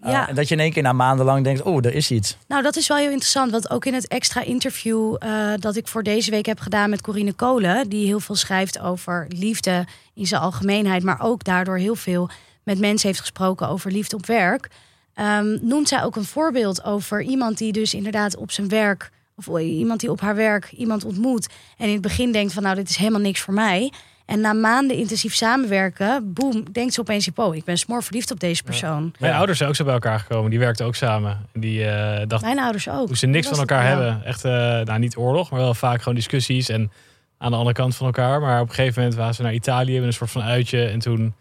eh, 0.00 0.10
Ja. 0.12 0.28
en 0.28 0.34
dat 0.34 0.48
je 0.48 0.54
in 0.54 0.60
één 0.60 0.72
keer 0.72 0.82
na 0.82 0.92
maandenlang 0.92 1.44
denkt, 1.44 1.62
oh, 1.62 1.84
er 1.84 1.94
is 1.94 2.10
iets. 2.10 2.36
Nou, 2.48 2.62
dat 2.62 2.76
is 2.76 2.88
wel 2.88 2.96
heel 2.96 3.10
interessant. 3.10 3.50
Want 3.50 3.70
ook 3.70 3.84
in 3.84 3.94
het 3.94 4.08
extra 4.08 4.42
interview 4.42 5.16
eh, 5.18 5.30
dat 5.58 5.76
ik 5.76 5.88
voor 5.88 6.02
deze 6.02 6.30
week 6.30 6.46
heb 6.46 6.58
gedaan 6.60 6.90
met 6.90 7.00
Corine 7.00 7.32
Kolen, 7.32 7.88
die 7.88 8.06
heel 8.06 8.20
veel 8.20 8.34
schrijft 8.34 8.78
over 8.80 9.26
liefde 9.28 9.84
in 10.14 10.26
zijn 10.26 10.40
algemeenheid, 10.40 11.02
maar 11.02 11.18
ook 11.20 11.44
daardoor 11.44 11.76
heel 11.78 11.96
veel 11.96 12.30
met 12.62 12.78
mensen 12.78 13.08
heeft 13.08 13.20
gesproken 13.20 13.68
over 13.68 13.90
liefde 13.92 14.16
op 14.16 14.26
werk, 14.26 14.68
ehm, 15.16 15.58
noemt 15.60 15.88
zij 15.88 16.02
ook 16.02 16.16
een 16.16 16.24
voorbeeld 16.24 16.84
over 16.84 17.22
iemand 17.22 17.58
die 17.58 17.72
dus 17.72 17.94
inderdaad 17.94 18.36
op 18.36 18.50
zijn 18.50 18.68
werk, 18.68 19.10
of 19.36 19.58
iemand 19.60 20.00
die 20.00 20.10
op 20.10 20.20
haar 20.20 20.34
werk 20.36 20.72
iemand 20.72 21.04
ontmoet 21.04 21.48
en 21.78 21.86
in 21.86 21.92
het 21.92 22.02
begin 22.02 22.32
denkt 22.32 22.52
van 22.52 22.62
nou, 22.62 22.74
dit 22.76 22.88
is 22.88 22.96
helemaal 22.96 23.20
niks 23.20 23.40
voor 23.40 23.54
mij. 23.54 23.92
En 24.26 24.40
na 24.40 24.52
maanden 24.52 24.96
intensief 24.96 25.34
samenwerken, 25.34 26.32
boem, 26.32 26.64
denkt 26.72 26.94
ze 26.94 27.00
opeens, 27.00 27.28
oh, 27.34 27.54
ik 27.56 27.64
ben 27.64 27.78
smoor 27.78 28.02
verliefd 28.02 28.30
op 28.30 28.40
deze 28.40 28.62
persoon. 28.62 29.14
Mijn 29.18 29.32
Ja. 29.32 29.38
ouders 29.38 29.58
zijn 29.58 29.70
ook 29.70 29.76
zo 29.76 29.84
bij 29.84 29.92
elkaar 29.92 30.18
gekomen. 30.20 30.50
Die 30.50 30.58
werkten 30.58 30.86
ook 30.86 30.94
samen. 30.94 31.46
En 31.52 31.60
die 31.60 31.84
eh 31.84 32.16
dachten 32.26 32.48
Mijn 32.48 32.58
ouders 32.60 32.88
ook. 32.88 33.06
hoe 33.06 33.16
ze 33.16 33.26
niks 33.26 33.48
van 33.48 33.58
elkaar 33.58 33.86
hebben. 33.86 34.24
Echt, 34.24 34.44
eh, 34.44 34.52
nou 34.52 34.98
niet 34.98 35.16
oorlog, 35.16 35.50
maar 35.50 35.60
wel 35.60 35.74
vaak 35.74 35.98
gewoon 35.98 36.14
discussies. 36.14 36.68
En 36.68 36.90
aan 37.38 37.50
de 37.50 37.56
andere 37.56 37.74
kant 37.74 37.96
van 37.96 38.06
elkaar. 38.06 38.40
Maar 38.40 38.60
op 38.60 38.68
een 38.68 38.74
gegeven 38.74 39.00
moment 39.02 39.18
waren 39.18 39.34
ze 39.34 39.42
naar 39.42 39.54
Italië 39.54 39.94
met 39.98 40.06
een 40.06 40.12
soort 40.12 40.30
van 40.30 40.42
uitje. 40.42 40.84
En 40.84 40.98
toen 40.98 41.34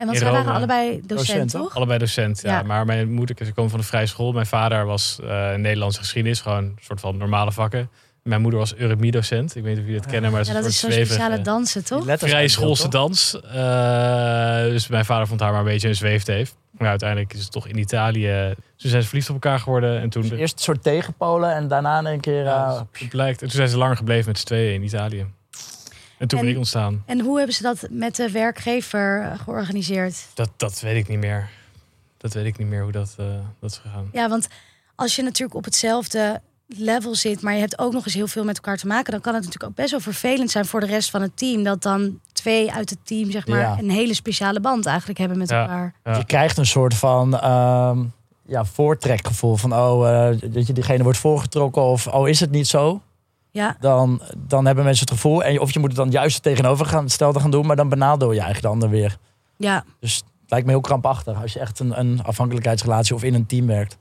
En 0.00 0.06
want 0.06 0.18
zij 0.18 0.30
waren 0.30 0.52
allebei 0.52 1.00
docent, 1.06 1.08
Docent, 1.08 1.50
toch? 1.50 1.62
toch? 1.62 1.76
allebei 1.76 1.98
docent. 1.98 2.40
Ja. 2.42 2.50
Ja. 2.50 2.62
Maar 2.62 2.84
mijn 2.84 3.12
moeder, 3.12 3.36
ze 3.44 3.52
komen 3.52 3.70
van 3.70 3.80
de 3.80 3.86
vrije 3.86 4.06
school. 4.06 4.32
Mijn 4.32 4.46
vader 4.46 4.86
was 4.86 5.18
eh 5.22 5.54
Nederlandse 5.54 6.00
geschiedenis. 6.00 6.40
Gewoon 6.40 6.64
een 6.64 6.78
soort 6.80 7.00
van 7.00 7.16
normale 7.16 7.52
vakken. 7.52 7.90
Mijn 8.22 8.40
moeder 8.40 8.60
was 8.60 8.74
eurythmie-docent. 8.74 9.56
Ik 9.56 9.62
weet 9.62 9.70
niet 9.72 9.80
of 9.80 9.84
jullie 9.84 10.00
dat 10.00 10.10
kennen, 10.10 10.32
maar 10.32 10.46
Ja, 10.46 10.52
dat 10.52 10.64
is 10.64 10.78
zo'n 10.78 10.92
speciale 10.92 11.40
dansen, 11.40 11.84
toch? 11.84 12.02
Vrije 12.02 12.18
uitbeeld, 12.20 12.50
schoolse 12.50 12.82
toch? 12.82 12.90
dans. 12.90 13.40
Eh, 13.40 14.62
dus 14.62 14.88
mijn 14.88 15.04
vader 15.04 15.26
vond 15.26 15.40
haar 15.40 15.50
maar 15.50 15.60
een 15.60 15.66
beetje 15.66 15.88
een 15.88 15.94
zweefteef. 15.94 16.54
Maar 16.70 16.88
uiteindelijk 16.88 17.32
is 17.32 17.42
het 17.42 17.52
toch 17.52 17.66
in 17.68 17.78
Italië. 17.78 18.54
Ze 18.76 18.88
zijn 18.88 19.02
ze 19.02 19.08
verliefd 19.08 19.28
op 19.28 19.34
elkaar 19.34 19.58
geworden. 19.58 20.00
En 20.00 20.08
toen... 20.08 20.22
Dus 20.22 20.30
eerst 20.38 20.54
een 20.54 20.64
soort 20.64 20.82
tegenpolen 20.82 21.54
en 21.54 21.68
daarna 21.68 22.04
een 22.04 22.20
keer... 22.20 22.44
Ja, 22.44 22.66
eh, 22.68 22.80
het 22.92 23.08
blijkt. 23.08 23.42
En 23.42 23.46
toen 23.46 23.56
zijn 23.56 23.68
ze 23.68 23.78
langer 23.78 23.96
gebleven 23.96 24.26
met 24.26 24.38
z'n 24.38 24.46
tweeën 24.46 24.74
in 24.74 24.82
Italië. 24.82 25.26
En 26.20 26.28
toen 26.28 26.38
En- 26.38 26.44
ben 26.44 26.52
ik 26.54 26.58
ontstaan. 26.60 27.02
En 27.06 27.20
hoe 27.20 27.36
hebben 27.36 27.54
ze 27.54 27.62
dat 27.62 27.86
met 27.90 28.16
de 28.16 28.30
werkgever 28.30 29.22
eh, 29.22 29.38
georganiseerd? 29.40 30.26
Dat, 30.34 30.50
dat 30.56 30.80
weet 30.80 30.96
ik 30.96 31.08
niet 31.08 31.18
meer. 31.18 31.48
Dat 32.16 32.32
weet 32.34 32.44
ik 32.44 32.58
niet 32.58 32.68
meer 32.68 32.82
hoe 32.82 32.92
dat, 32.92 33.14
eh, 33.18 33.26
dat 33.60 33.70
is 33.70 33.76
gegaan. 33.78 34.08
Ja, 34.12 34.28
want 34.28 34.48
als 34.94 35.16
je 35.16 35.22
natuurlijk 35.22 35.54
op 35.58 35.64
hetzelfde 35.64 36.40
level 36.66 37.14
zit, 37.14 37.42
maar 37.42 37.54
je 37.54 37.60
hebt 37.60 37.78
ook 37.78 37.92
nog 37.92 38.04
eens 38.04 38.14
heel 38.14 38.26
veel 38.26 38.44
met 38.44 38.56
elkaar 38.56 38.76
te 38.76 38.86
maken, 38.86 39.12
dan 39.12 39.20
kan 39.20 39.34
het 39.34 39.42
natuurlijk 39.44 39.70
ook 39.70 39.76
best 39.76 39.90
wel 39.90 40.00
vervelend 40.00 40.50
zijn 40.50 40.66
voor 40.66 40.80
de 40.80 40.86
rest 40.86 41.10
van 41.10 41.22
het 41.22 41.36
team. 41.36 41.62
Dat 41.62 41.82
dan 41.82 42.20
twee 42.32 42.72
uit 42.72 42.90
het 42.90 42.98
team, 43.06 43.30
zeg 43.30 43.46
maar, 43.46 43.58
Ja. 43.60 43.78
een 43.78 43.90
hele 43.90 44.14
speciale 44.14 44.60
band 44.60 44.86
eigenlijk 44.86 45.18
hebben 45.18 45.38
met 45.38 45.48
Ja. 45.48 45.60
elkaar. 45.60 45.94
Ja. 46.04 46.16
Je 46.16 46.24
krijgt 46.24 46.58
een 46.58 46.66
soort 46.66 46.94
van 46.94 47.40
ehm, 47.40 47.98
ja, 48.46 48.64
voortrekgevoel. 48.64 49.56
Van, 49.56 49.74
oh, 49.74 50.28
eh, 50.28 50.40
dat 50.52 50.66
je 50.66 50.72
diegene 50.72 51.02
wordt 51.02 51.18
voorgetrokken 51.18 51.82
of, 51.82 52.06
oh, 52.06 52.28
is 52.28 52.40
het 52.40 52.50
niet 52.50 52.66
zo? 52.68 53.02
Ja, 53.52 53.76
Dan, 53.80 54.20
dan 54.36 54.66
hebben 54.66 54.84
mensen 54.84 55.04
het 55.06 55.14
gevoel. 55.14 55.44
En, 55.44 55.52
je- 55.52 55.60
of 55.60 55.72
je 55.72 55.78
moet 55.78 55.88
het 55.88 55.96
dan 55.98 56.10
juist 56.10 56.34
het 56.34 56.42
tegenovergestelde 56.42 57.40
gaan 57.40 57.50
doen, 57.50 57.66
maar 57.66 57.76
dan 57.76 57.88
benadeel 57.88 58.28
je 58.32 58.40
eigenlijk 58.40 58.62
de 58.62 58.72
ander 58.72 58.88
weer. 58.90 59.16
ja. 59.56 59.84
Dus 60.00 60.14
het 60.16 60.58
lijkt 60.58 60.66
me 60.66 60.72
heel 60.72 60.80
krampachtig 60.80 61.42
als 61.42 61.52
je 61.52 61.58
echt 61.60 61.78
een, 61.78 61.98
een 61.98 62.22
afhankelijkheidsrelatie 62.22 63.14
of 63.14 63.22
in 63.22 63.34
een 63.34 63.46
team 63.46 63.66
werkt. 63.66 63.98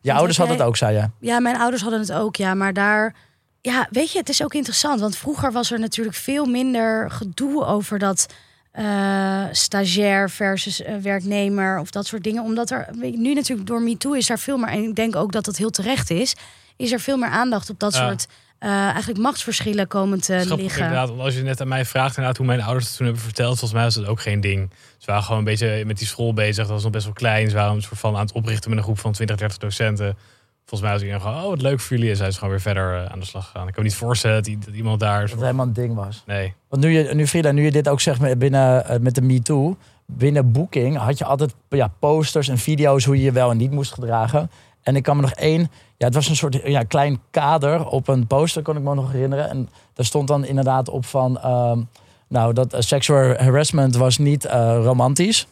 Je 0.00 0.12
ouders 0.12 0.36
hadden 0.38 0.56
jij- 0.56 0.64
het 0.64 0.72
ook, 0.74 0.78
zei 0.80 0.96
je. 0.96 1.26
Ja, 1.26 1.40
mijn 1.40 1.56
ouders 1.58 1.82
hadden 1.82 2.00
het 2.00 2.12
ook, 2.12 2.36
ja. 2.36 2.54
Maar 2.54 2.72
daar, 2.72 3.14
ja, 3.60 3.86
weet 3.90 4.12
je, 4.12 4.18
het 4.18 4.28
is 4.28 4.42
ook 4.42 4.54
interessant. 4.54 5.00
Want 5.00 5.16
vroeger 5.16 5.52
was 5.52 5.70
er 5.72 5.78
natuurlijk 5.78 6.16
veel 6.16 6.44
minder 6.46 7.10
gedoe 7.10 7.64
over 7.64 7.98
dat 7.98 8.26
eh, 8.72 9.44
stagiair 9.52 10.30
versus 10.30 10.82
eh, 10.82 10.94
werknemer 10.96 11.78
of 11.78 11.90
dat 11.90 12.06
soort 12.06 12.24
dingen. 12.24 12.42
Omdat 12.42 12.70
er 12.70 12.88
nu 12.98 13.34
natuurlijk 13.34 13.68
door 13.68 13.82
MeToo 13.82 14.12
is 14.12 14.26
daar 14.26 14.38
veel 14.38 14.56
meer, 14.58 14.68
en 14.68 14.82
ik 14.82 14.94
denk 14.94 15.16
ook 15.16 15.32
dat 15.32 15.44
dat 15.44 15.56
heel 15.56 15.70
terecht 15.70 16.10
is, 16.10 16.34
is 16.76 16.92
er 16.92 17.00
veel 17.00 17.16
meer 17.16 17.28
aandacht 17.30 17.70
op 17.70 17.78
dat 17.78 17.94
Ja. 17.94 18.06
soort 18.08 18.26
eh, 18.58 18.70
eigenlijk 18.70 19.18
machtsverschillen 19.20 19.86
komen 19.88 20.20
te 20.20 20.34
Grappig 20.38 20.56
liggen. 20.56 20.82
inderdaad, 20.82 21.08
want 21.08 21.20
als 21.20 21.34
je 21.34 21.42
net 21.42 21.60
aan 21.60 21.68
mij 21.68 21.84
vraagt 21.84 22.08
inderdaad, 22.08 22.36
hoe 22.36 22.46
mijn 22.46 22.62
ouders 22.62 22.86
het 22.88 22.96
toen 22.96 23.06
hebben 23.06 23.24
verteld, 23.24 23.48
volgens 23.58 23.72
mij 23.72 23.82
was 23.82 23.94
dat 23.94 24.06
ook 24.06 24.20
geen 24.20 24.40
ding. 24.40 24.70
Ze 24.98 25.06
waren 25.06 25.22
gewoon 25.22 25.38
een 25.38 25.44
beetje 25.44 25.82
met 25.86 25.98
die 25.98 26.06
school 26.06 26.32
bezig. 26.34 26.56
Dat 26.64 26.68
was 26.72 26.82
nog 26.82 26.92
best 26.92 27.04
wel 27.04 27.14
klein. 27.14 27.48
Ze 27.50 27.56
waren 27.56 27.74
een 27.74 27.82
soort 27.82 27.98
van 28.00 28.14
aan 28.14 28.20
het 28.20 28.32
oprichten 28.32 28.68
met 28.70 28.78
een 28.78 28.84
groep 28.84 28.98
van 28.98 29.12
20, 29.12 29.36
30 29.36 29.58
docenten. 29.58 30.16
Volgens 30.64 30.80
mij 30.80 30.90
was 30.98 31.00
iedereen 31.08 31.22
gewoon, 31.22 31.42
oh 31.44 31.48
wat 31.48 31.62
leuk 31.62 31.80
voor 31.80 31.96
jullie. 31.96 32.10
En 32.10 32.16
zijn 32.16 32.30
ze 32.32 32.38
gewoon 32.38 32.52
weer 32.54 32.62
verder 32.62 32.94
eh, 33.04 33.12
aan 33.12 33.18
de 33.20 33.26
slag 33.26 33.44
gegaan. 33.44 33.68
Ik 33.68 33.72
kan 33.74 33.82
me 33.82 33.88
niet 33.88 33.98
voorstellen 33.98 34.42
dat, 34.42 34.64
dat 34.64 34.74
iemand 34.74 35.00
daar... 35.00 35.20
Dat 35.20 35.30
het 35.30 35.40
helemaal 35.40 35.66
een 35.66 35.72
ding 35.72 35.94
was. 35.94 36.22
Nee. 36.26 36.54
Want 36.68 36.82
nu, 36.82 36.90
je, 36.90 37.14
nu 37.14 37.26
Frida, 37.26 37.52
nu 37.52 37.64
je 37.64 37.70
dit 37.70 37.88
ook 37.88 38.00
zegt 38.00 38.20
met- 38.20 38.38
binnen, 38.38 38.84
eh, 38.86 38.98
met 38.98 39.14
de 39.14 39.22
MeToo, 39.22 39.76
binnen 40.06 40.52
Booking 40.52 40.96
had 40.96 41.18
je 41.18 41.24
altijd 41.24 41.54
ja, 41.68 41.88
posters 41.98 42.48
en 42.48 42.58
video's 42.58 43.04
hoe 43.04 43.16
je 43.16 43.22
je 43.22 43.32
wel 43.32 43.50
en 43.50 43.56
niet 43.56 43.70
moest 43.70 43.92
gedragen. 43.92 44.50
En 44.88 44.96
ik 44.96 45.02
kan 45.02 45.16
me 45.16 45.22
nog 45.22 45.32
één, 45.32 45.70
ja, 45.96 46.06
het 46.06 46.14
was 46.14 46.28
een 46.28 46.36
soort 46.36 46.60
ja, 46.64 46.82
klein 46.82 47.20
kader 47.30 47.86
op 47.86 48.08
een 48.08 48.26
poster, 48.26 48.62
kon 48.62 48.76
ik 48.76 48.82
me 48.82 48.94
nog 48.94 49.12
herinneren. 49.12 49.50
En 49.50 49.68
daar 49.94 50.04
stond 50.04 50.28
dan 50.28 50.44
inderdaad 50.44 50.88
op 50.88 51.06
van, 51.06 51.40
ehm, 51.40 51.80
nou, 52.28 52.52
dat 52.52 52.72
eh, 52.72 52.80
sexual 52.80 53.34
harassment 53.36 53.96
was 53.96 54.18
niet 54.18 54.44
eh, 54.44 54.80
romantisch. 54.82 55.46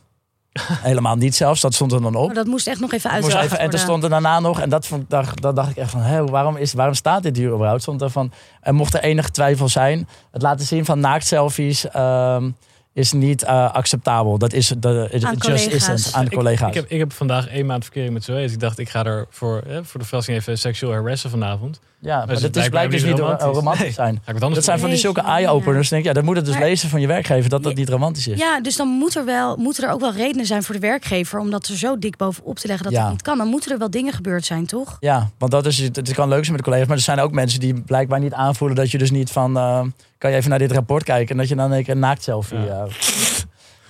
Helemaal 0.61 1.17
niet 1.17 1.35
zelfs, 1.35 1.61
dat 1.61 1.75
stond 1.75 1.93
er 1.93 2.03
dan 2.03 2.15
op. 2.15 2.29
Oh, 2.29 2.35
dat 2.35 2.47
moest 2.47 2.67
echt 2.67 2.81
nog 2.81 2.93
even 2.93 3.17
even, 3.17 3.59
en 3.59 3.73
er 3.73 3.79
stond 3.79 4.03
er 4.03 4.11
daarna 4.11 4.41
nog, 4.41 4.61
en 4.61 4.69
dat, 4.69 4.87
vond, 4.87 5.11
dat 5.11 5.57
dacht 5.57 5.71
ik 5.71 5.77
echt 5.77 5.91
van, 5.91 6.01
hé, 6.01 6.25
waarom, 6.25 6.57
is, 6.57 6.73
waarom 6.73 6.95
staat 6.95 7.23
dit 7.23 7.37
hier 7.37 7.53
überhaupt? 7.53 7.83
Stond 7.83 8.03
er 8.03 8.11
van, 8.11 8.33
en 8.61 8.75
mocht 8.75 8.95
er 8.95 9.03
enige 9.03 9.31
twijfel 9.31 9.69
zijn, 9.69 10.09
het 10.31 10.43
laten 10.43 10.67
zien 10.67 10.85
van 10.85 11.01
naaktselfies 11.01 11.89
ehm, 11.89 12.51
is 12.97 13.13
niet 13.13 13.43
eh, 13.43 13.73
acceptabel. 13.73 14.39
Dat 14.39 14.53
is, 14.53 14.69
dat, 14.79 15.13
it 15.13 15.25
Aan 15.25 15.35
just 15.35 15.41
collega's. 15.41 15.73
isn't, 15.89 16.15
aan 16.15 16.25
de 16.25 16.31
Ik, 16.31 16.37
collega's. 16.37 16.69
ik, 16.69 16.75
heb, 16.75 16.87
ik 16.89 16.99
heb 16.99 17.13
vandaag 17.13 17.49
één 17.49 17.67
maand 17.67 17.85
verkering 17.85 18.13
met 18.13 18.25
Zoe. 18.25 18.37
Dus 18.41 18.53
ik 18.53 18.61
dacht, 18.61 18.79
ik 18.79 18.89
ga 18.89 19.05
er 19.05 19.27
voor, 19.31 19.63
eh, 19.67 19.79
voor 19.83 20.01
de 20.01 20.07
verrassing 20.07 20.37
even 20.37 20.59
seksueel 20.59 20.93
harassen 20.93 21.31
vanavond. 21.31 21.81
Ja, 22.01 22.17
maar 22.17 22.29
het 22.29 22.41
dat 22.53 22.57
is 22.57 22.69
blijkt 22.69 22.91
dus 22.93 23.03
niet 23.03 23.11
niet 23.11 23.21
romantisch. 23.21 23.47
romantisch, 23.47 23.83
Nee. 23.83 23.93
zijn. 23.93 24.21
Dat 24.53 24.65
zijn 24.65 24.79
van 24.79 24.89
die 24.89 24.99
zulke 24.99 25.21
eye-openers. 25.21 25.89
Denk 25.89 26.03
ik, 26.03 26.09
ja, 26.09 26.15
dan 26.15 26.25
moet 26.25 26.37
het 26.37 26.45
dus 26.45 26.55
Maar- 26.55 26.63
lezen 26.65 26.89
van 26.89 27.01
je 27.01 27.07
werkgever 27.07 27.51
dat 27.51 27.63
dat 27.63 27.73
Ja. 27.73 27.79
niet 27.79 27.89
romantisch 27.89 28.27
is. 28.27 28.39
Ja, 28.39 28.61
dus 28.61 28.77
dan 28.77 28.89
moet 28.89 29.17
er 29.17 29.25
wel, 29.25 29.57
moeten 29.57 29.85
er 29.85 29.91
ook 29.91 30.01
wel 30.01 30.13
redenen 30.13 30.47
zijn 30.47 30.63
voor 30.63 30.75
de 30.75 30.81
werkgever 30.81 31.39
om 31.39 31.51
dat 31.51 31.67
er 31.67 31.77
zo 31.77 31.99
dik 31.99 32.17
bovenop 32.17 32.59
te 32.59 32.67
leggen 32.67 32.85
dat 32.85 32.95
Ja. 32.95 33.03
dat 33.03 33.11
niet 33.11 33.23
kan. 33.23 33.39
Dan 33.39 33.49
moeten 33.49 33.73
er 33.73 33.79
wel 33.79 33.91
dingen 33.91 34.13
gebeurd 34.13 34.45
zijn, 34.45 34.67
toch? 34.67 34.97
Ja, 35.01 35.31
want 35.39 35.53
dat 35.53 35.67
is, 35.67 35.79
het 35.79 36.13
kan 36.13 36.29
leuk 36.29 36.45
zijn 36.45 36.57
met 36.57 36.65
de 36.65 36.71
collega's, 36.71 36.87
maar 36.89 36.97
er 36.97 37.03
zijn 37.03 37.21
ook 37.21 37.33
mensen 37.33 37.61
die 37.61 37.81
blijkbaar 37.83 38.21
niet 38.21 38.33
aanvoelen 38.33 38.77
dat 38.77 38.91
je 38.91 38.99
dus 38.99 39.11
niet 39.11 39.31
van, 39.31 39.57
eh, 39.57 39.81
kan 40.19 40.31
je 40.31 40.37
even 40.37 40.51
naar 40.51 40.59
dit 40.59 40.73
rapport 40.73 41.05
kijken 41.05 41.29
en 41.31 41.37
dat 41.37 41.49
je 41.49 41.55
dan 41.57 41.73
een 41.73 41.85
keer 41.85 41.95
een 41.95 42.01
naaktselfie 42.01 42.59
Ja. 42.59 42.85
eh, 42.85 42.93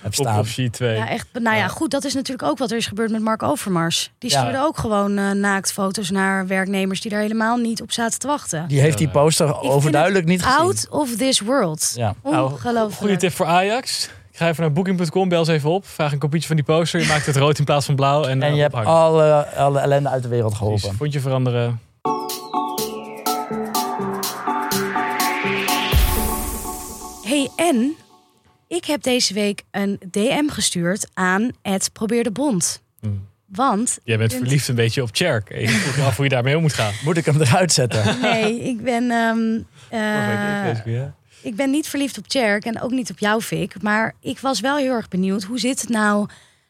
hebt 0.07 0.19
Op, 0.19 0.25
staan. 0.25 0.39
op 0.39 0.45
sheet 0.47 0.73
2. 0.73 0.95
Ja, 0.95 1.09
echt. 1.09 1.27
Nou 1.33 1.55
ja, 1.57 1.67
goed, 1.67 1.91
dat 1.91 2.03
is 2.03 2.13
natuurlijk 2.13 2.49
ook 2.49 2.57
wat 2.57 2.71
er 2.71 2.77
is 2.77 2.85
gebeurd 2.87 3.11
met 3.11 3.21
Mark 3.21 3.43
Overmars. 3.43 4.11
Die 4.17 4.31
Ja. 4.31 4.39
stuurde 4.39 4.59
ook 4.59 4.77
gewoon 4.77 5.17
eh, 5.17 5.31
naaktfoto's 5.31 6.09
naar 6.11 6.47
werknemers 6.47 7.01
die 7.01 7.11
daar 7.11 7.21
helemaal 7.21 7.57
niet 7.57 7.81
op 7.81 7.91
zaten 7.91 8.19
te 8.19 8.27
wachten. 8.27 8.67
Die 8.67 8.79
heeft 8.79 8.97
die 8.97 9.09
poster 9.09 9.59
overduidelijk 9.61 10.25
niet 10.25 10.43
gezien. 10.43 10.59
Out 10.59 10.87
of 10.89 11.15
this 11.15 11.39
world. 11.39 11.91
Ja. 11.95 12.15
Nou, 12.23 12.51
Ongelooflijk. 12.51 12.95
Goede 12.99 13.15
tip 13.17 13.31
voor 13.33 13.45
Ajax. 13.45 14.09
Ik 14.31 14.43
ga 14.43 14.49
even 14.49 14.63
naar 14.63 14.73
booking.com, 14.73 15.29
bel 15.29 15.45
ze 15.45 15.53
even 15.53 15.69
op. 15.69 15.87
Vraag 15.87 16.11
een 16.11 16.17
kopietje 16.19 16.47
van 16.47 16.55
die 16.55 16.65
poster. 16.65 16.99
Je 16.99 17.07
maakt 17.07 17.25
het 17.25 17.35
rood 17.35 17.59
in 17.59 17.65
plaats 17.65 17.85
van 17.85 17.95
blauw. 17.95 18.23
En, 18.23 18.41
En 18.41 18.49
eh, 18.49 18.55
je 18.55 18.61
hebt 18.61 18.73
alle, 18.75 19.45
alle 19.55 19.79
ellende 19.79 20.09
uit 20.09 20.23
de 20.23 20.29
wereld 20.29 20.53
Precies. 20.57 20.67
geholpen. 20.79 20.97
Vond 20.97 21.13
je 21.13 21.19
veranderen? 21.19 21.79
Hey, 27.23 27.49
en 27.55 27.95
ik 28.67 28.85
heb 28.85 29.01
deze 29.03 29.33
week 29.33 29.63
een 29.71 29.99
DM 30.11 30.47
gestuurd 30.47 31.07
aan 31.13 31.51
het 31.61 31.89
Probeer 31.93 32.23
de 32.23 32.31
Bond. 32.31 32.81
Hm. 32.99 33.09
Want 33.45 33.99
Jij 34.03 34.17
bent 34.17 34.31
Ik- 34.31 34.37
verliefd 34.37 34.67
een 34.67 34.75
beetje 34.75 35.01
op 35.01 35.09
Cherk. 35.11 35.59
Je 35.59 35.69
vroeg 35.69 35.95
je 35.95 36.01
af 36.01 36.15
hoe 36.15 36.25
je 36.25 36.31
daarmee 36.31 36.55
om 36.55 36.61
moet 36.61 36.73
gaan. 36.73 36.93
Moet 37.03 37.17
ik 37.17 37.25
hem 37.25 37.41
eruit 37.41 37.71
zetten? 37.71 38.19
nee, 38.21 38.59
ik 38.61 38.83
ben, 38.83 39.11
ehm, 39.11 39.55
eh, 39.89 40.81
keer, 40.83 40.93
ja. 40.93 41.15
ik 41.41 41.55
ben 41.55 41.69
niet 41.69 41.87
verliefd 41.87 42.17
op 42.17 42.27
Tjerk 42.27 42.65
en 42.65 42.81
ook 42.81 42.91
niet 42.91 43.09
op 43.09 43.19
jou, 43.19 43.41
Fik. 43.41 43.81
Maar 43.81 44.13
ik 44.21 44.39
was 44.39 44.59
wel 44.59 44.77
heel 44.77 44.91
erg 44.93 45.07
benieuwd. 45.07 45.43
Hoe 45.43 45.59
zit 45.59 45.81
het 45.81 45.89
nou 45.89 46.27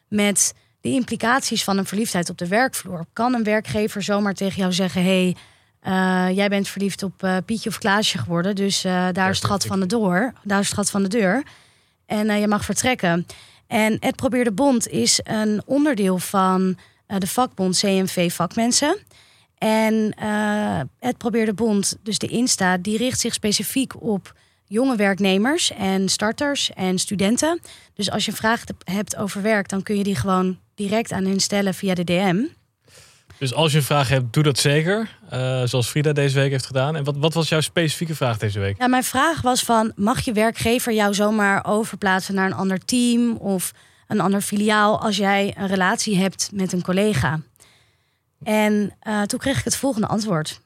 met 0.08 0.54
de 0.80 0.88
implicaties 0.88 1.64
van 1.64 1.78
een 1.78 1.86
verliefdheid 1.86 2.30
op 2.30 2.38
de 2.38 2.46
werkvloer? 2.48 3.06
Kan 3.12 3.34
een 3.34 3.44
werkgever 3.44 4.02
zomaar 4.02 4.34
tegen 4.34 4.56
jou 4.60 4.72
zeggen... 4.72 5.02
hey, 5.02 5.36
eh, 5.80 6.36
jij 6.36 6.48
bent 6.48 6.68
verliefd 6.68 7.02
op 7.02 7.22
eh, 7.22 7.36
Pietje 7.44 7.68
of 7.68 7.78
Klaasje 7.78 8.18
geworden... 8.18 8.54
dus 8.54 8.84
eh, 8.84 9.06
daar 9.12 9.30
is 9.30 9.36
het 9.36 9.46
gat 9.46 9.66
van 9.66 9.80
de 9.80 9.86
deur. 9.86 10.32
Daar 10.42 10.60
is 10.60 10.66
het 10.66 10.74
gat 10.74 10.90
van 10.90 11.02
de 11.02 11.08
deur. 11.08 11.42
En 12.08 12.30
eh, 12.30 12.40
je 12.40 12.48
mag 12.48 12.64
vertrekken. 12.64 13.26
En 13.66 13.96
het 14.00 14.16
Probeer 14.16 14.44
de 14.44 14.52
Bond 14.52 14.88
is 14.88 15.20
een 15.22 15.62
onderdeel 15.66 16.18
van 16.18 16.78
eh, 17.06 17.18
de 17.18 17.26
vakbond 17.26 17.78
CNV 17.78 18.32
Vakmensen... 18.32 18.98
En 19.58 20.12
eh, 20.18 20.80
het 20.98 21.18
Probeer 21.18 21.46
de 21.46 21.54
Bond, 21.54 21.98
dus 22.02 22.18
de 22.18 22.26
Insta, 22.26 22.76
die 22.76 22.96
richt 22.96 23.20
zich 23.20 23.34
specifiek 23.34 24.02
op 24.02 24.34
jonge 24.64 24.96
werknemers 24.96 25.72
en 25.72 26.08
starters 26.08 26.72
en 26.72 26.98
studenten. 26.98 27.60
Dus 27.94 28.10
als 28.10 28.24
je 28.24 28.32
vraag 28.32 28.64
hebt 28.84 29.16
over 29.16 29.42
werk, 29.42 29.68
dan 29.68 29.82
kun 29.82 29.96
je 29.96 30.04
die 30.04 30.14
gewoon 30.14 30.58
direct 30.74 31.12
aan 31.12 31.24
hen 31.24 31.40
stellen 31.40 31.74
via 31.74 31.94
de 31.94 32.04
DM. 32.04 32.44
Dus 33.38 33.54
als 33.54 33.72
je 33.72 33.78
een 33.78 33.84
vraag 33.84 34.08
hebt, 34.08 34.32
doe 34.32 34.42
dat 34.42 34.58
zeker. 34.58 35.18
Eh, 35.30 35.62
zoals 35.64 35.88
Frida 35.88 36.12
deze 36.12 36.34
week 36.34 36.50
heeft 36.50 36.66
gedaan. 36.66 36.96
En 36.96 37.04
wat, 37.04 37.16
wat 37.16 37.34
was 37.34 37.48
jouw 37.48 37.60
specifieke 37.60 38.14
vraag 38.14 38.38
deze 38.38 38.58
week? 38.58 38.78
Ja, 38.78 38.86
mijn 38.86 39.04
vraag 39.04 39.40
was 39.42 39.62
van, 39.62 39.92
mag 39.96 40.20
je 40.20 40.32
werkgever 40.32 40.92
jou 40.92 41.14
zomaar 41.14 41.64
overplaatsen 41.66 42.34
naar 42.34 42.46
een 42.46 42.54
ander 42.56 42.84
team 42.84 43.36
of 43.36 43.72
een 44.06 44.20
ander 44.20 44.40
filiaal 44.40 45.00
als 45.00 45.16
jij 45.16 45.54
een 45.58 45.66
relatie 45.66 46.16
hebt 46.18 46.50
met 46.52 46.72
een 46.72 46.82
collega? 46.82 47.40
En 48.42 48.94
eh, 49.00 49.22
toen 49.22 49.38
kreeg 49.38 49.58
ik 49.58 49.64
het 49.64 49.76
volgende 49.76 50.06
antwoord. 50.06 50.60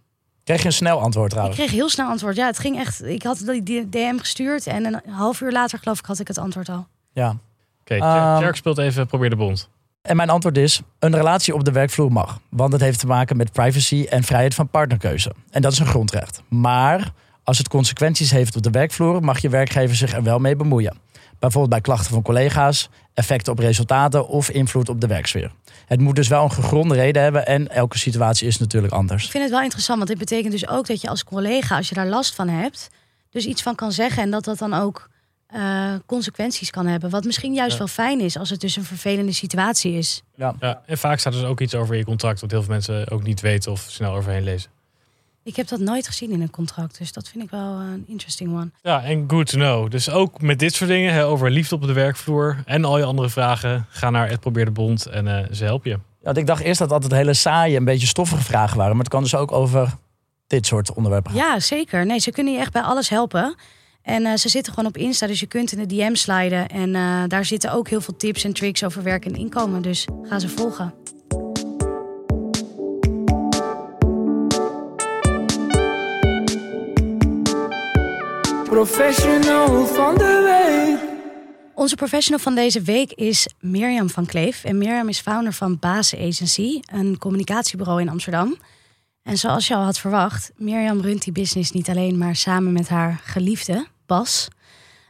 Krijg 0.45 0.61
je 0.61 0.67
een 0.67 0.73
snel 0.73 1.01
antwoord 1.01 1.27
Ik 1.27 1.31
trouwens? 1.33 1.59
kreeg 1.59 1.71
heel 1.71 1.89
snel 1.89 2.09
antwoord. 2.09 2.37
Ja, 2.37 2.47
het 2.47 2.59
ging 2.59 2.79
echt. 2.79 3.03
Ik 3.05 3.23
had 3.23 3.39
die 3.47 3.89
DM 3.89 4.19
gestuurd 4.19 4.67
en 4.67 4.85
een 4.87 5.01
half 5.13 5.41
uur 5.41 5.53
later, 5.53 5.79
geloof 5.79 5.99
ik, 5.99 6.05
had 6.07 6.19
ik 6.19 6.29
het 6.29 6.39
antwoord 6.39 6.69
al. 6.69 6.87
Ja. 7.13 7.37
Oké, 7.81 7.95
Ehm, 7.95 8.39
Cherk 8.39 8.57
speelt 8.57 8.79
even 8.79 9.07
Probeer 9.07 9.31
de 9.31 9.37
Bond. 9.37 9.69
En 10.03 10.17
mijn 10.17 10.31
antwoord 10.31 10.57
is: 10.57 10.81
een 10.99 11.15
relatie 11.15 11.55
op 11.55 11.65
de 11.65 11.73
werkvloer 11.73 12.13
mag. 12.13 12.41
Want 12.51 12.73
het 12.73 12.81
heeft 12.81 12.99
te 12.99 13.07
maken 13.07 13.37
met 13.37 13.53
privacy 13.53 14.07
en 14.11 14.23
vrijheid 14.23 14.55
van 14.55 14.69
partnerkeuze. 14.69 15.33
En 15.51 15.63
dat 15.63 15.73
is 15.73 15.79
een 15.79 15.87
grondrecht. 15.87 16.43
Maar 16.49 17.13
als 17.45 17.59
het 17.59 17.69
consequenties 17.69 18.31
heeft 18.31 18.57
op 18.57 18.63
de 18.63 18.71
werkvloer, 18.71 19.23
mag 19.23 19.39
je 19.39 19.49
werkgever 19.49 19.97
zich 19.97 20.13
er 20.13 20.23
wel 20.23 20.39
mee 20.39 20.57
bemoeien. 20.57 20.97
Bijvoorbeeld 21.39 21.73
bij 21.73 21.81
klachten 21.81 22.13
van 22.13 22.23
collega's, 22.23 22.89
effecten 23.15 23.53
op 23.53 23.59
resultaten 23.59 24.29
of 24.29 24.51
invloed 24.51 24.89
op 24.89 25.01
de 25.01 25.07
werksfeer. 25.07 25.53
Het 25.87 26.01
moet 26.01 26.17
dus 26.17 26.29
wel 26.29 26.45
een 26.45 26.53
gegronde 26.53 26.95
reden 26.95 27.23
hebben 27.23 27.47
en 27.47 27.69
elke 27.69 27.99
situatie 27.99 28.47
is 28.47 28.59
natuurlijk 28.59 28.93
Ik 28.93 28.99
anders. 28.99 29.29
vind 29.29 29.43
het 29.43 29.53
wel 29.53 29.63
interessant, 29.63 29.99
want 29.99 30.11
dit 30.11 30.19
betekent 30.19 30.53
dus 30.53 30.69
ook 30.69 30.87
dat 30.87 31.01
je 31.01 31.09
als 31.09 31.25
collega, 31.25 31.77
als 31.77 31.89
je 31.89 31.95
daar 31.95 32.07
last 32.07 32.35
van 32.35 32.49
hebt, 32.49 32.91
dus 33.31 33.47
iets 33.47 33.63
van 33.63 33.75
kan 33.75 33.93
zeggen 33.93 34.23
en 34.23 34.31
dat 34.31 34.45
dat 34.45 34.59
dan 34.59 34.75
ook 34.75 35.09
eh, 35.53 35.95
consequenties 36.07 36.71
kan 36.71 36.87
hebben. 36.87 37.11
Wat 37.11 37.25
misschien 37.25 37.55
juist 37.55 37.73
Ja. 37.73 37.79
wel 37.79 37.87
fijn 37.87 38.21
is 38.21 38.39
als 38.39 38.51
het 38.51 38.61
dus 38.61 38.77
een 38.77 38.85
vervelende 38.85 39.33
situatie 39.33 39.93
is. 39.93 40.23
Ja, 40.37 40.55
en 40.87 40.99
vaak 40.99 41.19
staat 41.19 41.33
er 41.35 41.41
dus 41.41 41.49
ook 41.49 41.61
iets 41.61 41.75
over 41.75 41.97
je 41.97 42.05
contract... 42.05 42.41
wat 42.41 42.51
heel 42.51 42.63
veel 42.63 42.73
mensen 42.73 43.11
ook 43.11 43.23
niet 43.23 43.41
weten 43.41 43.73
of 43.73 43.85
snel 43.89 44.15
overheen 44.15 44.43
lezen. 44.43 44.71
Ik 45.45 45.57
heb 45.57 45.69
dat 45.69 45.81
nooit 45.81 46.07
gezien 46.07 46.31
in 46.31 46.41
een 46.41 46.51
contract, 46.51 46.99
dus 46.99 47.13
dat 47.13 47.29
vind 47.29 47.45
ik 47.45 47.51
wel 47.51 47.79
een 47.81 48.05
interesting 48.07 48.51
one. 48.53 48.71
Ja, 48.83 49.03
en 49.03 49.25
good 49.27 49.47
to 49.47 49.59
know. 49.59 49.91
Dus 49.91 50.11
ook 50.11 50.41
met 50.41 50.59
dit 50.59 50.75
soort 50.75 50.91
dingen, 50.91 51.13
hè, 51.13 51.25
over 51.27 51.51
liefde 51.51 51.75
op 51.75 51.83
de 51.87 51.93
werkvloer... 51.93 52.63
en 52.65 52.85
al 52.85 52.99
je 52.99 53.05
andere 53.05 53.29
vragen, 53.31 53.87
ga 53.89 54.11
naar 54.11 54.29
het 54.29 54.41
Probeer 54.41 54.65
de 54.65 54.71
Bond 54.71 55.07
en 55.07 55.29
eh, 55.29 55.53
ze 55.53 55.65
helpen 55.65 55.91
je. 55.91 55.97
Ja, 55.97 56.03
want 56.23 56.37
ik 56.37 56.47
dacht 56.47 56.63
eerst 56.63 56.79
dat 56.79 56.93
altijd 56.93 57.13
hele 57.13 57.35
saaie, 57.35 57.77
een 57.77 57.85
beetje 57.85 58.07
stoffige 58.07 58.43
vragen 58.43 58.77
waren. 58.77 58.93
Maar 58.93 59.05
het 59.05 59.13
kan 59.13 59.23
dus 59.23 59.35
ook 59.35 59.53
over 59.53 59.89
dit 60.47 60.67
soort 60.67 60.93
onderwerpen 60.95 61.31
gaan. 61.33 61.41
Ja, 61.41 61.61
zeker. 61.61 62.07
Nee, 62.07 62.19
ze 62.19 62.31
kunnen 62.31 62.53
je 62.53 62.59
echt 62.59 62.73
bij 62.73 62.83
alles 62.83 63.09
helpen. 63.09 63.55
En 64.03 64.27
eh, 64.27 64.37
ze 64.37 64.49
zitten 64.49 64.73
gewoon 64.73 64.89
op 64.89 64.97
Insta, 64.97 65.27
dus 65.27 65.41
je 65.41 65.47
kunt 65.47 65.73
in 65.73 65.79
de 65.79 65.95
DM 65.95 66.15
sliden. 66.15 66.69
En 66.69 66.95
eh, 66.95 67.23
daar 67.29 67.45
zitten 67.45 67.73
ook 67.73 67.89
heel 67.89 68.01
veel 68.01 68.17
tips 68.17 68.45
en 68.45 68.53
tricks 68.53 68.85
over 68.85 69.03
werk 69.03 69.25
en 69.25 69.35
inkomen. 69.35 69.83
Dus 69.83 70.07
ga 70.23 70.39
ze 70.39 70.49
volgen. 70.49 70.95
Professional 78.65 79.87
van 79.87 80.15
de 80.15 80.43
week. 80.45 81.11
Onze 81.75 81.95
professional 81.95 82.41
van 82.41 82.55
deze 82.55 82.81
week 82.81 83.13
is 83.13 83.49
Mirjam 83.61 84.11
van 84.11 84.27
Kleef. 84.27 84.65
En 84.65 84.79
Mirjam 84.79 85.09
is 85.09 85.21
founder 85.21 85.53
van 85.53 85.79
Base 85.79 86.17
Agency, 86.17 86.81
een 86.93 87.19
communicatiebureau 87.19 88.01
in 88.01 88.09
Amsterdam. 88.09 88.57
En 89.23 89.37
zoals 89.37 89.69
je 89.69 89.75
al 89.75 89.85
had 89.85 89.99
verwacht, 89.99 90.53
Mirjam 90.57 91.01
runt 91.01 91.23
die 91.23 91.33
business 91.33 91.71
niet 91.71 91.89
alleen, 91.89 92.19
maar 92.19 92.37
samen 92.37 92.73
met 92.73 92.89
haar 92.89 93.21
geliefde, 93.23 93.87
Bas. 94.07 94.49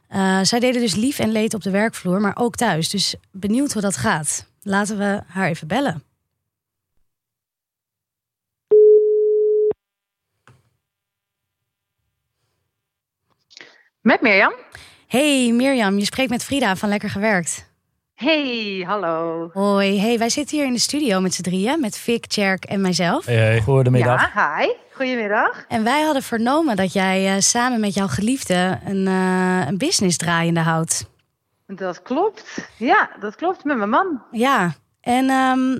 Eh, 0.08 0.40
zij 0.42 0.60
deden 0.60 0.80
dus 0.80 0.94
lief 0.94 1.18
en 1.18 1.32
leed 1.32 1.54
op 1.54 1.62
de 1.62 1.70
werkvloer, 1.70 2.20
maar 2.20 2.36
ook 2.36 2.54
thuis. 2.56 2.88
Dus 2.88 3.14
benieuwd 3.30 3.72
hoe 3.72 3.82
dat 3.82 3.96
gaat. 3.96 4.46
Laten 4.62 4.98
we 4.98 5.22
haar 5.26 5.48
even 5.48 5.68
bellen. 5.68 6.02
Met 14.00 14.20
Mirjam? 14.20 14.52
Hey 15.06 15.52
Mirjam, 15.52 15.98
je 15.98 16.04
spreekt 16.04 16.30
met 16.30 16.44
Frida 16.44 16.76
van 16.76 16.88
Lekker 16.88 17.10
Gewerkt. 17.10 17.71
Hey, 18.14 18.84
hallo. 18.86 19.50
Hoi, 19.52 19.98
hey, 20.00 20.18
wij 20.18 20.28
zitten 20.28 20.56
hier 20.56 20.66
in 20.66 20.72
de 20.72 20.78
studio 20.78 21.20
met 21.20 21.34
z'n 21.34 21.42
drieën, 21.42 21.80
met 21.80 21.98
Vic, 21.98 22.26
Tjerk 22.26 22.64
en 22.64 22.80
mijzelf. 22.80 23.24
Hey, 23.24 23.34
hey. 23.36 23.60
Goedemiddag. 23.60 24.34
Ja, 24.34 24.56
hi. 24.58 24.68
Goedemiddag. 24.92 25.64
En 25.68 25.84
wij 25.84 26.02
hadden 26.02 26.22
vernomen 26.22 26.76
dat 26.76 26.92
jij 26.92 27.34
eh, 27.34 27.40
samen 27.40 27.80
met 27.80 27.94
jouw 27.94 28.06
geliefde 28.06 28.78
een, 28.84 29.06
eh, 29.06 29.66
een 29.68 29.78
business 29.78 30.16
draaiende 30.16 30.60
houdt. 30.60 31.10
Dat 31.66 32.02
klopt. 32.02 32.68
Ja, 32.76 33.10
dat 33.20 33.36
klopt. 33.36 33.64
Met 33.64 33.76
mijn 33.76 33.90
man. 33.90 34.22
Ja, 34.30 34.74
en 35.00 35.28
ehm, 35.30 35.78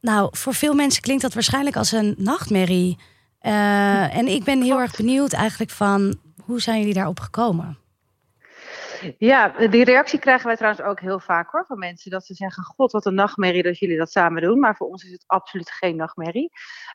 nou, 0.00 0.28
voor 0.30 0.54
veel 0.54 0.74
mensen 0.74 1.02
klinkt 1.02 1.22
dat 1.22 1.34
waarschijnlijk 1.34 1.76
als 1.76 1.92
een 1.92 2.14
nachtmerrie. 2.18 2.98
Eh, 3.40 4.16
en 4.16 4.26
ik 4.28 4.44
ben 4.44 4.62
heel 4.62 4.80
erg 4.80 4.96
benieuwd 4.96 5.32
eigenlijk 5.32 5.70
van, 5.70 6.16
hoe 6.44 6.60
zijn 6.60 6.78
jullie 6.78 6.94
daarop 6.94 7.20
gekomen? 7.20 7.78
Ja, 9.18 9.48
die 9.66 9.84
reactie 9.84 10.18
krijgen 10.18 10.46
wij 10.46 10.56
trouwens 10.56 10.82
ook 10.82 11.00
heel 11.00 11.20
vaak 11.20 11.50
hoor 11.50 11.64
van 11.66 11.78
mensen. 11.78 12.10
Dat 12.10 12.26
ze 12.26 12.34
zeggen, 12.34 12.64
god 12.64 12.92
wat 12.92 13.06
een 13.06 13.14
nachtmerrie 13.14 13.62
dat 13.62 13.78
jullie 13.78 13.96
dat 13.96 14.10
samen 14.10 14.42
doen. 14.42 14.58
Maar 14.58 14.76
voor 14.76 14.88
ons 14.88 15.04
is 15.04 15.12
het 15.12 15.24
absoluut 15.26 15.70
geen 15.70 15.96
nachtmerrie. 15.96 16.50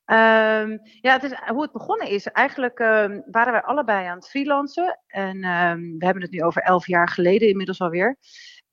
Ehm, 0.05 0.77
ja, 1.01 1.13
het 1.13 1.23
is, 1.23 1.33
hoe 1.45 1.61
het 1.61 1.71
begonnen 1.71 2.07
is. 2.07 2.27
Eigenlijk 2.27 2.79
ehm, 2.79 3.21
waren 3.31 3.51
wij 3.51 3.61
allebei 3.61 4.07
aan 4.07 4.15
het 4.15 4.29
freelancen. 4.29 4.99
En 5.07 5.43
ehm, 5.43 5.79
we 5.79 6.05
hebben 6.05 6.23
het 6.23 6.31
nu 6.31 6.43
over 6.43 6.61
elf 6.61 6.87
jaar 6.87 7.09
geleden 7.09 7.49
inmiddels 7.49 7.81
alweer. 7.81 8.17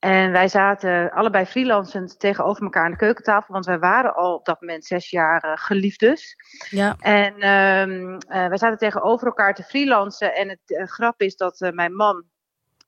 En 0.01 0.33
wij 0.33 0.49
zaten 0.49 1.11
allebei 1.11 1.45
freelancend 1.45 2.19
tegenover 2.19 2.63
elkaar 2.63 2.85
aan 2.85 2.91
de 2.91 2.97
keukentafel. 2.97 3.53
Want 3.53 3.67
wij 3.67 3.79
waren 3.79 4.15
al 4.15 4.35
op 4.35 4.45
dat 4.45 4.61
moment 4.61 4.85
zes 4.85 5.11
jaar 5.11 5.45
uh, 5.45 5.53
geliefdes. 5.55 6.37
Ja, 6.71 6.97
En 6.99 7.35
eh, 7.35 8.49
wij 8.49 8.59
zaten 8.59 8.79
tegenover 8.79 9.27
elkaar 9.27 9.55
te 9.55 9.63
freelancen. 9.63 10.35
En 10.35 10.49
het 10.49 10.61
eh, 10.65 10.87
grap 10.87 11.21
is 11.21 11.37
dat 11.37 11.61
eh, 11.61 11.73
mijn 11.73 11.95
man 11.95 12.25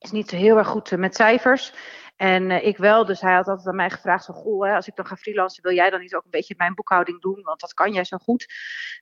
is 0.03 0.11
niet 0.11 0.29
zo 0.29 0.35
heel 0.35 0.57
erg 0.57 0.67
goed 0.67 0.91
eh, 0.91 0.99
met 0.99 1.15
cijfers. 1.15 1.73
En 2.15 2.51
eh, 2.51 2.67
ik 2.67 2.77
wel, 2.77 3.05
dus 3.05 3.21
hij 3.21 3.33
had 3.33 3.47
altijd 3.47 3.67
aan 3.67 3.75
mij 3.75 3.89
gevraagd: 3.89 4.23
zo, 4.23 4.33
goh, 4.33 4.65
hè, 4.65 4.75
als 4.75 4.87
ik 4.87 4.95
dan 4.95 5.05
ga 5.05 5.15
freelancen, 5.15 5.63
wil 5.63 5.73
jij 5.73 5.89
dan 5.89 5.99
niet 5.99 6.15
ook 6.15 6.23
een 6.23 6.29
beetje 6.29 6.53
mijn 6.57 6.75
boekhouding 6.75 7.21
doen? 7.21 7.41
Want 7.43 7.59
dat 7.59 7.73
kan 7.73 7.93
jij 7.93 8.03
zo 8.03 8.17
goed. 8.17 8.45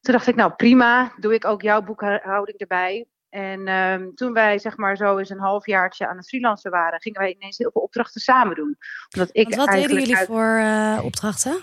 Toen 0.01 0.13
dacht 0.13 0.27
ik, 0.27 0.35
nou 0.35 0.51
prima, 0.53 1.13
doe 1.19 1.33
ik 1.33 1.45
ook 1.45 1.61
jouw 1.61 1.81
boekhouding 1.81 2.57
erbij. 2.57 3.05
En 3.29 3.67
ehm, 3.67 4.13
toen 4.15 4.33
wij 4.33 4.59
zeg 4.59 4.77
maar 4.77 4.97
zo 4.97 5.17
eens 5.17 5.29
een 5.29 5.39
halfjaartje 5.39 6.07
aan 6.07 6.17
het 6.17 6.27
freelancen 6.27 6.71
waren, 6.71 7.01
gingen 7.01 7.19
wij 7.21 7.33
ineens 7.33 7.57
heel 7.57 7.71
veel 7.71 7.81
opdrachten 7.81 8.21
samen 8.21 8.55
doen. 8.55 8.77
Omdat 9.15 9.29
ik 9.31 9.43
Want 9.43 9.55
wat 9.55 9.75
deden 9.75 9.97
jullie 9.99 10.15
uit- 10.15 10.27
voor 10.27 10.55
eh, 10.55 10.99
opdrachten? 11.03 11.59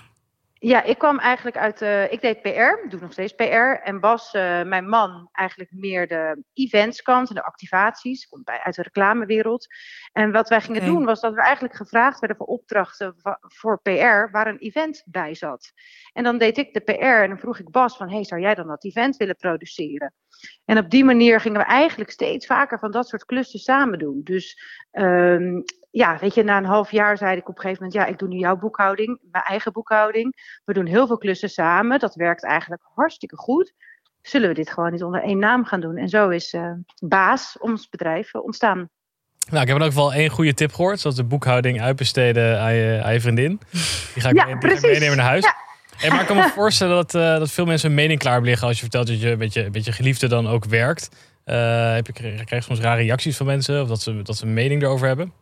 Ja, 0.59 0.83
ik 0.83 0.99
kwam 0.99 1.19
eigenlijk 1.19 1.57
uit, 1.57 1.83
eh, 1.83 2.13
ik 2.13 2.21
deed 2.21 2.43
PR, 2.43 2.89
doe 2.89 3.01
nog 3.01 3.13
steeds 3.13 3.33
PR. 3.33 3.81
En 3.83 4.01
Bas, 4.01 4.33
eh, 4.33 4.63
mijn 4.63 4.89
man, 4.89 5.29
eigenlijk 5.33 5.71
meer 5.73 6.09
de 6.09 6.45
eventskant 6.53 7.29
en 7.29 7.35
de 7.35 7.45
activaties, 7.45 8.27
komt 8.27 8.45
bij, 8.45 8.61
uit 8.63 8.75
de 8.75 8.83
reclamewereld. 8.83 9.67
En 10.13 10.33
wat 10.33 10.49
wij 10.49 10.61
gingen 10.61 10.85
doen 10.85 11.05
was 11.05 11.21
dat 11.21 11.35
we 11.35 11.43
eigenlijk 11.43 11.75
gevraagd 11.75 12.21
werden 12.21 12.37
voor 12.37 12.47
opdrachten 12.47 13.15
voor 13.41 13.81
PR 13.83 14.31
waar 14.31 14.47
een 14.47 14.59
event 14.59 15.03
bij 15.07 15.35
zat. 15.35 15.73
En 16.13 16.25
dan 16.25 16.39
deed 16.39 16.59
ik 16.59 16.75
de 16.75 16.81
PR 16.81 16.93
en 16.93 17.29
dan 17.29 17.39
vroeg 17.39 17.59
ik 17.59 17.71
Bas 17.71 17.97
van, 17.97 18.11
hey, 18.11 18.25
zou 18.25 18.41
jij 18.41 18.55
dan 18.55 18.67
dat 18.67 18.85
event 18.85 19.17
willen 19.17 19.37
produceren? 19.37 20.15
En 20.65 20.79
op 20.79 20.91
die 20.91 21.05
manier 21.05 21.41
gingen 21.41 21.61
we 21.61 21.67
eigenlijk 21.67 22.11
steeds 22.11 22.47
vaker 22.47 22.79
van 22.79 22.91
dat 22.91 23.09
soort 23.09 23.25
klussen 23.25 23.59
samen 23.59 23.99
doen. 23.99 24.21
Dus 24.25 24.61
ehm, 24.91 25.61
ja, 25.91 26.19
weet 26.21 26.35
je, 26.35 26.43
na 26.43 26.57
een 26.57 26.65
half 26.65 26.91
jaar 26.91 27.17
zei 27.17 27.37
ik 27.37 27.49
op 27.49 27.55
een 27.57 27.61
gegeven 27.63 27.83
moment, 27.85 28.03
ja, 28.03 28.07
ik 28.13 28.19
doe 28.19 28.29
nu 28.29 28.37
jouw 28.39 28.57
boekhouding, 28.57 29.19
mijn 29.31 29.45
eigen 29.45 29.73
boekhouding. 29.73 30.61
We 30.65 30.73
doen 30.73 30.87
heel 30.87 31.07
veel 31.07 31.19
klussen 31.19 31.51
samen. 31.51 31.99
Dat 31.99 32.15
werkt 32.15 32.45
eigenlijk 32.45 32.83
hartstikke 32.95 33.37
goed. 33.37 33.73
Zullen 34.23 34.49
we 34.49 34.55
dit 34.55 34.71
gewoon 34.71 34.93
niet 34.93 35.03
onder 35.03 35.23
één 35.23 35.39
naam 35.39 35.65
gaan 35.65 35.81
doen? 35.81 35.97
En 35.97 36.09
zo 36.09 36.29
is 36.29 36.53
eh, 36.53 36.73
Baas, 37.05 37.57
ons 37.59 37.89
bedrijf, 37.89 38.35
eh, 38.35 38.43
ontstaan. 38.45 38.89
Nou, 39.51 39.61
ik 39.63 39.67
heb 39.69 39.77
in 39.77 39.83
elk 39.83 39.93
geval 39.93 40.13
één 40.13 40.31
goede 40.31 40.55
tip 40.55 40.73
gehoord. 40.75 41.01
Zoals 41.01 41.17
de 41.17 41.25
boekhouding 41.25 41.81
uitbesteden 41.81 42.61
aan 42.61 42.75
je, 42.75 43.01
aan 43.05 43.13
je 43.13 43.21
vriendin. 43.21 43.61
Die 43.71 44.23
ga 44.23 44.29
ik, 44.29 44.37
Ja, 44.37 44.45
mee- 44.45 44.55
die 44.59 44.69
ga 44.69 44.75
ik 44.75 44.81
precies. 44.81 44.83
meenemen 44.99 45.17
naar 45.17 45.27
huis. 45.27 45.45
Ja. 45.45 45.55
Hey, 45.99 46.11
maar 46.11 46.21
ik 46.21 46.27
kan 46.27 46.37
me 46.37 46.49
voorstellen 46.49 46.97
dat, 46.97 47.15
eh, 47.15 47.39
dat 47.39 47.51
veel 47.51 47.65
mensen 47.65 47.89
hun 47.89 47.97
mening 47.97 48.19
klaar 48.19 48.41
liggen 48.41 48.67
als 48.67 48.77
je 48.77 48.83
vertelt 48.83 49.07
dat 49.07 49.21
je 49.21 49.37
met 49.37 49.53
je, 49.53 49.69
met 49.73 49.85
je 49.85 49.93
geliefde 49.93 50.29
dan 50.29 50.47
ook 50.47 50.65
werkt. 50.65 51.09
Eh, 51.45 51.93
heb 51.95 52.07
je, 52.07 52.13
krijg 52.13 52.49
je 52.49 52.61
soms 52.61 52.81
rare 52.81 53.03
reacties 53.03 53.37
van 53.37 53.47
mensen 53.47 53.83
of 53.83 53.89
dat 53.89 54.01
ze, 54.01 54.23
dat 54.23 54.37
ze 54.37 54.45
een 54.45 54.55
mening 54.55 54.83
erover 54.83 55.07
hebben? 55.07 55.33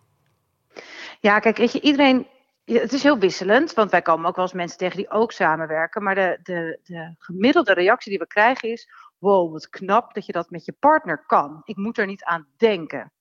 Ja, 1.21 1.39
kijk, 1.39 1.57
weet 1.57 1.73
je, 1.73 1.81
iedereen. 1.81 2.27
Het 2.65 2.93
is 2.93 3.03
heel 3.03 3.19
wisselend, 3.19 3.75
want 3.75 3.91
wij 3.91 4.03
komen 4.03 4.29
ook 4.29 4.37
wel 4.37 4.45
eens 4.45 4.55
mensen 4.55 4.79
tegen 4.79 4.97
die 4.97 5.11
ook 5.11 5.33
samenwerken. 5.33 6.03
Maar 6.03 6.15
de, 6.15 6.39
de, 6.43 6.79
de 6.83 7.15
gemiddelde 7.19 7.73
reactie 7.73 8.11
die 8.11 8.19
we 8.19 8.27
krijgen 8.27 8.73
is: 8.73 8.89
Wow, 9.19 9.53
wat 9.53 9.69
knap 9.69 10.15
dat 10.15 10.27
je 10.27 10.33
dat 10.33 10.51
met 10.51 10.65
je 10.65 10.73
partner 10.81 11.25
kan. 11.27 11.61
Ik 11.65 11.77
moet 11.77 11.99
er 11.99 12.07
niet 12.07 12.25
aan 12.25 12.47
denken. 12.57 13.13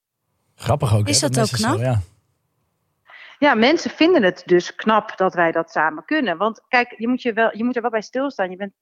Grappig 0.55 0.95
ook. 0.95 1.07
Is 1.07 1.21
hè, 1.21 1.27
dat 1.27 1.35
mensen 1.35 1.69
ook 1.69 1.75
knap? 1.75 1.85
Zo, 1.85 1.91
ja. 1.91 2.01
Ja, 3.45 3.55
mensen 3.55 3.91
vinden 3.91 4.23
het 4.23 4.43
dus 4.45 4.75
knap 4.75 5.17
dat 5.17 5.33
wij 5.33 5.51
dat 5.51 5.71
samen 5.71 6.05
kunnen. 6.05 6.37
Want 6.37 6.61
kijk, 6.67 6.95
je 6.97 7.07
moet, 7.07 7.21
je 7.21 7.33
wel, 7.33 7.57
je 7.57 7.63
moet 7.63 7.75
er 7.75 7.81
wel 7.81 7.91
bij 7.91 8.01
stilstaan. 8.01 8.49
Je 8.49 8.55
bent 8.55 8.73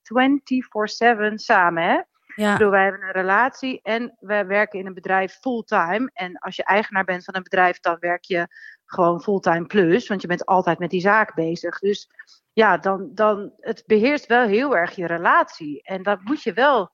24-7 1.32 1.34
samen, 1.34 1.84
hè? 1.84 1.94
Ik 1.96 2.06
Ja, 2.36 2.54
bedoel, 2.54 2.72
wij 2.72 2.84
hebben 2.84 3.02
een 3.02 3.12
relatie 3.12 3.80
en 3.82 4.18
we 4.20 4.46
werken 4.46 4.80
in 4.80 4.86
een 4.86 4.94
bedrijf 4.94 5.34
fulltime. 5.34 6.10
En 6.14 6.38
als 6.38 6.56
je 6.56 6.64
eigenaar 6.64 7.04
bent 7.04 7.24
van 7.24 7.36
een 7.36 7.44
bedrijf, 7.44 7.80
dan 7.80 7.98
werk 8.00 8.24
je 8.24 8.48
gewoon 8.86 9.22
fulltime 9.22 9.66
plus. 9.66 10.08
Want 10.08 10.22
je 10.22 10.28
bent 10.28 10.46
altijd 10.46 10.80
met 10.80 10.90
die 10.90 11.02
zaak 11.02 11.36
bezig. 11.36 11.80
Dus 11.80 12.10
ja, 12.54 12.78
dan, 12.78 13.10
dan 13.14 13.54
het 13.60 13.84
beheerst 13.86 14.26
wel 14.26 14.48
heel 14.48 14.78
erg 14.78 14.96
je 14.96 15.08
relatie. 15.08 15.82
En 15.82 16.04
dat 16.04 16.20
moet 16.24 16.44
je 16.44 16.54
wel 16.54 16.92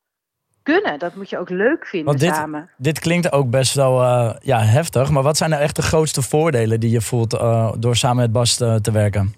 kunnen. 0.74 1.00
Dat 1.00 1.16
moet 1.16 1.30
je 1.30 1.38
ook 1.38 1.50
leuk 1.50 1.86
vinden 1.88 2.08
Want 2.08 2.20
dit- 2.20 2.36
samen. 2.36 2.70
Dit 2.78 3.00
klinkt 3.00 3.32
ook 3.32 3.50
best 3.50 3.76
wel 3.76 4.02
eh, 4.02 4.36
ja, 4.42 4.60
heftig. 4.60 5.10
Maar 5.12 5.24
wat 5.24 5.38
zijn 5.38 5.50
nou 5.50 5.62
echt 5.62 5.76
de 5.76 5.82
grootste 5.82 6.22
voordelen 6.22 6.80
die 6.80 6.92
je 6.92 7.02
voelt 7.02 7.34
eh, 7.34 7.74
door 7.78 7.96
samen 7.96 8.18
met 8.18 8.32
Bas 8.32 8.58
te, 8.58 8.80
te 8.82 8.92
werken? 8.92 9.34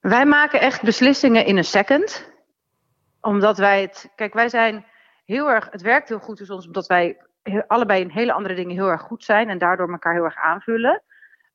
Wij 0.00 0.26
maken 0.26 0.60
echt 0.60 0.82
beslissingen 0.82 1.46
in 1.46 1.56
een 1.56 1.64
second. 1.64 2.30
Omdat 3.20 3.58
wij 3.58 3.80
het. 3.80 4.10
Kijk, 4.16 4.34
wij 4.34 4.48
zijn 4.48 4.84
heel 5.24 5.50
erg. 5.50 5.68
Het 5.70 5.82
werkt 5.82 6.08
heel 6.08 6.18
goed 6.18 6.36
tussen 6.36 6.54
ons, 6.56 6.66
omdat 6.66 6.86
wij 6.86 7.16
allebei 7.66 8.00
in 8.00 8.10
hele 8.10 8.32
andere 8.32 8.54
dingen 8.54 8.74
heel 8.74 8.88
erg 8.88 9.02
goed 9.02 9.24
zijn. 9.24 9.48
En 9.48 9.58
daardoor 9.58 9.90
elkaar 9.90 10.14
heel 10.14 10.24
erg 10.24 10.36
aanvullen. 10.36 11.02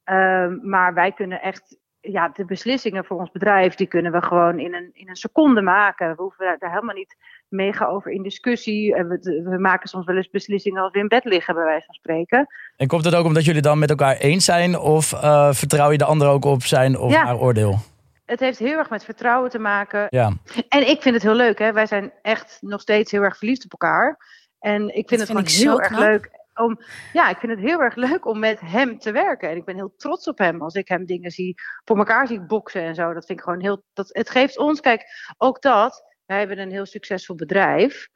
Ehm, 0.04 0.70
maar 0.70 0.94
wij 0.94 1.12
kunnen 1.12 1.42
echt. 1.42 1.78
Ja, 2.02 2.30
de 2.30 2.46
beslissingen 2.46 3.06
voor 3.06 3.20
ons 3.20 3.32
bedrijf, 3.32 3.76
die 3.76 3.88
kunnen 3.88 4.12
we 4.12 4.22
gewoon 4.22 4.60
in 4.60 4.74
een, 4.74 4.90
in 4.94 5.10
een 5.10 5.16
seconde 5.16 5.62
maken. 5.62 6.16
We 6.16 6.22
hoeven 6.22 6.56
daar 6.60 6.72
helemaal 6.72 6.96
niet 6.96 7.16
mega 7.50 7.86
over 7.86 8.12
in 8.12 8.24
discussie. 8.24 8.96
En 8.96 9.08
we, 9.08 9.42
we 9.50 9.58
maken 9.60 9.90
soms 9.90 10.06
wel 10.06 10.16
eens 10.16 10.30
beslissingen 10.30 10.82
als 10.84 10.92
we 10.92 11.00
in 11.00 11.08
bed 11.08 11.24
liggen, 11.26 11.56
bij 11.56 11.64
wijze 11.64 11.86
van 11.86 11.96
spreken. 11.96 12.48
En 12.78 12.88
komt 12.88 13.06
het 13.06 13.16
ook 13.16 13.26
omdat 13.26 13.46
jullie 13.46 13.62
dan 13.62 13.80
met 13.80 13.90
elkaar 13.90 14.16
eens 14.18 14.46
zijn? 14.46 14.78
Of 14.80 15.14
eh, 15.14 15.54
vertrouw 15.54 15.92
je 15.92 15.98
de 15.98 16.06
ander 16.06 16.28
ook 16.28 16.46
op 16.46 16.64
zijn 16.64 16.98
of 16.98 17.12
Ja. 17.12 17.26
haar 17.26 17.40
oordeel? 17.40 17.78
Het 18.26 18.40
heeft 18.40 18.60
heel 18.60 18.78
erg 18.78 18.90
met 18.90 19.04
vertrouwen 19.06 19.50
te 19.50 19.60
maken. 19.60 20.08
Ja. 20.10 20.32
En 20.70 20.90
ik 20.90 21.02
vind 21.02 21.16
het 21.16 21.24
heel 21.24 21.36
leuk, 21.36 21.60
hè. 21.60 21.74
Wij 21.74 21.86
zijn 21.86 22.12
echt 22.22 22.58
nog 22.62 22.82
steeds 22.82 23.12
heel 23.12 23.22
erg 23.22 23.38
verliefd 23.38 23.66
op 23.66 23.72
elkaar. 23.72 24.18
En 24.60 24.82
ik 24.82 25.08
vind 25.10 25.10
Dat 25.10 25.20
het 25.20 25.28
vind 25.28 25.28
gewoon 25.28 25.44
ik 25.44 25.50
zo 25.50 25.70
heel 25.70 25.80
erg 25.80 25.88
knap. 25.88 26.00
leuk 26.00 26.30
om... 26.56 26.80
Ja, 27.14 27.30
ik 27.30 27.38
vind 27.38 27.52
het 27.52 27.62
heel 27.62 27.82
erg 27.82 27.96
leuk 27.96 28.26
om 28.26 28.40
met 28.40 28.60
hem 28.60 29.00
te 29.00 29.12
werken. 29.12 29.50
En 29.50 29.56
ik 29.56 29.66
ben 29.66 29.76
heel 29.76 29.94
trots 29.98 30.28
op 30.28 30.38
hem 30.38 30.62
als 30.62 30.74
ik 30.74 30.88
hem 30.88 31.06
dingen 31.06 31.32
zie... 31.32 31.56
voor 31.86 31.98
elkaar 31.98 32.28
zie 32.28 32.42
boksen 32.42 32.82
en 32.82 32.96
zo. 32.96 33.14
Dat 33.14 33.26
vind 33.26 33.40
ik 33.40 33.46
gewoon 33.46 33.62
heel... 33.62 33.84
Dat, 33.94 34.10
het 34.12 34.30
geeft 34.30 34.58
ons... 34.58 34.80
Kijk, 34.80 35.04
ook 35.38 35.62
dat... 35.62 36.04
Wij 36.28 36.38
hebben 36.40 36.60
een 36.60 36.72
heel 36.72 36.86
succesvol 36.86 37.36
bedrijf. 37.36 38.08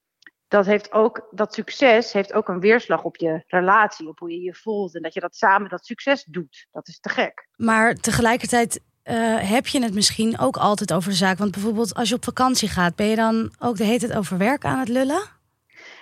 Dat 0.47 0.65
heeft 0.65 0.91
ook... 0.91 1.27
Dat 1.31 1.53
succes 1.53 2.13
heeft 2.13 2.33
ook 2.33 2.47
een 2.47 2.59
weerslag 2.59 3.03
op 3.03 3.17
je 3.17 3.43
relatie. 3.47 4.07
Op 4.07 4.19
hoe 4.19 4.31
je 4.31 4.41
je 4.41 4.53
voelt. 4.55 4.95
En 4.95 5.01
dat 5.01 5.13
je 5.13 5.19
dat 5.19 5.35
samen 5.35 5.69
dat 5.69 5.85
succes 5.85 6.23
doet. 6.23 6.67
Dat 6.71 6.87
is 6.87 6.99
te 6.99 7.09
gek. 7.09 7.47
maar 7.55 7.93
tegelijkertijd 7.95 8.81
eh, 9.03 9.49
heb 9.51 9.67
je 9.67 9.83
het 9.83 9.93
misschien 9.93 10.39
ook 10.39 10.57
altijd 10.57 10.93
over 10.93 11.09
de 11.09 11.15
zaak. 11.15 11.37
Want 11.37 11.51
bijvoorbeeld 11.51 11.93
als 11.93 12.09
je 12.09 12.15
op 12.15 12.23
vakantie 12.23 12.69
gaat, 12.69 12.95
ben 12.95 13.05
je 13.07 13.15
dan 13.15 13.51
ook 13.59 13.77
de 13.77 13.83
hele 13.83 13.99
tijd 13.99 14.15
over 14.17 14.37
werk 14.37 14.65
aan 14.65 14.79
het 14.79 14.87
lullen? 14.87 15.21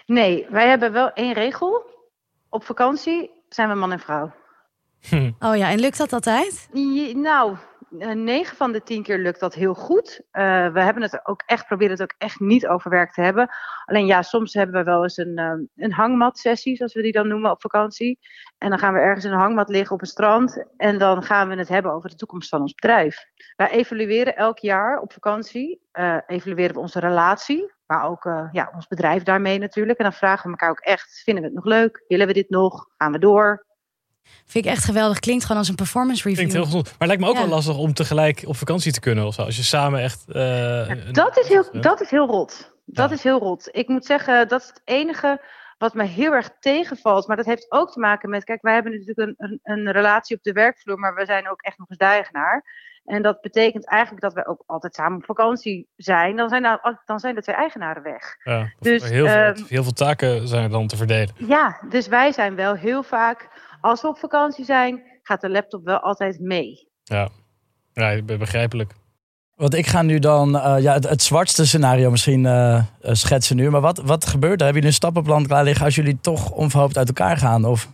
Nee, 0.05 0.45
wij 0.49 0.67
hebben 0.69 0.91
wel 0.91 1.11
één 1.13 1.33
regel. 1.33 1.85
Op 2.49 2.63
vakantie 2.63 3.31
zijn 3.49 3.69
we 3.69 3.75
man 3.75 3.91
en 3.91 3.99
vrouw. 3.99 4.33
Oh 5.39 5.55
ja, 5.57 5.69
en 5.69 5.79
lukt 5.79 5.97
dat 5.97 6.13
altijd? 6.13 6.67
Je- 6.73 7.15
Nou, 7.15 7.57
eh, 7.97 8.11
negen 8.11 8.55
van 8.55 8.71
de 8.71 8.83
tien 8.83 9.03
keer 9.03 9.17
lukt 9.17 9.39
dat 9.39 9.53
heel 9.53 9.73
goed. 9.73 10.21
Eh, 10.31 10.71
we 10.73 10.81
hebben 10.81 11.03
het 11.03 11.25
ook 11.25 11.43
echt, 11.45 11.67
proberen 11.67 11.91
het 11.91 12.01
ook 12.01 12.13
echt 12.17 12.39
niet 12.39 12.67
over 12.67 12.89
werk 12.89 13.13
te 13.13 13.21
hebben. 13.21 13.49
Alleen 13.85 14.05
ja, 14.05 14.21
soms 14.21 14.53
hebben 14.53 14.75
we 14.75 14.83
wel 14.83 15.03
eens 15.03 15.17
een, 15.17 15.37
eh, 15.37 15.53
een 15.75 15.93
hangmat-sessie, 15.93 16.75
zoals 16.75 16.93
we 16.93 17.01
die 17.01 17.11
dan 17.11 17.27
noemen, 17.27 17.51
op 17.51 17.61
vakantie. 17.61 18.19
En 18.57 18.69
dan 18.69 18.79
gaan 18.79 18.93
we 18.93 18.99
ergens 18.99 19.25
in 19.25 19.31
een 19.31 19.37
hangmat 19.37 19.69
liggen 19.69 19.95
op 19.95 20.01
een 20.01 20.07
strand. 20.07 20.65
En 20.77 20.97
dan 20.97 21.23
gaan 21.23 21.49
we 21.49 21.55
het 21.55 21.67
hebben 21.67 21.91
over 21.91 22.09
de 22.09 22.15
toekomst 22.15 22.49
van 22.49 22.61
ons 22.61 22.73
bedrijf. 22.73 23.25
Wij 23.55 23.69
evalueren 23.69 24.35
elk 24.35 24.59
jaar 24.59 24.99
op 24.99 25.13
vakantie. 25.13 25.87
eh, 25.91 26.17
evalueren 26.27 26.75
we 26.75 26.81
onze 26.81 26.99
relatie, 26.99 27.73
maar 27.85 28.09
ook 28.09 28.25
eh, 28.25 28.47
ja, 28.51 28.71
ons 28.75 28.87
bedrijf 28.87 29.23
daarmee 29.23 29.59
natuurlijk. 29.59 29.97
En 29.97 30.03
dan 30.03 30.13
vragen 30.13 30.43
we 30.43 30.49
elkaar 30.49 30.69
ook 30.69 30.79
echt, 30.79 31.21
vinden 31.23 31.43
we 31.43 31.49
het 31.49 31.57
nog 31.57 31.65
leuk? 31.65 32.03
Willen 32.07 32.27
we 32.27 32.33
dit 32.33 32.49
nog? 32.49 32.87
Gaan 32.97 33.11
we 33.11 33.19
door? 33.19 33.67
Vind 34.45 34.65
ik 34.65 34.71
echt 34.71 34.83
geweldig. 34.83 35.19
Klinkt 35.19 35.43
gewoon 35.43 35.57
als 35.57 35.69
een 35.69 35.75
performance 35.75 36.21
review. 36.23 36.35
Klinkt 36.35 36.53
heel 36.53 36.63
gezond. 36.63 36.83
Maar 36.85 36.95
het 36.97 37.07
lijkt 37.07 37.21
me 37.21 37.27
ook 37.29 37.35
Ja. 37.35 37.41
wel 37.41 37.49
lastig 37.49 37.77
om 37.77 37.93
tegelijk 37.93 38.43
op 38.45 38.55
vakantie 38.55 38.91
te 38.91 38.99
kunnen. 38.99 39.25
Of 39.25 39.33
zo. 39.33 39.41
Als 39.41 39.55
je 39.55 39.63
samen 39.63 40.01
echt... 40.01 40.25
eh, 40.27 40.91
Dat 41.11 41.37
is 41.39 41.47
heel, 41.47 41.65
dat 41.81 42.01
is 42.01 42.09
heel 42.09 42.27
rot. 42.27 42.71
Dat 42.85 43.09
Ja. 43.09 43.15
is 43.15 43.23
heel 43.23 43.39
rot. 43.39 43.69
Ik 43.71 43.87
moet 43.87 44.05
zeggen, 44.05 44.47
dat 44.47 44.61
is 44.61 44.67
het 44.67 44.81
enige 44.85 45.41
Wat 45.77 45.93
me 45.93 46.03
heel 46.03 46.31
erg 46.33 46.49
tegenvalt, 46.59 47.27
maar 47.27 47.35
dat 47.37 47.45
heeft 47.45 47.71
ook 47.71 47.91
te 47.91 47.99
maken 47.99 48.29
met, 48.29 48.43
kijk, 48.43 48.61
wij 48.61 48.73
hebben 48.73 48.91
natuurlijk 48.91 49.19
een, 49.19 49.35
een, 49.37 49.59
een 49.63 49.91
relatie 49.91 50.35
op 50.37 50.43
de 50.43 50.51
werkvloer, 50.51 50.99
maar 50.99 51.15
we 51.15 51.25
zijn 51.25 51.49
ook 51.49 51.61
echt 51.61 51.77
nog 51.77 51.89
eens 51.89 51.97
de 51.97 52.05
eigenaar. 52.05 52.63
En 53.05 53.21
dat 53.21 53.41
betekent 53.41 53.87
eigenlijk 53.87 54.21
dat 54.21 54.33
we 54.33 54.47
ook 54.47 54.63
altijd 54.65 54.95
samen 54.95 55.17
op 55.17 55.25
vakantie 55.25 55.87
zijn. 55.95 56.35
Dan 56.35 56.49
zijn, 56.49 56.61
nou, 56.61 56.79
dan 57.05 57.19
zijn 57.19 57.35
de 57.35 57.41
twee 57.41 57.55
eigenaren 57.55 58.03
weg. 58.03 58.35
Ja, 58.43 58.71
Dus, 58.79 59.09
heel, 59.09 59.27
veel, 59.27 59.35
ehm, 59.35 59.63
heel 59.67 59.83
veel 59.83 59.91
taken 59.93 60.47
zijn 60.47 60.63
er 60.63 60.69
dan 60.69 60.87
te 60.87 60.97
verdelen. 60.97 61.29
Ja, 61.37 61.79
dus 61.89 62.07
wij 62.07 62.31
zijn 62.31 62.55
wel 62.55 62.73
heel 62.75 63.03
vaak, 63.03 63.47
als 63.81 64.01
we 64.01 64.07
op 64.07 64.17
vakantie 64.17 64.65
zijn, 64.65 65.01
gaat 65.21 65.41
de 65.41 65.49
laptop 65.49 65.83
wel 65.83 65.99
altijd 65.99 66.39
mee. 66.39 66.87
Ja, 67.03 67.29
ja 67.93 68.21
be- 68.21 68.37
begrijpelijk. 68.37 68.93
Want 69.55 69.73
ik 69.73 69.87
ga 69.87 70.01
nu 70.01 70.19
dan 70.19 70.59
eh, 70.59 70.81
ja, 70.81 70.93
het, 70.93 71.09
het 71.09 71.21
zwartste 71.21 71.65
scenario 71.65 72.11
misschien 72.11 72.45
eh, 72.45 72.75
eh, 72.75 72.83
schetsen 73.01 73.55
nu. 73.55 73.69
Maar 73.69 73.81
wat, 73.81 73.97
wat 73.97 74.25
gebeurt 74.25 74.59
er? 74.59 74.65
Hebben 74.65 74.73
jullie 74.73 74.87
een 74.87 74.93
stappenplan 74.93 75.45
klaar 75.45 75.63
liggen 75.63 75.85
als 75.85 75.95
jullie 75.95 76.19
toch 76.21 76.51
onverhoopt 76.51 76.97
uit 76.97 77.07
elkaar 77.07 77.37
gaan? 77.37 77.65
Of 77.65 77.89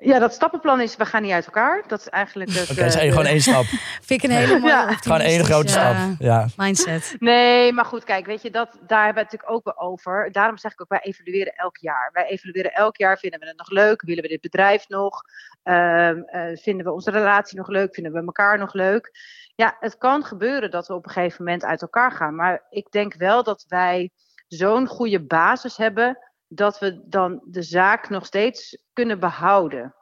Ja, 0.00 0.18
dat 0.18 0.32
stappenplan 0.32 0.80
is, 0.80 0.96
we 0.96 1.04
gaan 1.04 1.22
niet 1.22 1.32
uit 1.32 1.44
elkaar. 1.46 1.82
Dat 1.86 2.00
is 2.00 2.08
eigenlijk 2.08 2.50
het... 2.50 2.70
oké, 2.70 2.80
het 2.80 2.88
is 2.88 2.94
eh, 2.94 3.00
één- 3.02 3.10
gewoon 3.10 3.26
één 3.26 3.40
stap. 3.40 3.64
Vind 4.08 4.22
ik 4.24 4.30
een 4.30 4.36
hele 4.36 4.58
mooie 4.58 4.72
Ja. 4.72 4.92
Gewoon 4.92 5.20
één 5.20 5.44
grote 5.44 5.68
stap. 5.68 5.90
optimistische, 5.90 6.24
Ja. 6.24 6.40
eh, 6.40 6.46
mindset. 6.56 7.16
Nee, 7.18 7.72
maar 7.72 7.84
goed, 7.84 8.04
kijk, 8.04 8.26
weet 8.26 8.42
je, 8.42 8.50
dat, 8.50 8.68
daar 8.86 9.04
hebben 9.04 9.22
we 9.22 9.28
het 9.30 9.32
natuurlijk 9.32 9.50
ook 9.50 9.64
wel 9.64 9.88
over. 9.88 10.32
Daarom 10.32 10.58
zeg 10.58 10.72
ik 10.72 10.80
ook, 10.80 10.88
wij 10.88 11.00
evalueren 11.02 11.52
elk 11.54 11.76
jaar. 11.76 12.10
Wij 12.12 12.24
evalueren 12.26 12.72
elk 12.72 12.96
jaar, 12.96 13.18
vinden 13.18 13.40
we 13.40 13.46
het 13.46 13.56
nog 13.58 13.70
leuk? 13.70 14.02
Willen 14.02 14.22
we 14.22 14.28
dit 14.28 14.40
bedrijf 14.40 14.88
nog? 14.88 15.22
Ehm, 15.62 16.20
eh, 16.20 16.56
vinden 16.56 16.86
we 16.86 16.92
onze 16.92 17.10
relatie 17.10 17.56
nog 17.58 17.68
leuk? 17.68 17.94
Vinden 17.94 18.12
we 18.12 18.18
elkaar 18.18 18.58
nog 18.58 18.72
leuk? 18.72 19.10
Ja, 19.54 19.76
het 19.80 19.98
kan 19.98 20.24
gebeuren 20.24 20.70
dat 20.70 20.86
we 20.88 20.94
op 20.94 21.04
een 21.06 21.12
gegeven 21.12 21.44
moment 21.44 21.64
uit 21.64 21.82
elkaar 21.82 22.12
gaan. 22.12 22.34
Maar 22.34 22.62
ik 22.70 22.90
denk 22.90 23.14
wel 23.14 23.42
dat 23.42 23.64
wij 23.68 24.10
zo'n 24.48 24.86
goede 24.86 25.20
basis 25.20 25.76
hebben... 25.76 26.18
dat 26.48 26.78
we 26.78 27.00
dan 27.04 27.40
de 27.44 27.62
zaak 27.62 28.08
nog 28.08 28.26
steeds 28.26 28.78
kunnen 28.92 29.20
behouden. 29.20 29.94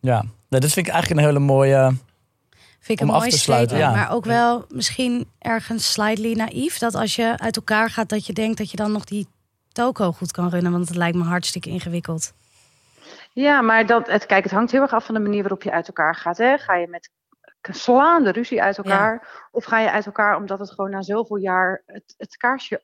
ja. 0.00 0.24
Nee, 0.48 0.60
dat 0.62 0.72
vind 0.72 0.86
ik 0.86 0.92
eigenlijk 0.92 1.20
een 1.20 1.28
hele 1.28 1.46
mooie... 1.46 1.96
Vind 2.80 3.00
ik 3.00 3.04
Om 3.04 3.08
een 3.08 3.14
af 3.14 3.20
mooi 3.20 3.32
te 3.32 3.38
sluiten, 3.38 3.76
statement, 3.76 3.98
ja. 3.98 4.06
maar 4.06 4.16
ook 4.16 4.24
wel 4.24 4.64
misschien 4.68 5.28
ergens 5.38 5.92
slightly 5.92 6.32
naïef. 6.32 6.78
Dat 6.78 6.94
als 6.94 7.16
je 7.16 7.38
uit 7.38 7.56
elkaar 7.56 7.90
gaat, 7.90 8.08
dat 8.08 8.26
je 8.26 8.32
denkt 8.32 8.58
dat 8.58 8.70
je 8.70 8.76
dan 8.76 8.92
nog 8.92 9.04
die 9.04 9.28
toko 9.72 10.12
goed 10.12 10.32
kan 10.32 10.48
runnen. 10.48 10.72
Want 10.72 10.88
het 10.88 10.96
lijkt 10.96 11.16
me 11.16 11.22
hartstikke 11.22 11.70
ingewikkeld. 11.70 12.32
Ja, 13.32 13.60
maar 13.60 13.86
dat, 13.86 14.06
het, 14.06 14.26
kijk, 14.26 14.44
het 14.44 14.52
hangt 14.52 14.70
heel 14.70 14.82
erg 14.82 14.92
af 14.92 15.04
van 15.04 15.14
de 15.14 15.20
manier 15.20 15.40
waarop 15.40 15.62
je 15.62 15.72
uit 15.72 15.86
elkaar 15.86 16.14
gaat. 16.14 16.38
Hè? 16.38 16.58
Ga 16.58 16.74
je 16.76 16.88
met 16.88 17.10
slaande 17.60 18.30
ruzie 18.30 18.62
uit 18.62 18.78
elkaar? 18.78 19.28
Of 19.50 19.64
ga 19.64 19.80
je 19.80 19.90
uit 19.90 20.06
elkaar 20.06 20.36
omdat 20.36 20.58
het 20.58 20.70
gewoon 20.70 20.90
na 20.90 21.02
zoveel 21.02 21.36
jaar 21.36 21.82
het, 21.86 22.14
het 22.16 22.36
kaarsje 22.36 22.82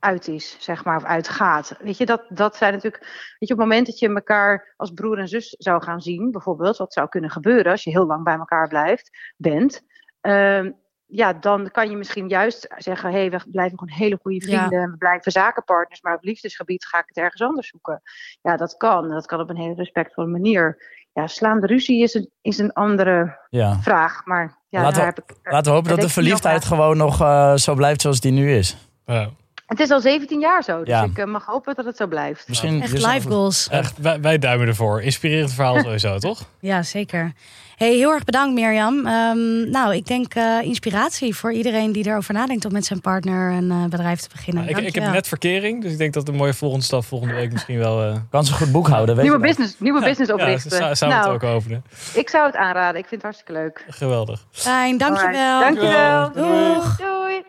uit 0.00 0.28
is, 0.28 0.56
zeg 0.58 0.84
maar, 0.84 0.96
of 0.96 1.04
uitgaat? 1.04 1.76
Weet 1.80 1.96
je, 1.96 2.06
dat, 2.06 2.22
dat 2.28 2.56
zijn 2.56 2.72
natuurlijk... 2.72 3.02
Weet 3.38 3.48
je, 3.48 3.54
op 3.54 3.60
het 3.60 3.68
moment 3.68 3.86
dat 3.86 3.98
je 3.98 4.08
elkaar 4.08 4.74
als 4.76 4.90
broer 4.90 5.18
en 5.18 5.28
zus 5.28 5.48
zou 5.58 5.82
gaan 5.82 6.00
zien, 6.00 6.30
bijvoorbeeld, 6.30 6.76
wat 6.76 6.92
zou 6.92 7.08
kunnen 7.08 7.30
gebeuren 7.30 7.72
als 7.72 7.84
je 7.84 7.90
heel 7.90 8.06
lang 8.06 8.24
bij 8.24 8.36
elkaar 8.36 8.68
blijft, 8.68 9.10
bent... 9.36 9.82
ehm, 10.20 10.70
ja, 11.12 11.32
dan 11.32 11.70
kan 11.70 11.90
je 11.90 11.96
misschien 11.96 12.28
juist 12.28 12.74
zeggen: 12.76 13.10
hé, 13.10 13.18
hey, 13.18 13.30
we 13.30 13.40
blijven 13.50 13.78
gewoon 13.78 13.94
hele 13.94 14.18
goede 14.22 14.40
vrienden. 14.40 14.80
en 14.80 14.90
We 14.90 14.96
blijven 14.96 15.32
zakenpartners, 15.32 16.02
maar 16.02 16.14
op 16.14 16.22
liefdesgebied 16.24 16.84
ga 16.86 16.98
ik 16.98 17.04
het 17.06 17.16
ergens 17.16 17.42
anders 17.42 17.68
zoeken. 17.68 18.02
Ja, 18.42 18.56
dat 18.56 18.76
kan. 18.76 19.08
Dat 19.08 19.26
kan 19.26 19.40
op 19.40 19.50
een 19.50 19.56
hele 19.56 19.74
respectvolle 19.74 20.26
manier. 20.28 20.82
Ja, 21.12 21.26
slaande 21.26 21.66
ruzie 21.66 22.02
is 22.02 22.14
een, 22.14 22.30
is 22.40 22.58
een 22.58 22.72
andere 22.72 23.38
Ja. 23.48 23.78
vraag. 23.80 24.24
Maar 24.24 24.58
ja, 24.68 24.80
Laten 24.82 25.00
daar 25.00 25.12
we- 25.14 25.22
heb 25.24 25.30
ik. 25.30 25.52
Laten 25.52 25.70
we 25.70 25.76
hopen 25.76 25.90
dat 25.90 26.00
de 26.00 26.08
verliefdheid 26.08 26.64
gewoon 26.64 26.96
nog 26.96 27.20
eh, 27.20 27.54
zo 27.54 27.74
blijft 27.74 28.00
zoals 28.00 28.20
die 28.20 28.32
nu 28.32 28.52
is. 28.52 28.76
Ja. 29.04 29.28
Het 29.70 29.80
is 29.80 29.90
al 29.90 30.00
17 30.00 30.40
jaar 30.40 30.62
zo, 30.62 30.78
dus 30.78 30.88
Ja. 30.88 31.02
ik 31.04 31.18
eh, 31.18 31.24
mag 31.24 31.44
hopen 31.46 31.74
dat 31.74 31.84
het 31.84 31.96
zo 31.96 32.06
blijft. 32.06 32.48
Misschien 32.48 32.82
Echt 32.82 32.90
dus- 32.90 33.06
life 33.06 33.28
goals. 33.28 33.68
Echt, 33.68 33.98
wij, 33.98 34.20
wij 34.20 34.38
duimen 34.38 34.66
ervoor. 34.66 35.02
Inspirerend 35.02 35.52
verhaal 35.52 35.78
sowieso, 35.84 36.18
toch? 36.18 36.40
Ja, 36.60 36.82
zeker. 36.82 37.32
Hey, 37.76 37.94
heel 37.94 38.10
erg 38.10 38.24
bedankt 38.24 38.54
Mirjam. 38.54 39.06
Ehm, 39.06 39.70
nou, 39.70 39.94
ik 39.94 40.06
denk 40.06 40.34
eh, 40.34 40.58
inspiratie 40.62 41.34
voor 41.36 41.52
iedereen 41.52 41.92
die 41.92 42.06
erover 42.06 42.34
nadenkt 42.34 42.64
om 42.64 42.72
met 42.72 42.84
zijn 42.84 43.00
partner 43.00 43.52
een 43.52 43.70
eh, 43.70 43.84
bedrijf 43.84 44.20
te 44.20 44.28
beginnen. 44.32 44.64
Nou, 44.64 44.70
ik, 44.74 44.78
ik 44.78 44.84
heb 44.84 44.92
Dankjewel. 44.94 45.12
net 45.12 45.28
verkering, 45.28 45.82
dus 45.82 45.92
ik 45.92 45.98
denk 45.98 46.12
dat 46.14 46.26
de 46.26 46.32
mooie 46.32 46.54
volgende 46.54 46.84
stap 46.84 47.04
volgende 47.04 47.34
week 47.34 47.52
misschien 47.52 47.78
wel... 47.78 48.02
eh 48.02 48.16
Kan 48.30 48.44
ze 48.44 48.52
goed 48.52 48.72
boekhouden, 48.72 49.14
weet 49.14 49.24
Nieuwe 49.24 49.40
je 49.40 49.46
business, 49.46 49.74
nieuwe 49.78 50.00
business 50.08 50.28
ja, 50.30 50.34
oprichten. 50.34 50.96
samen 50.96 51.16
nou, 51.16 51.32
het 51.32 51.42
ook 51.44 51.50
openen. 51.50 51.84
ik 52.14 52.28
zou 52.28 52.46
het 52.46 52.56
aanraden. 52.56 53.00
Ik 53.00 53.06
vind 53.08 53.22
het 53.22 53.34
hartstikke 53.34 53.52
leuk. 53.52 53.84
Geweldig. 53.88 54.46
Fijn, 54.50 54.98
dankjewel. 54.98 55.60
Alright, 55.62 55.80
Dankjewel. 55.80 56.32
Doeg. 56.32 56.96
Doei. 56.96 57.42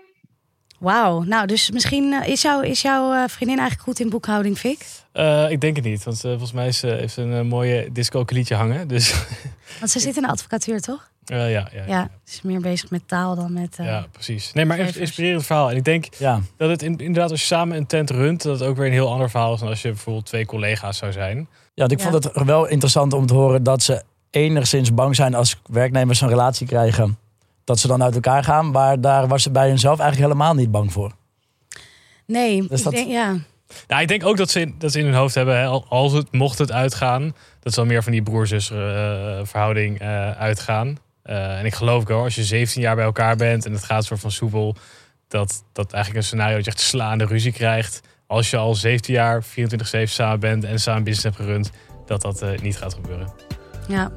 Wauw, 0.82 1.22
nou 1.24 1.48
dus 1.48 1.72
misschien 1.72 2.14
eh, 2.14 2.28
is, 2.28 2.42
jou, 2.42 2.66
is 2.68 2.82
jouw 2.82 3.14
eh, 3.14 3.24
vriendin 3.28 3.58
eigenlijk 3.60 3.88
goed 3.90 4.00
in 4.00 4.10
boekhouding, 4.10 4.58
Fik? 4.58 4.86
Eh, 5.12 5.50
ik 5.50 5.62
denk 5.62 5.76
het 5.76 5.86
niet, 5.86 6.04
want 6.04 6.24
eh, 6.24 6.30
volgens 6.32 6.52
mij 6.52 6.68
is, 6.68 6.84
eh, 6.84 6.92
heeft 6.92 7.14
ze 7.14 7.22
een 7.22 7.34
eh, 7.34 7.42
mooie 7.42 7.90
disco-liedje 7.92 8.56
hangen. 8.56 8.88
Dus 8.94 9.26
Want 9.80 9.92
ze 9.92 10.00
zit 10.00 10.16
in 10.16 10.22
de 10.22 10.28
advocatuur, 10.28 10.80
toch? 10.82 11.10
eh, 11.26 11.38
ja, 11.38 11.48
ja, 11.52 11.70
ja. 11.74 11.84
Ja, 11.88 12.10
ze 12.24 12.34
is 12.34 12.42
meer 12.42 12.60
bezig 12.62 12.90
met 12.90 13.02
taal 13.08 13.36
dan 13.36 13.54
met... 13.54 13.76
eh, 13.80 13.86
Ja, 13.86 14.06
precies. 14.12 14.54
Nee, 14.54 14.66
maar 14.66 14.80
een 14.80 15.00
inspirerend 15.00 15.46
verhaal. 15.46 15.70
En 15.70 15.76
ik 15.76 15.84
denk 15.84 16.06
Ja, 16.18 16.42
dat 16.58 16.70
het 16.70 16.82
in- 16.82 16.98
inderdaad, 16.98 17.32
als 17.32 17.40
je 17.40 17.46
samen 17.46 17.78
een 17.78 17.86
tent 17.88 18.10
runt, 18.10 18.42
dat 18.44 18.60
het 18.60 18.68
ook 18.70 18.78
weer 18.78 18.86
een 18.86 18.92
heel 18.92 19.12
ander 19.12 19.30
verhaal 19.30 19.54
is 19.54 19.60
dan 19.60 19.70
als 19.70 19.82
je 19.82 19.88
bijvoorbeeld 19.90 20.26
twee 20.26 20.46
collega's 20.46 20.98
zou 20.98 21.12
zijn. 21.12 21.38
ja 21.38 21.48
want 21.76 21.92
ik 21.92 22.00
Ja. 22.00 22.10
vond 22.12 22.24
het 22.24 22.44
wel 22.44 22.68
interessant 22.68 23.14
om 23.14 23.26
te 23.26 23.34
horen 23.34 23.64
dat 23.64 23.84
ze 23.84 24.04
enigszins 24.30 24.94
bang 24.94 25.16
zijn 25.16 25.36
als 25.36 25.62
werknemers 25.66 26.22
een 26.22 26.28
relatie 26.30 26.68
krijgen. 26.68 27.18
Dat 27.72 27.80
ze 27.80 27.88
dan 27.88 28.04
uit 28.04 28.14
elkaar 28.14 28.44
gaan, 28.44 28.72
maar 28.72 29.02
daar 29.02 29.28
was 29.28 29.44
ze 29.44 29.52
bij 29.52 29.68
hunzelf 29.68 30.00
eigenlijk 30.00 30.32
helemaal 30.32 30.54
niet 30.54 30.72
bang 30.72 30.92
voor. 30.92 31.12
Nee, 32.26 32.68
Dus 32.68 32.78
ik 32.80 32.84
dat- 32.84 32.94
denk, 32.94 33.08
ja. 33.10 33.36
Nou, 33.88 34.02
ik 34.02 34.08
denk 34.08 34.26
ook 34.26 34.38
dat 34.38 34.50
ze, 34.50 34.60
in- 34.60 34.76
dat 34.78 34.92
ze 34.92 35.00
in 35.00 35.06
hun 35.06 35.14
hoofd 35.14 35.36
hebben, 35.36 35.58
hè, 35.60 35.66
als 35.68 36.12
het, 36.14 36.32
mocht 36.32 36.58
het 36.58 36.72
uitgaan, 36.72 37.36
dat 37.60 37.74
ze 37.74 37.80
wel 37.80 37.90
meer 37.90 38.04
van 38.04 38.12
die 38.12 38.24
broer-zus 38.24 38.72
eh, 38.72 38.78
verhouding 39.44 40.00
eh, 40.00 40.32
uitgaan. 40.32 40.98
Eh, 41.24 41.60
en 41.60 41.66
ik 41.66 41.74
geloof 41.74 42.02
ook 42.02 42.08
wel, 42.08 42.24
als 42.24 42.36
je 42.36 42.44
17 42.44 42.82
jaar 42.82 42.96
bij 42.96 43.06
elkaar 43.06 43.36
bent 43.36 43.66
en 43.66 43.72
het 43.74 43.84
gaat 43.84 44.06
soort 44.06 44.20
van 44.20 44.32
soepel, 44.32 44.76
dat 45.28 45.64
dat 45.74 45.92
eigenlijk 45.94 46.24
een 46.24 46.28
scenario 46.30 46.56
dat 46.56 46.66
je 46.66 46.72
echt 46.72 46.80
slaande 46.80 47.26
ruzie 47.26 47.52
krijgt. 47.54 48.02
Als 48.28 48.50
je 48.50 48.58
al 48.58 48.76
17 48.76 49.14
jaar, 49.14 49.44
24-7 49.44 50.14
samen 50.14 50.40
bent 50.40 50.64
en 50.64 50.80
samen 50.80 51.04
business 51.04 51.24
hebt 51.24 51.36
gerund, 51.50 51.72
dat 52.06 52.22
dat 52.22 52.42
eh, 52.42 52.60
niet 52.60 52.78
gaat 52.78 52.94
gebeuren. 52.94 53.28
Ja. 53.88 54.12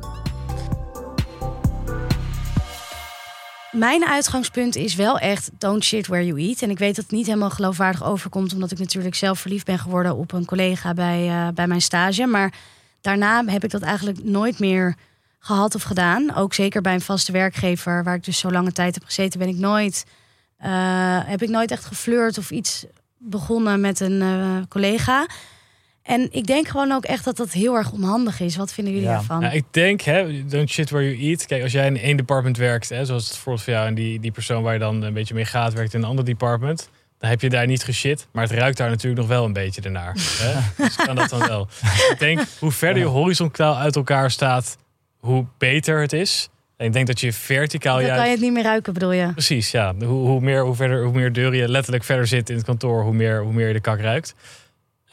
Mijn 3.75 4.05
uitgangspunt 4.07 4.77
is 4.77 4.95
wel 4.95 5.19
echt 5.19 5.51
don't 5.59 5.85
shit 5.85 6.07
where 6.07 6.27
you 6.27 6.41
eat. 6.41 6.63
En 6.63 6.71
ik 6.71 6.79
weet 6.79 6.97
dat 6.97 7.05
het 7.05 7.13
niet 7.13 7.27
helemaal 7.27 7.51
geloofwaardig 7.51 8.05
overkomt, 8.05 8.53
omdat 8.53 8.71
ik 8.71 8.79
natuurlijk 8.79 9.15
zelf 9.15 9.41
verliefd 9.41 9.67
ben 9.67 9.79
geworden 9.79 10.17
op 10.17 10.33
een 10.33 10.45
collega 10.45 10.95
bij, 10.95 11.29
eh, 11.29 11.49
bij 11.55 11.67
mijn 11.67 11.83
stage. 11.83 12.27
Maar 12.27 12.53
daarna 13.01 13.45
heb 13.47 13.65
ik 13.65 13.71
dat 13.71 13.83
eigenlijk 13.83 14.25
nooit 14.25 14.59
meer 14.59 14.95
gehad 15.39 15.75
of 15.75 15.83
gedaan. 15.83 16.35
Ook 16.35 16.55
zeker 16.55 16.81
bij 16.81 16.95
een 16.95 17.01
vaste 17.01 17.33
werkgever, 17.33 18.05
waar 18.05 18.15
ik 18.15 18.25
dus 18.25 18.39
zo 18.39 18.51
lange 18.51 18.73
tijd 18.73 18.95
heb 18.95 19.05
gezeten, 19.05 19.39
ben 19.39 19.49
ik 19.49 19.57
nooit, 19.57 20.05
eh, 20.57 21.21
heb 21.25 21.43
ik 21.43 21.49
nooit 21.49 21.71
echt 21.71 21.85
geflirt 21.85 22.39
of 22.39 22.51
iets 22.51 22.87
begonnen 23.19 23.81
met 23.81 24.01
een 24.01 24.23
eh, 24.23 24.57
collega. 24.69 25.27
En 26.05 26.29
ik 26.31 26.47
denk 26.47 26.69
gewoon 26.69 26.93
ook 26.93 27.05
echt 27.05 27.25
dat 27.25 27.37
dat 27.37 27.53
heel 27.53 27.75
erg 27.77 27.93
onhandig 27.93 28.41
is. 28.41 28.57
Wat 28.57 28.73
vinden 28.73 28.93
jullie 28.93 29.09
Ja. 29.09 29.15
daarvan? 29.15 29.41
Nou, 29.41 29.55
ik 29.55 29.65
denk, 29.71 30.01
hè, 30.01 30.45
don't 30.47 30.71
shit 30.71 30.91
where 30.91 31.05
you 31.17 31.29
eat. 31.31 31.47
Kijk, 31.47 31.63
als 31.63 31.73
jij 31.73 31.87
in 31.87 31.99
één 31.99 32.17
department 32.17 32.57
werkt, 32.57 32.89
hè, 32.89 33.05
zoals 33.05 33.23
het 33.23 33.33
bijvoorbeeld 33.33 33.65
voor 33.65 33.73
jou 33.75 33.87
en 33.87 33.95
die, 33.95 34.21
die 34.21 34.31
persoon 34.31 34.63
waar 34.63 34.73
je 34.73 34.79
dan 34.79 35.03
een 35.03 35.13
beetje 35.13 35.35
mee 35.35 35.45
gaat, 35.45 35.73
werkt 35.73 35.95
in 35.95 36.03
een 36.03 36.09
ander 36.09 36.25
department. 36.25 36.89
Dan 37.19 37.31
heb 37.31 37.41
je 37.41 37.49
daar 37.51 37.67
niet 37.67 37.85
geshit, 37.85 38.27
maar 38.33 38.43
het 38.43 38.53
ruikt 38.53 38.77
daar 38.77 38.89
natuurlijk 38.89 39.21
nog 39.21 39.29
wel 39.29 39.45
een 39.45 39.53
beetje 39.53 39.81
ernaar. 39.81 40.17
Hè? 40.43 40.83
Dus 40.85 40.97
kan 40.97 41.17
dat 41.17 41.29
dan 41.31 41.47
wel. 41.49 41.69
Ik 42.11 42.17
denk, 42.19 42.41
hoe 42.59 42.71
verder 42.73 43.03
je 43.03 43.09
horizontaal 43.09 43.77
uit 43.77 43.97
elkaar 43.97 44.31
staat, 44.31 44.77
hoe 45.19 45.47
beter 45.59 46.01
het 46.01 46.13
is. 46.13 46.49
En 46.77 46.87
ik 46.87 46.93
denk 46.93 47.07
dat 47.07 47.21
je 47.21 47.33
verticaal 47.33 47.97
dan 47.97 48.07
kan 48.07 48.15
juist... 48.15 48.27
je 48.31 48.35
het 48.37 48.45
niet 48.45 48.53
meer 48.53 48.63
ruiken, 48.63 48.93
bedoel 48.93 49.13
je? 49.13 49.33
Precies, 49.33 49.71
ja. 49.71 49.95
Hoe, 49.99 50.07
hoe, 50.29 50.41
meer, 50.41 50.63
hoe, 50.65 50.75
verder, 50.75 51.05
hoe 51.05 51.13
meer 51.13 51.33
deuren 51.33 51.59
je 51.59 51.69
letterlijk 51.69 52.05
verder 52.05 52.27
zit 52.27 52.51
in 52.51 52.57
het 52.57 52.65
kantoor, 52.65 53.03
hoe 53.03 53.13
meer, 53.15 53.43
hoe 53.43 53.53
meer 53.53 53.67
je 53.67 53.73
de 53.73 53.81
kak 53.81 54.01
ruikt. 54.01 54.35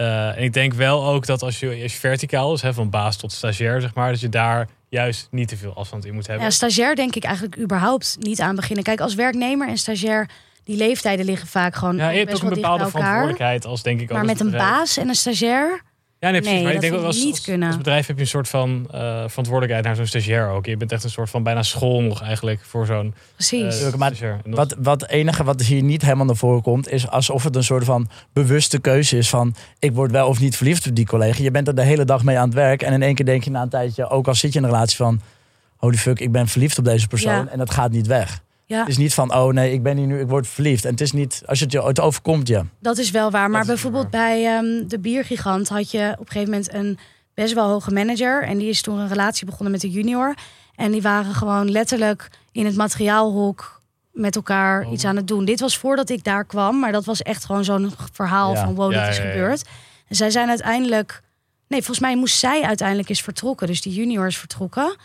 Eh, 0.01 0.37
en 0.37 0.43
ik 0.43 0.53
denk 0.53 0.73
wel 0.73 1.05
ook 1.05 1.25
dat 1.25 1.41
als 1.41 1.59
je, 1.59 1.67
als 1.67 1.93
je 1.93 1.99
verticaal 1.99 2.53
is, 2.53 2.61
hè, 2.61 2.73
van 2.73 2.89
baas 2.89 3.17
tot 3.17 3.31
stagiair, 3.31 3.81
zeg 3.81 3.93
maar, 3.93 4.11
dat 4.11 4.19
je 4.19 4.29
daar 4.29 4.67
juist 4.89 5.27
niet 5.31 5.47
te 5.47 5.57
veel 5.57 5.75
afstand 5.75 6.05
in 6.05 6.13
moet 6.13 6.27
hebben. 6.27 6.45
Ja, 6.45 6.51
stagiair 6.51 6.95
denk 6.95 7.15
ik 7.15 7.23
eigenlijk 7.23 7.59
überhaupt 7.59 8.17
niet 8.19 8.41
aan 8.41 8.55
beginnen. 8.55 8.83
Kijk, 8.83 8.99
als 8.99 9.15
werknemer 9.15 9.67
en 9.67 9.77
stagiair, 9.77 10.29
die 10.63 10.77
leeftijden 10.77 11.25
liggen 11.25 11.47
vaak 11.47 11.75
gewoon 11.75 11.95
Ja, 11.95 12.09
je 12.09 12.17
hebt 12.17 12.35
ook 12.35 12.41
een 12.41 12.49
bepaalde 12.49 12.83
elkaar. 12.83 12.89
verantwoordelijkheid 12.89 13.65
als 13.65 13.83
denk 13.83 14.01
ik 14.01 14.11
ook 14.11 14.17
Maar 14.17 14.25
met 14.25 14.39
een 14.39 14.51
bedrijf. 14.51 14.69
baas 14.69 14.97
en 14.97 15.07
een 15.07 15.15
stagiair, 15.15 15.81
Ja, 16.23 16.29
nee, 16.29 16.39
precies. 16.41 16.55
Nee, 16.57 16.63
maar 16.67 16.73
ik 16.73 16.81
dat 16.81 16.89
denk 16.89 16.93
vind 17.01 17.05
als, 17.15 17.23
niet 17.23 17.31
als, 17.35 17.41
kunnen. 17.41 17.67
als 17.67 17.77
bedrijf 17.77 18.07
heb 18.07 18.15
je 18.15 18.21
een 18.21 18.27
soort 18.27 18.49
van 18.49 18.87
eh, 18.91 18.99
verantwoordelijkheid 19.27 19.83
naar 19.85 19.95
zo'n 19.95 20.05
stagiair 20.05 20.49
ook. 20.49 20.65
Je 20.65 20.77
bent 20.77 20.91
echt 20.91 21.03
een 21.03 21.09
soort 21.09 21.29
van 21.29 21.43
bijna 21.43 21.63
school 21.63 22.01
nog 22.01 22.21
eigenlijk 22.21 22.59
voor 22.63 22.85
zo'n 22.85 23.13
precies. 23.35 23.81
eh, 23.83 23.93
maar 23.93 24.09
stagiair. 24.15 24.39
En 24.45 24.51
dat- 24.51 24.57
Wat, 24.59 24.75
wat 24.99 25.09
enige 25.09 25.43
wat 25.43 25.61
hier 25.61 25.83
niet 25.83 26.01
helemaal 26.01 26.25
naar 26.25 26.35
voren 26.35 26.61
komt, 26.61 26.89
is 26.91 27.07
alsof 27.09 27.43
het 27.43 27.55
een 27.55 27.63
soort 27.63 27.83
van 27.83 28.09
bewuste 28.33 28.79
keuze 28.79 29.17
is 29.17 29.29
van 29.29 29.55
ik 29.79 29.91
word 29.93 30.11
wel 30.11 30.27
of 30.27 30.39
niet 30.39 30.55
verliefd 30.57 30.87
op 30.87 30.95
die 30.95 31.05
collega. 31.05 31.43
Je 31.43 31.51
bent 31.51 31.67
er 31.67 31.75
de 31.75 31.83
hele 31.83 32.05
dag 32.05 32.23
mee 32.23 32.37
aan 32.37 32.45
het 32.45 32.53
werk 32.53 32.81
en 32.81 32.93
in 32.93 33.01
één 33.01 33.15
keer 33.15 33.25
denk 33.25 33.43
je 33.43 33.49
na 33.51 33.61
een 33.61 33.69
tijdje, 33.69 34.09
ook 34.09 34.27
al 34.27 34.35
zit 34.35 34.53
je 34.53 34.59
in 34.59 34.65
een 34.65 34.71
relatie 34.71 34.97
van 34.97 35.21
holy 35.77 35.97
fuck, 35.97 36.19
ik 36.19 36.31
ben 36.31 36.47
verliefd 36.47 36.77
op 36.77 36.85
deze 36.85 37.07
persoon 37.07 37.33
Ja. 37.33 37.47
en 37.51 37.57
dat 37.57 37.71
gaat 37.71 37.91
niet 37.91 38.07
weg. 38.07 38.41
Ja. 38.71 38.79
Het 38.79 38.87
is 38.87 38.97
niet 38.97 39.13
van, 39.13 39.33
oh 39.33 39.53
nee, 39.53 39.73
ik 39.73 39.83
ben 39.83 39.97
hier 39.97 40.07
nu, 40.07 40.19
ik 40.19 40.27
word 40.27 40.47
verliefd. 40.47 40.85
En 40.85 40.91
het 40.91 41.01
is 41.01 41.11
niet, 41.11 41.41
als 41.45 41.59
het 41.59 41.71
je 41.71 41.81
het 41.83 41.99
overkomt 41.99 42.47
je. 42.47 42.63
Dat 42.79 42.97
is 42.97 43.11
wel 43.11 43.31
waar. 43.31 43.49
Maar 43.49 43.61
is 43.61 43.67
bijvoorbeeld 43.67 44.09
bij 44.09 44.45
ehm, 44.45 44.87
de 44.87 44.99
biergigant 44.99 45.69
had 45.69 45.91
je 45.91 46.11
op 46.19 46.25
een 46.25 46.31
gegeven 46.31 46.49
moment 46.49 46.73
een 46.73 46.97
best 47.33 47.53
wel 47.53 47.69
hoge 47.69 47.91
manager. 47.91 48.43
En 48.43 48.57
die 48.57 48.69
is 48.69 48.81
toen 48.81 48.99
een 48.99 49.07
relatie 49.07 49.45
begonnen 49.45 49.71
met 49.71 49.81
de 49.81 49.89
junior. 49.89 50.35
En 50.75 50.91
die 50.91 51.01
waren 51.01 51.33
gewoon 51.33 51.71
letterlijk 51.71 52.29
in 52.51 52.65
het 52.65 52.75
materiaalhok 52.75 53.81
met 54.11 54.35
elkaar 54.35 54.85
Oh. 54.85 54.91
iets 54.91 55.05
aan 55.05 55.15
het 55.15 55.27
doen. 55.27 55.45
Dit 55.45 55.59
was 55.59 55.77
voordat 55.77 56.09
ik 56.09 56.23
daar 56.23 56.45
kwam. 56.45 56.79
Maar 56.79 56.91
dat 56.91 57.05
was 57.05 57.21
echt 57.21 57.45
gewoon 57.45 57.63
zo'n 57.63 57.91
verhaal 58.13 58.53
Ja. 58.53 58.63
van 58.63 58.75
wow, 58.75 58.91
Ja, 58.91 58.99
dit 59.01 59.09
is 59.11 59.17
ja, 59.17 59.23
ja. 59.23 59.31
gebeurd. 59.31 59.63
En 60.07 60.15
zij 60.15 60.29
zijn 60.29 60.49
uiteindelijk... 60.49 61.21
Nee, 61.67 61.79
volgens 61.79 61.99
mij 61.99 62.15
moest 62.17 62.37
zij 62.37 62.61
uiteindelijk 62.63 63.09
eens 63.09 63.21
vertrokken. 63.21 63.67
Dus 63.67 63.81
die 63.81 63.93
junior 63.93 64.27
is 64.27 64.37
vertrokken. 64.37 64.95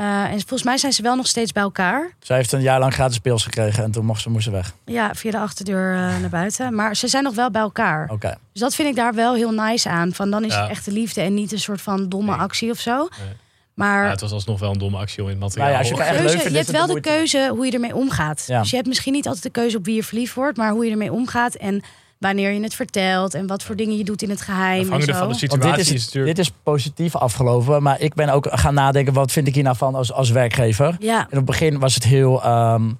Eh, 0.00 0.22
en 0.24 0.30
volgens 0.38 0.62
mij 0.62 0.76
zijn 0.78 0.92
ze 0.92 1.02
wel 1.02 1.16
nog 1.16 1.26
steeds 1.26 1.52
bij 1.52 1.62
elkaar. 1.62 2.10
Zij 2.20 2.36
heeft 2.36 2.52
een 2.52 2.60
jaar 2.60 2.78
lang 2.78 2.92
gratis 2.92 3.18
pils 3.18 3.42
gekregen 3.44 3.84
en 3.84 3.90
toen 3.90 4.04
mocht 4.04 4.22
ze, 4.22 4.30
moest 4.30 4.44
ze 4.44 4.50
weg. 4.50 4.72
Ja, 4.84 5.14
via 5.14 5.30
de 5.30 5.38
achterdeur 5.38 5.92
eh, 5.94 5.98
naar 6.20 6.28
buiten. 6.30 6.74
Maar 6.74 6.96
ze 6.96 7.08
zijn 7.08 7.22
nog 7.24 7.34
wel 7.34 7.50
bij 7.50 7.60
elkaar. 7.60 8.08
Oké. 8.12 8.34
Dus 8.52 8.60
dat 8.60 8.74
vind 8.74 8.88
ik 8.88 8.96
daar 8.96 9.14
wel 9.14 9.34
heel 9.34 9.50
nice 9.50 9.88
aan. 9.88 10.12
Van 10.12 10.30
dan 10.30 10.44
is 10.44 10.52
Ja. 10.54 10.60
het 10.62 10.70
echt 10.70 10.84
de 10.84 10.92
liefde 10.92 11.20
en 11.20 11.34
niet 11.34 11.52
een 11.52 11.58
soort 11.58 11.80
van 11.80 12.08
domme 12.08 12.30
Nee. 12.30 12.40
actie 12.40 12.70
of 12.70 12.78
zo. 12.78 12.96
Nee. 12.98 13.28
Maar 13.74 14.04
Ja, 14.04 14.10
het 14.10 14.20
was 14.20 14.32
alsnog 14.32 14.60
wel 14.60 14.70
een 14.70 14.78
domme 14.78 14.98
actie 14.98 15.22
om 15.22 15.28
in 15.28 15.34
het 15.34 15.42
materiaal. 15.42 15.68
Nou 15.68 15.84
ja, 15.84 15.90
als 15.90 16.06
je 16.08 16.22
leuk 16.22 16.48
je 16.50 16.56
hebt 16.56 16.70
wel 16.70 16.86
de 16.86 17.00
keuze 17.00 17.48
hoe 17.54 17.66
je 17.66 17.72
ermee 17.72 17.94
omgaat. 17.94 18.44
Ja. 18.46 18.60
Dus 18.60 18.70
je 18.70 18.76
hebt 18.76 18.88
misschien 18.88 19.12
niet 19.12 19.26
altijd 19.26 19.44
de 19.44 19.50
keuze 19.50 19.76
op 19.76 19.84
wie 19.84 19.94
je 19.94 20.04
verliefd 20.04 20.34
wordt, 20.34 20.56
maar 20.56 20.70
hoe 20.72 20.84
je 20.84 20.90
ermee 20.90 21.12
omgaat 21.12 21.54
en 21.54 21.82
wanneer 22.20 22.52
je 22.52 22.60
het 22.60 22.74
vertelt 22.74 23.34
en 23.34 23.46
wat 23.46 23.62
voor 23.62 23.76
dingen 23.76 23.96
je 23.96 24.04
doet 24.04 24.22
in 24.22 24.30
het 24.30 24.40
geheim. 24.40 24.80
En 24.80 24.84
Afhankelijk 24.84 25.18
zo. 25.18 25.24
van 25.24 25.32
de 25.32 25.38
situatie 25.38 25.70
dit 25.70 25.80
is, 25.80 25.92
is, 25.92 26.04
natuurlijk... 26.04 26.36
dit 26.36 26.46
is 26.46 26.52
positief 26.62 27.16
afgelopen, 27.16 27.82
maar 27.82 28.00
ik 28.00 28.14
ben 28.14 28.28
ook 28.28 28.46
gaan 28.50 28.74
nadenken, 28.74 29.12
wat 29.12 29.32
vind 29.32 29.46
ik 29.46 29.54
hier 29.54 29.62
nou 29.62 29.76
van 29.76 29.94
als, 29.94 30.12
als 30.12 30.30
werkgever? 30.30 30.96
Ja, 30.98 31.18
En 31.18 31.24
op 31.24 31.30
het 31.32 31.44
begin 31.44 31.78
was 31.78 31.94
het 31.94 32.04
heel, 32.04 32.42
ehm, 32.42 32.90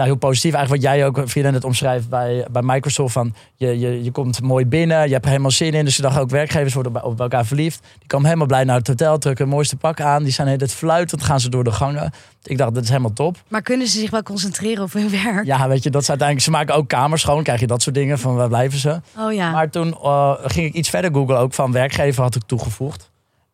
nou, 0.00 0.12
heel 0.12 0.28
positief. 0.28 0.54
Eigenlijk 0.54 0.84
wat 0.84 0.92
jij 0.92 1.06
ook 1.06 1.28
via 1.28 1.50
net 1.50 1.64
omschrijft 1.64 2.08
bij, 2.08 2.46
bij 2.50 2.62
Microsoft. 2.62 3.12
Van 3.12 3.34
je, 3.56 3.78
je, 3.78 4.04
je 4.04 4.10
komt 4.10 4.42
mooi 4.42 4.66
binnen, 4.66 5.06
je 5.06 5.12
hebt 5.12 5.24
er 5.24 5.30
helemaal 5.30 5.50
zin 5.50 5.72
in. 5.72 5.84
Dus 5.84 5.96
je 5.96 6.02
dacht 6.02 6.18
ook 6.18 6.30
werkgevers 6.30 6.74
worden 6.74 6.92
bij, 6.92 7.02
op 7.02 7.20
elkaar 7.20 7.46
verliefd. 7.46 7.80
Die 7.98 8.06
komen 8.06 8.26
helemaal 8.26 8.46
blij 8.46 8.64
naar 8.64 8.76
het 8.76 8.86
hotel, 8.86 9.18
trekken 9.18 9.44
het 9.44 9.54
mooiste 9.54 9.76
pak 9.76 10.00
aan. 10.00 10.22
Die 10.22 10.32
zijn 10.32 10.48
het 10.48 10.72
fluitend, 10.72 11.22
gaan 11.22 11.40
ze 11.40 11.48
door 11.48 11.64
de 11.64 11.72
gangen. 11.72 12.12
Ik 12.42 12.58
dacht, 12.58 12.74
dat 12.74 12.82
is 12.82 12.88
helemaal 12.88 13.12
top. 13.12 13.36
maar 13.48 13.62
kunnen 13.62 13.86
ze 13.86 13.98
zich 13.98 14.10
wel 14.10 14.22
concentreren 14.22 14.84
op 14.84 14.92
hun 14.92 15.10
werk? 15.10 15.44
Ja, 15.44 15.68
weet 15.68 15.82
je, 15.82 15.90
dat 15.90 16.02
is 16.02 16.08
uiteindelijk... 16.08 16.48
Ze 16.48 16.52
maken 16.52 16.74
ook 16.74 16.88
kamers 16.88 17.20
schoon, 17.20 17.42
krijg 17.42 17.60
je 17.60 17.66
dat 17.66 17.82
soort 17.82 17.94
dingen. 17.94 18.18
Van 18.18 18.34
waar 18.34 18.48
blijven 18.48 18.78
ze? 18.78 19.00
Oh 19.18 19.32
ja. 19.32 19.50
Maar 19.50 19.70
toen 19.70 19.96
eh, 20.02 20.32
ging 20.42 20.66
ik 20.66 20.74
iets 20.74 20.90
verder 20.90 21.12
googlen 21.12 21.38
ook 21.38 21.54
van 21.54 21.72
werkgever 21.72 22.22
had 22.22 22.34
ik 22.34 22.42
toegevoegd. 22.46 23.09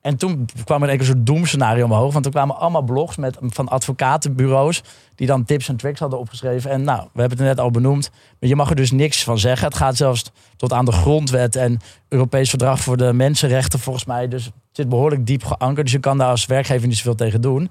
En 0.07 0.17
toen 0.17 0.49
kwam 0.65 0.83
er 0.83 0.91
een 0.91 1.05
soort 1.05 1.27
doemscenario 1.27 1.85
omhoog. 1.85 2.13
Want 2.13 2.25
er 2.25 2.31
kwamen 2.31 2.57
allemaal 2.57 2.83
blogs 2.83 3.17
met, 3.17 3.37
van 3.41 3.69
advocatenbureaus... 3.69 4.83
die 5.15 5.27
dan 5.27 5.45
tips 5.45 5.69
en 5.69 5.77
tricks 5.77 6.01
hadden 6.01 6.19
opgeschreven. 6.19 6.71
En 6.71 6.83
nou, 6.83 7.09
we 7.13 7.21
hebben 7.21 7.39
het 7.39 7.47
net 7.47 7.61
al 7.61 7.71
benoemd. 7.71 8.11
Maar 8.41 8.49
je 8.49 8.57
mag 8.57 8.71
er 8.71 8.77
dus 8.77 8.91
niks 8.91 9.25
van 9.25 9.39
zeggen. 9.39 9.67
Het 9.67 9.77
gaat 9.77 9.97
zelfs 9.97 10.33
tot 10.57 10.73
aan 10.73 10.85
de 10.85 10.93
grondwet 10.93 11.57
en 11.57 11.81
Europees 12.09 12.49
Verdrag 12.51 12.81
voor 12.81 12.97
de 12.97 13.13
Mensenrechten 13.13 13.79
volgens 13.79 14.05
mij. 14.05 14.29
Dus 14.29 14.45
het 14.45 14.55
zit 14.73 14.89
behoorlijk 14.89 15.27
diep 15.27 15.45
geankerd. 15.45 15.85
Dus 15.87 15.93
je 15.95 16.01
kan 16.01 16.19
daar 16.19 16.31
als 16.31 16.47
werkgever 16.47 16.89
niet 16.89 16.97
zoveel 16.97 17.15
tegen 17.15 17.41
doen. 17.41 17.71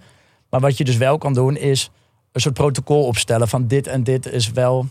Maar 0.49 0.59
wat 0.59 0.77
je 0.77 0.83
dus 0.83 0.97
wel 0.97 1.17
kan 1.17 1.33
doen 1.33 1.57
is 1.57 1.91
een 2.31 2.41
soort 2.41 2.53
protocol 2.53 3.05
opstellen... 3.05 3.47
van 3.47 3.67
dit 3.67 3.87
en 3.87 4.03
dit 4.03 4.25
is 4.31 4.51
wel 4.51 4.85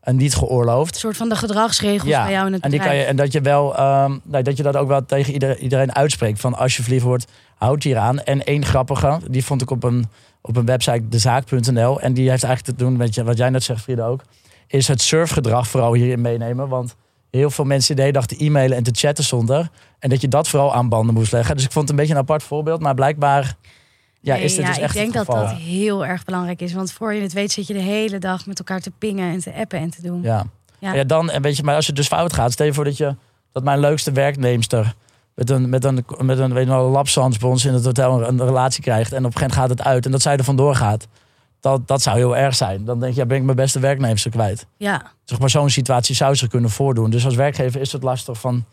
en 0.00 0.16
niet 0.16 0.34
geoorloofd. 0.34 0.94
Een 0.94 1.00
soort 1.00 1.16
van 1.16 1.28
de 1.28 1.36
gedragsregels 1.36 2.08
Ja, 2.10 2.22
bij 2.22 2.32
jou 2.32 2.46
in 2.46 2.52
het 2.52 2.62
En, 2.62 2.70
die 2.70 2.78
kan 2.78 2.88
bedrijf. 2.88 3.06
je, 3.06 3.10
en 3.12 3.16
dat 3.16 3.32
je 3.32 3.40
wel 3.40 3.76
ehm, 3.76 4.18
nou, 4.24 4.42
dat 4.42 4.56
je 4.56 4.62
dat 4.62 4.76
ook 4.76 4.88
wel 4.88 5.04
tegen 5.06 5.32
ieder- 5.32 5.58
iedereen 5.58 5.94
uitspreekt. 5.94 6.40
Van 6.40 6.54
als 6.54 6.76
je 6.76 6.82
verliefd 6.82 7.04
wordt, 7.04 7.26
houd 7.58 7.82
hier 7.82 7.96
aan. 7.98 8.20
En 8.20 8.44
één 8.44 8.64
grappige, 8.64 9.18
die 9.30 9.44
vond 9.44 9.62
ik 9.62 9.70
op 9.70 9.84
een, 9.84 10.06
op 10.40 10.56
een 10.56 10.64
website, 10.66 11.08
dezaak.nl. 11.08 12.00
En 12.00 12.12
die 12.12 12.30
heeft 12.30 12.44
eigenlijk 12.44 12.76
te 12.78 12.84
doen 12.84 12.96
met 12.96 13.16
wat 13.16 13.36
jij 13.36 13.50
net 13.50 13.62
zegt, 13.62 13.80
Frida 13.82 14.06
ook. 14.06 14.20
Is 14.66 14.88
het 14.88 15.00
surfgedrag 15.02 15.68
vooral 15.68 15.92
hierin 15.94 16.20
meenemen. 16.20 16.68
Want 16.68 16.96
heel 17.30 17.50
veel 17.50 17.64
mensen 17.64 17.96
de 17.96 18.00
hele 18.02 18.12
dag 18.14 18.26
te 18.26 18.44
e-mailen 18.44 18.76
en 18.76 18.82
te 18.82 18.90
chatten 18.94 19.24
zonder. 19.24 19.68
En 19.98 20.08
dat 20.08 20.20
je 20.20 20.28
dat 20.28 20.48
vooral 20.48 20.74
aan 20.74 20.88
banden 20.88 21.14
moest 21.14 21.32
leggen. 21.32 21.56
Dus 21.56 21.64
ik 21.64 21.72
vond 21.72 21.88
het 21.88 21.90
een 21.90 22.00
beetje 22.00 22.14
een 22.14 22.20
apart 22.20 22.42
voorbeeld. 22.42 22.80
Maar 22.80 22.94
blijkbaar 22.94 23.54
ja, 24.20 24.34
Nee, 24.34 24.44
is 24.44 24.54
dit 24.54 24.64
ja, 24.64 24.68
dus 24.68 24.78
echt 24.78 24.94
ik 24.94 25.00
denk 25.00 25.12
dat 25.12 25.26
dat 25.26 25.50
heel 25.50 26.06
erg 26.06 26.24
belangrijk 26.24 26.60
is. 26.60 26.72
Want 26.72 26.92
voor 26.92 27.14
je 27.14 27.22
het 27.22 27.32
weet 27.32 27.52
zit 27.52 27.66
je 27.66 27.72
de 27.72 27.80
hele 27.80 28.18
dag 28.18 28.46
met 28.46 28.58
elkaar 28.58 28.80
te 28.80 28.92
pingen 28.98 29.32
en 29.32 29.40
te 29.40 29.54
appen 29.54 29.78
en 29.78 29.90
te 29.90 30.02
doen. 30.02 30.22
Ja. 30.22 30.46
Ja. 30.78 30.92
Ja. 30.94 31.04
dan, 31.04 31.30
en 31.30 31.42
weet 31.42 31.56
je, 31.56 31.62
maar 31.62 31.74
als 31.74 31.86
het 31.86 31.96
dus 31.96 32.06
fout 32.06 32.32
gaat, 32.32 32.52
stel 32.52 32.66
je 32.66 32.72
voor 32.72 32.84
dat 32.84 32.96
je 32.96 33.14
dat 33.52 33.64
mijn 33.64 33.78
leukste 33.78 34.12
werknemster 34.12 34.94
met 35.34 35.50
een, 35.50 35.68
met 35.68 35.84
een, 35.84 36.04
met 36.20 36.38
een, 36.38 36.54
weet 36.54 36.64
je 36.64 36.70
wel, 36.70 36.88
lapsans 36.88 37.38
bij 37.38 37.48
ons 37.48 37.64
in 37.64 37.74
het 37.74 37.84
hotel 37.84 38.28
een, 38.28 38.44
relatie 38.44 38.82
krijgt. 38.82 39.12
En 39.12 39.18
op 39.18 39.24
een 39.24 39.38
gegeven 39.38 39.58
moment 39.58 39.74
gaat 39.74 39.78
het 39.78 39.94
uit 39.94 40.04
en 40.04 40.10
dat 40.10 40.22
zij 40.22 40.36
er 40.36 40.44
vandoor 40.44 40.74
gaat. 40.74 41.06
Dat, 41.60 41.88
dat 41.88 42.02
zou 42.02 42.16
heel 42.16 42.36
erg 42.36 42.54
zijn. 42.54 42.84
Dan 42.84 43.00
denk 43.00 43.14
je, 43.14 43.20
ja, 43.20 43.26
ben 43.26 43.36
ik 43.36 43.42
mijn 43.42 43.56
beste 43.56 43.80
werknemster 43.80 44.30
kwijt. 44.30 44.66
Ja. 44.76 45.02
Zeg 45.24 45.38
maar, 45.38 45.50
zo'n 45.50 45.70
situatie 45.70 46.14
zou 46.14 46.36
zich 46.36 46.48
kunnen 46.48 46.70
voordoen. 46.70 47.10
Dus 47.10 47.24
als 47.24 47.34
werkgever 47.34 47.80
is 47.80 47.92
het 47.92 48.02
lastig 48.02 48.40
van, 48.40 48.64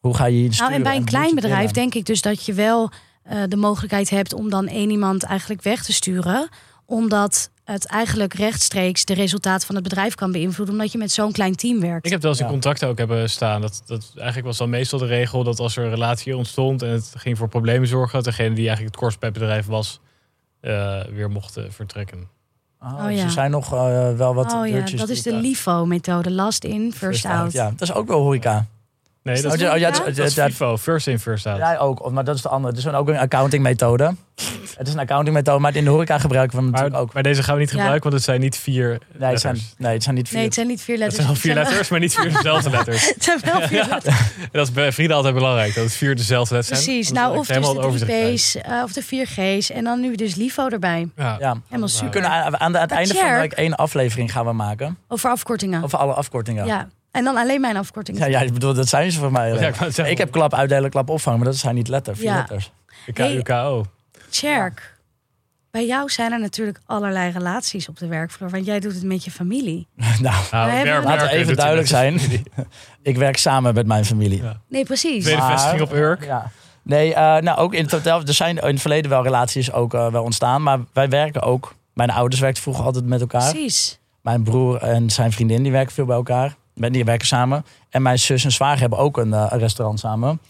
hoe 0.00 0.14
ga 0.14 0.24
je 0.24 0.36
hier 0.36 0.56
Nou, 0.58 0.72
en 0.72 0.82
bij 0.82 0.96
een 0.96 1.04
klein 1.04 1.34
bedrijf 1.34 1.70
denk 1.70 1.94
ik 1.94 2.04
dus 2.04 2.22
dat 2.22 2.44
je 2.44 2.52
wel 2.52 2.90
eh, 3.30 3.42
de 3.48 3.56
mogelijkheid 3.56 4.10
hebt 4.10 4.32
om 4.32 4.50
dan 4.50 4.66
één 4.66 4.90
iemand 4.90 5.22
eigenlijk 5.22 5.62
weg 5.62 5.84
te 5.84 5.92
sturen. 5.92 6.48
Omdat 6.86 7.50
het 7.64 7.86
eigenlijk 7.86 8.34
rechtstreeks 8.34 9.04
de 9.04 9.14
resultaten 9.14 9.66
van 9.66 9.74
het 9.74 9.84
bedrijf 9.84 10.14
kan 10.14 10.32
beïnvloeden. 10.32 10.74
Omdat 10.74 10.92
je 10.92 10.98
met 10.98 11.12
zo'n 11.12 11.32
klein 11.32 11.54
team 11.54 11.80
werkt. 11.80 12.06
Ik 12.06 12.12
heb 12.12 12.22
wel 12.22 12.30
eens 12.30 12.40
in 12.40 12.46
Ja. 12.46 12.52
contracten 12.52 12.88
ook 12.88 12.98
hebben 12.98 13.30
staan. 13.30 13.60
Dat, 13.60 13.82
dat 13.86 14.12
eigenlijk 14.14 14.46
was 14.46 14.56
dan 14.56 14.70
meestal 14.70 14.98
de 14.98 15.06
regel 15.06 15.44
dat 15.44 15.58
als 15.58 15.76
er 15.76 15.84
een 15.84 15.90
relatie 15.90 16.36
ontstond 16.36 16.82
en 16.82 16.90
het 16.90 17.12
ging 17.16 17.38
voor 17.38 17.48
problemen 17.48 17.88
zorgen, 17.88 18.14
dat 18.14 18.24
degene 18.24 18.54
die 18.54 18.66
eigenlijk 18.66 18.94
het 18.94 18.96
kortst 19.02 19.20
bij 19.20 19.28
het 19.28 19.38
bedrijf 19.38 19.66
was, 19.66 20.00
eh, 20.60 21.00
weer 21.12 21.30
mocht 21.30 21.56
eh, 21.56 21.64
vertrekken. 21.68 22.28
Oh, 22.82 22.94
Oh, 22.94 23.06
dus 23.06 23.16
ja. 23.16 23.24
Er 23.24 23.30
zijn 23.30 23.50
nog 23.50 23.72
eh, 23.74 24.16
wel 24.16 24.34
wat 24.34 24.52
oh 24.52 24.66
ja, 24.66 24.80
dat 24.96 25.08
is 25.08 25.22
de 25.22 25.34
LIFO-methode. 25.34 26.30
Last 26.30 26.64
in, 26.64 26.92
first, 26.92 27.24
out. 27.24 27.52
Ja, 27.52 27.70
dat 27.70 27.80
is 27.88 27.92
ook 27.92 28.08
wel 28.08 28.20
horeca. 28.20 28.66
Nee, 29.22 29.34
dat, 29.34 29.44
dat 29.44 29.52
is, 29.54 29.58
Oh, 29.60 29.64
ja, 29.76 29.84
horeca? 29.86 30.04
ja, 30.06 30.12
dat 30.12 30.26
is 30.26 30.34
FIFO, 30.34 30.76
first 30.76 31.06
in, 31.06 31.18
first 31.18 31.46
out. 31.46 31.58
Ja, 31.58 31.76
ook. 31.76 32.10
Maar 32.10 32.24
dat 32.24 32.34
is 32.36 32.42
de 32.42 32.48
andere. 32.48 32.74
Het 32.76 32.86
is 32.86 32.92
ook 32.92 33.08
een 33.08 33.18
accounting 33.18 33.62
methode. 33.62 34.14
Het 34.76 34.86
is 34.88 34.92
een 34.94 34.98
accounting 35.00 35.36
methode, 35.36 35.58
maar 35.60 35.76
in 35.76 35.84
de 35.84 35.90
horeca 35.90 36.18
gebruiken 36.18 36.56
we 36.56 36.62
hem 36.62 36.70
maar, 36.72 36.80
natuurlijk 36.80 37.08
ook. 37.08 37.14
maar 37.14 37.22
deze 37.22 37.42
gaan 37.42 37.54
we 37.54 37.60
niet 37.60 37.70
Ja. 37.70 37.76
gebruiken, 37.76 38.02
want 38.02 38.14
het 38.14 38.24
zijn 38.24 38.40
niet 38.40 38.56
vier 38.56 38.88
Nee, 38.88 38.98
het 38.98 39.18
letters. 39.18 39.42
zijn, 39.42 39.58
nee, 39.78 39.92
het 39.92 40.02
zijn 40.02 40.14
niet 40.14 40.28
vier. 40.28 40.36
Nee, 40.36 40.44
het 40.46 40.54
zijn 40.54 40.66
niet 40.66 40.82
vier 40.82 40.94
Het 40.94 41.04
letters. 41.04 41.24
zijn 41.24 41.32
wel 41.32 41.40
vier 41.42 41.50
Het 41.50 41.58
zijn 41.66 41.68
letters, 41.68 41.88
maar 41.90 42.00
niet 42.00 42.14
vier 42.14 42.32
dezelfde 42.32 42.70
letters. 42.76 43.08
Het 43.14 43.24
zijn 43.24 43.40
wel 43.44 43.60
vier 43.68 43.86
letters. 43.90 44.18
En 44.40 44.48
dat 44.58 44.66
is 44.66 44.72
bij 44.72 44.92
Frida 44.92 45.14
altijd 45.14 45.34
belangrijk, 45.34 45.74
dat 45.74 45.84
het 45.84 45.92
vier 45.92 46.16
dezelfde 46.16 46.54
letters 46.54 46.82
zijn. 46.84 46.96
Precies. 46.96 47.12
Nou, 47.12 47.30
of 47.38 47.46
dus 47.46 47.46
de 47.46 47.62
het 48.12 48.60
eh, 48.62 48.82
of 48.84 48.92
de 48.92 49.02
vier 49.02 49.26
G's. 49.26 49.70
En 49.70 49.84
dan 49.84 50.00
nu 50.00 50.14
dus 50.14 50.34
LIFO 50.34 50.68
erbij. 50.68 51.08
Ja. 51.16 51.36
Ja. 51.38 51.56
Helemaal 51.66 51.88
We 51.88 51.94
super. 51.94 52.10
kunnen 52.10 52.30
aan, 52.30 52.42
aan, 52.60 52.72
de- 52.72 52.78
aan 52.78 52.82
het 52.82 52.90
einde 52.90 53.14
van 53.14 53.32
de 53.32 53.38
week 53.38 53.52
één 53.52 53.74
aflevering 53.74 54.32
gaan 54.32 54.44
we 54.44 54.52
maken. 54.52 54.98
Over 55.08 55.30
afkortingen. 55.30 55.82
Over 55.84 55.98
alle 55.98 56.12
afkortingen. 56.12 56.66
Ja. 56.66 56.88
En 57.10 57.24
dan 57.24 57.36
alleen 57.36 57.60
mijn 57.60 57.76
afkortingen. 57.76 58.20
Ja, 58.20 58.26
ja, 58.26 58.40
ik 58.40 58.52
bedoel, 58.52 58.74
dat 58.74 58.88
zijn 58.88 59.12
ze 59.12 59.18
voor 59.18 59.32
mij. 59.32 59.72
Ja, 59.94 60.04
ik 60.04 60.18
heb 60.18 60.30
klap 60.30 60.54
uitdelen, 60.54 60.90
klap 60.90 61.08
opvangen, 61.08 61.38
maar 61.38 61.48
dat 61.48 61.56
zijn 61.56 61.74
niet 61.74 61.88
letter, 61.88 62.16
vier 62.16 62.24
Ja. 62.24 62.36
letters. 62.36 62.72
De 63.06 63.22
Hey. 63.22 63.34
KUKO. 63.36 63.84
Tjerk, 64.28 64.98
bij 65.70 65.86
jou 65.86 66.08
zijn 66.10 66.32
er 66.32 66.40
natuurlijk 66.40 66.80
allerlei 66.86 67.30
relaties 67.32 67.88
op 67.88 67.98
de 67.98 68.06
werkvloer. 68.06 68.50
Want 68.50 68.66
jij 68.66 68.80
doet 68.80 68.94
het 68.94 69.02
met 69.02 69.24
je 69.24 69.30
familie. 69.30 69.86
nou, 69.96 70.14
Nou, 70.20 70.38
Laten 70.50 71.00
we 71.00 71.06
werken 71.06 71.28
even 71.28 71.56
duidelijk 71.56 71.88
zijn. 71.88 72.20
ik 73.02 73.16
werk 73.16 73.36
samen 73.36 73.74
met 73.74 73.86
mijn 73.86 74.04
familie. 74.04 74.42
Ja. 74.42 74.60
Nee, 74.68 74.84
precies. 74.84 75.24
Tweede 75.24 75.42
vestiging 75.42 75.80
op 75.80 75.92
Urk. 75.92 76.24
Ja. 76.24 76.50
Nee, 76.82 77.14
eh, 77.14 77.36
nou 77.36 77.58
ook 77.58 77.74
in 77.74 77.82
het 77.82 77.92
hotel. 77.92 78.20
Er 78.26 78.34
zijn 78.34 78.56
in 78.58 78.66
het 78.66 78.80
verleden 78.80 79.10
wel 79.10 79.22
relaties 79.22 79.72
ook 79.72 79.94
eh, 79.94 80.12
wel 80.12 80.22
ontstaan. 80.22 80.62
Maar 80.62 80.78
wij 80.92 81.08
werken 81.08 81.42
ook. 81.42 81.74
Mijn 81.94 82.10
ouders 82.10 82.40
werkten 82.40 82.62
vroeger 82.62 82.84
altijd 82.84 83.04
met 83.06 83.20
elkaar. 83.20 83.50
Precies. 83.50 83.98
Mijn 84.22 84.42
broer 84.42 84.76
en 84.82 85.10
zijn 85.10 85.32
vriendin 85.32 85.62
die 85.62 85.72
werken 85.72 85.94
veel 85.94 86.04
bij 86.04 86.16
elkaar. 86.16 86.56
Ben- 86.74 86.92
Die 86.92 87.04
werken 87.04 87.26
samen. 87.26 87.64
En 87.90 88.02
mijn 88.02 88.18
zus 88.18 88.44
en 88.44 88.52
zwager 88.52 88.80
hebben 88.80 88.98
ook 88.98 89.16
een, 89.16 89.32
eh, 89.32 89.46
restaurant 89.50 89.98
samen. 90.00 90.40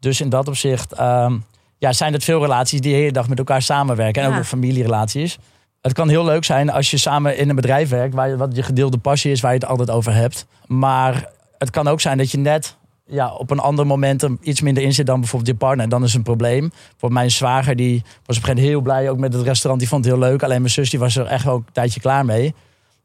Dus 0.00 0.20
in 0.20 0.28
dat 0.28 0.48
opzicht 0.48 0.92
ehm, 0.92 1.36
ja, 1.78 1.92
zijn 1.92 2.12
het 2.12 2.24
veel 2.24 2.40
relaties 2.40 2.80
die 2.80 2.90
de 2.92 2.96
hele 2.98 3.12
dag 3.12 3.28
met 3.28 3.38
elkaar 3.38 3.62
samenwerken. 3.62 4.22
En 4.22 4.30
Ja. 4.30 4.38
ook 4.38 4.44
familierelaties. 4.44 5.38
Het 5.80 5.92
kan 5.92 6.08
heel 6.08 6.24
leuk 6.24 6.44
zijn 6.44 6.70
als 6.70 6.90
je 6.90 6.96
samen 6.96 7.36
in 7.36 7.48
een 7.48 7.56
bedrijf 7.56 7.88
werkt... 7.88 8.14
Waar 8.14 8.28
je, 8.28 8.36
wat 8.36 8.56
je 8.56 8.62
gedeelde 8.62 8.98
passie 8.98 9.30
is, 9.30 9.40
waar 9.40 9.52
je 9.52 9.58
het 9.58 9.68
altijd 9.68 9.90
over 9.90 10.14
hebt. 10.14 10.46
Maar 10.66 11.28
het 11.58 11.70
kan 11.70 11.88
ook 11.88 12.00
zijn 12.00 12.18
dat 12.18 12.30
je 12.30 12.38
net 12.38 12.76
ja, 13.06 13.32
op 13.32 13.50
een 13.50 13.58
ander 13.58 13.86
moment 13.86 14.22
er 14.22 14.36
iets 14.40 14.60
minder 14.60 14.82
in 14.82 14.92
zit 14.92 15.06
dan 15.06 15.20
bijvoorbeeld 15.20 15.50
je 15.50 15.56
partner. 15.56 15.84
En 15.84 15.90
dan 15.90 16.02
is 16.02 16.08
het 16.08 16.16
een 16.16 16.22
probleem. 16.22 16.68
Bijvoorbeeld 16.68 17.12
mijn 17.12 17.30
zwager 17.30 17.76
die 17.76 18.02
was 18.02 18.06
op 18.06 18.18
een 18.26 18.26
gegeven 18.34 18.48
moment 18.54 18.66
heel 18.66 18.80
blij 18.80 19.10
ook 19.10 19.18
met 19.18 19.32
het 19.32 19.42
restaurant. 19.42 19.80
Die 19.80 19.88
vond 19.88 20.04
het 20.04 20.14
heel 20.14 20.22
leuk. 20.22 20.42
Alleen 20.42 20.60
mijn 20.60 20.72
zus 20.72 20.90
die 20.90 20.98
was 20.98 21.16
er 21.16 21.26
echt 21.26 21.44
wel 21.44 21.54
een 21.54 21.64
tijdje 21.72 22.00
klaar 22.00 22.24
mee. 22.24 22.54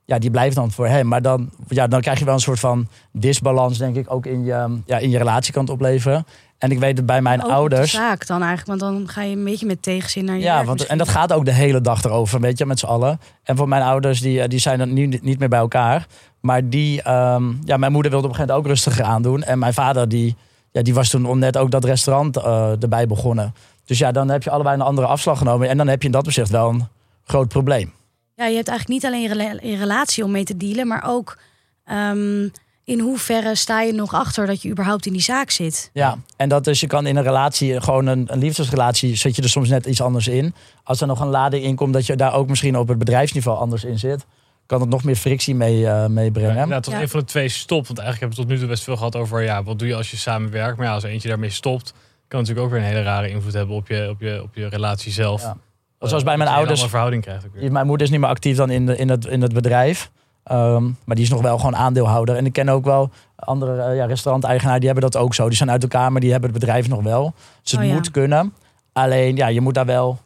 Ja, 0.05 0.19
die 0.19 0.31
blijft 0.31 0.55
dan 0.55 0.71
voor 0.71 0.87
hem. 0.87 1.07
Maar 1.07 1.21
dan, 1.21 1.49
ja, 1.67 1.87
dan 1.87 2.01
krijg 2.01 2.19
je 2.19 2.25
wel 2.25 2.33
een 2.33 2.39
soort 2.39 2.59
van 2.59 2.87
disbalans, 3.11 3.77
denk 3.77 3.95
ik, 3.95 4.11
ook 4.11 4.25
in 4.25 4.43
je, 4.43 4.79
ja, 4.85 4.97
in 4.97 5.09
je 5.09 5.17
relatie 5.17 5.53
kan 5.53 5.63
het 5.63 5.71
opleveren. 5.71 6.25
En 6.57 6.71
ik 6.71 6.79
weet 6.79 6.95
dat 6.95 7.05
bij 7.05 7.21
mijn 7.21 7.41
Ook 7.41 7.47
de 7.47 7.53
ouders. 7.53 7.91
zaak 7.91 8.27
dan 8.27 8.41
eigenlijk. 8.41 8.81
Want 8.81 8.93
dan 8.93 9.07
ga 9.07 9.21
je 9.21 9.35
een 9.35 9.43
beetje 9.43 9.65
met 9.65 9.81
tegenzin 9.81 10.25
naar 10.25 10.35
je 10.35 10.41
Ja, 10.41 10.63
want, 10.63 10.85
en 10.85 10.97
dat 10.97 11.09
gaat 11.09 11.33
ook 11.33 11.45
de 11.45 11.51
hele 11.53 11.81
dag 11.81 12.03
erover, 12.03 12.39
weet 12.39 12.57
je, 12.57 12.65
met 12.65 12.79
z'n 12.79 12.85
allen. 12.85 13.19
En 13.43 13.57
voor 13.57 13.67
mijn 13.67 13.81
ouders, 13.83 14.21
die, 14.21 14.41
eh, 14.41 14.47
die 14.47 14.59
zijn 14.59 14.77
dan 14.77 14.93
nu 14.93 15.05
niet 15.05 15.39
meer 15.39 15.49
bij 15.49 15.59
elkaar. 15.59 16.07
Maar 16.39 16.69
die, 16.69 17.01
ehm, 17.01 17.43
ja, 17.63 17.77
mijn 17.77 17.91
moeder 17.91 18.11
wilde 18.11 18.27
op 18.27 18.31
een 18.31 18.35
gegeven 18.35 18.47
moment 18.47 18.51
ook 18.51 18.65
rustiger 18.67 19.03
aandoen. 19.03 19.43
En 19.43 19.59
mijn 19.59 19.73
vader, 19.73 20.09
die, 20.09 20.35
ja, 20.71 20.81
die 20.81 20.93
was 20.93 21.09
toen 21.09 21.39
net 21.39 21.57
ook 21.57 21.71
dat 21.71 21.83
restaurant 21.83 22.37
eh, 22.37 22.81
erbij 22.81 23.07
begonnen. 23.07 23.53
Dus 23.85 23.97
ja, 23.97 24.11
dan 24.11 24.29
heb 24.29 24.43
je 24.43 24.49
allebei 24.49 24.75
een 24.75 24.81
andere 24.81 25.07
afslag 25.07 25.37
genomen. 25.37 25.69
En 25.69 25.77
dan 25.77 25.87
heb 25.87 26.01
je 26.01 26.05
in 26.07 26.13
dat 26.13 26.25
opzicht 26.25 26.49
wel 26.49 26.69
een 26.69 26.87
groot 27.23 27.47
probleem. 27.47 27.93
Ja, 28.35 28.45
je 28.45 28.55
hebt 28.55 28.67
eigenlijk 28.67 28.87
niet 28.87 29.05
alleen 29.05 29.21
je, 29.21 29.27
rela- 29.27 29.69
je 29.69 29.77
relatie 29.77 30.23
om 30.23 30.31
mee 30.31 30.43
te 30.43 30.57
dealen, 30.57 30.87
maar 30.87 31.03
ook 31.07 31.37
ehm, 31.85 32.47
in 32.83 32.99
hoeverre 32.99 33.55
sta 33.55 33.81
je 33.81 33.93
nog 33.93 34.13
achter 34.13 34.45
dat 34.47 34.61
je 34.61 34.69
überhaupt 34.69 35.05
in 35.05 35.13
die 35.13 35.21
zaak 35.21 35.49
zit. 35.49 35.89
Ja, 35.93 36.17
en 36.37 36.49
dat 36.49 36.63
dus 36.63 36.79
je 36.79 36.87
kan 36.87 37.05
in 37.07 37.15
een 37.15 37.23
relatie, 37.23 37.81
gewoon 37.81 38.05
een, 38.07 38.25
een 38.31 38.39
liefdesrelatie, 38.39 39.15
zit 39.15 39.35
je 39.35 39.41
er 39.41 39.49
soms 39.49 39.69
net 39.69 39.85
iets 39.85 40.01
anders 40.01 40.27
in. 40.27 40.53
Als 40.83 41.01
er 41.01 41.07
nog 41.07 41.19
een 41.19 41.27
lading 41.27 41.63
in 41.63 41.75
komt 41.75 41.93
dat 41.93 42.05
je 42.05 42.15
daar 42.15 42.33
ook 42.33 42.47
misschien 42.49 42.77
op 42.77 42.87
het 42.87 42.97
bedrijfsniveau 42.97 43.57
anders 43.57 43.83
in 43.83 43.99
zit, 43.99 44.25
kan 44.65 44.81
het 44.81 44.89
nog 44.89 45.03
meer 45.03 45.15
frictie 45.15 45.55
mee, 45.55 45.87
eh, 45.87 46.05
meebrengen. 46.05 46.49
Ja, 46.55 46.55
inderdaad, 46.61 46.83
tot 46.83 46.93
Ja. 46.93 47.01
een 47.01 47.09
van 47.09 47.19
de 47.19 47.25
twee 47.25 47.49
stopt. 47.49 47.87
Want 47.87 47.99
eigenlijk 47.99 48.19
hebben 48.19 48.37
we 48.37 48.43
tot 48.43 48.51
nu 48.53 48.59
toe 48.59 48.67
best 48.67 48.83
veel 48.83 48.97
gehad 48.97 49.15
over 49.15 49.43
ja, 49.43 49.63
wat 49.63 49.79
doe 49.79 49.87
je 49.87 49.95
als 49.95 50.11
je 50.11 50.17
samenwerkt. 50.17 50.77
Maar 50.77 50.85
ja, 50.87 50.93
als 50.93 51.03
eentje 51.03 51.27
daarmee 51.29 51.49
stopt, 51.49 51.91
kan 52.27 52.39
het 52.39 52.47
natuurlijk 52.49 52.65
ook 52.65 52.71
weer 52.71 52.79
een 52.79 52.85
hele 52.95 53.03
rare 53.03 53.29
invloed 53.29 53.53
hebben 53.53 53.75
op 53.75 53.87
je, 53.87 54.07
op 54.09 54.21
je, 54.21 54.41
op 54.43 54.55
je 54.55 54.67
relatie 54.67 55.11
zelf. 55.11 55.41
Ja. 55.41 55.57
Zoals 55.99 56.23
bij 56.23 56.37
mijn 56.37 56.49
een 56.49 56.55
ouders. 56.55 56.71
andere 56.73 56.89
verhouding 56.89 57.21
krijgt 57.23 57.45
ook 57.45 57.53
weer. 57.53 57.71
Mijn 57.71 57.85
moeder 57.85 58.05
is 58.05 58.11
niet 58.11 58.21
meer 58.21 58.29
actief 58.29 58.57
dan 58.57 58.69
in, 58.69 58.85
de, 58.85 58.97
in, 58.97 59.09
het, 59.09 59.25
in 59.25 59.41
het 59.41 59.53
bedrijf. 59.53 60.11
Ehm, 60.43 60.83
maar 60.83 61.15
die 61.15 61.23
is 61.23 61.29
nog 61.29 61.41
wel 61.41 61.57
gewoon 61.57 61.75
aandeelhouder. 61.75 62.35
En 62.35 62.45
ik 62.45 62.53
ken 62.53 62.69
ook 62.69 62.85
wel 62.85 63.11
andere 63.35 63.93
ja, 63.93 64.05
restauranteigenaren, 64.05 64.79
die 64.79 64.89
hebben 64.89 65.11
dat 65.11 65.21
ook 65.21 65.33
zo. 65.33 65.47
Die 65.47 65.57
zijn 65.57 65.71
uit 65.71 65.81
elkaar, 65.81 66.11
maar 66.11 66.21
die 66.21 66.31
hebben 66.31 66.49
het 66.49 66.59
bedrijf 66.59 66.87
nog 66.87 67.03
wel. 67.03 67.33
Dus 67.61 67.71
het 67.71 67.81
Oh 67.81 67.87
ja. 67.87 67.93
moet 67.93 68.11
kunnen. 68.11 68.53
Alleen, 68.93 69.35
ja, 69.35 69.47
je 69.47 69.61
moet 69.61 69.73
daar 69.73 69.85
wel, 69.85 70.19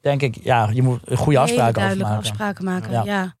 denk 0.00 0.22
ik, 0.22 0.36
ja, 0.42 0.68
je 0.72 0.82
moet 0.82 1.00
goede 1.14 1.38
afspraken 1.38 1.82
over 1.82 1.96
duidelijke 1.96 2.12
maken. 2.12 2.30
afspraken 2.30 2.64
maken. 2.64 2.90
Ja. 2.90 3.02
Ja. 3.04 3.34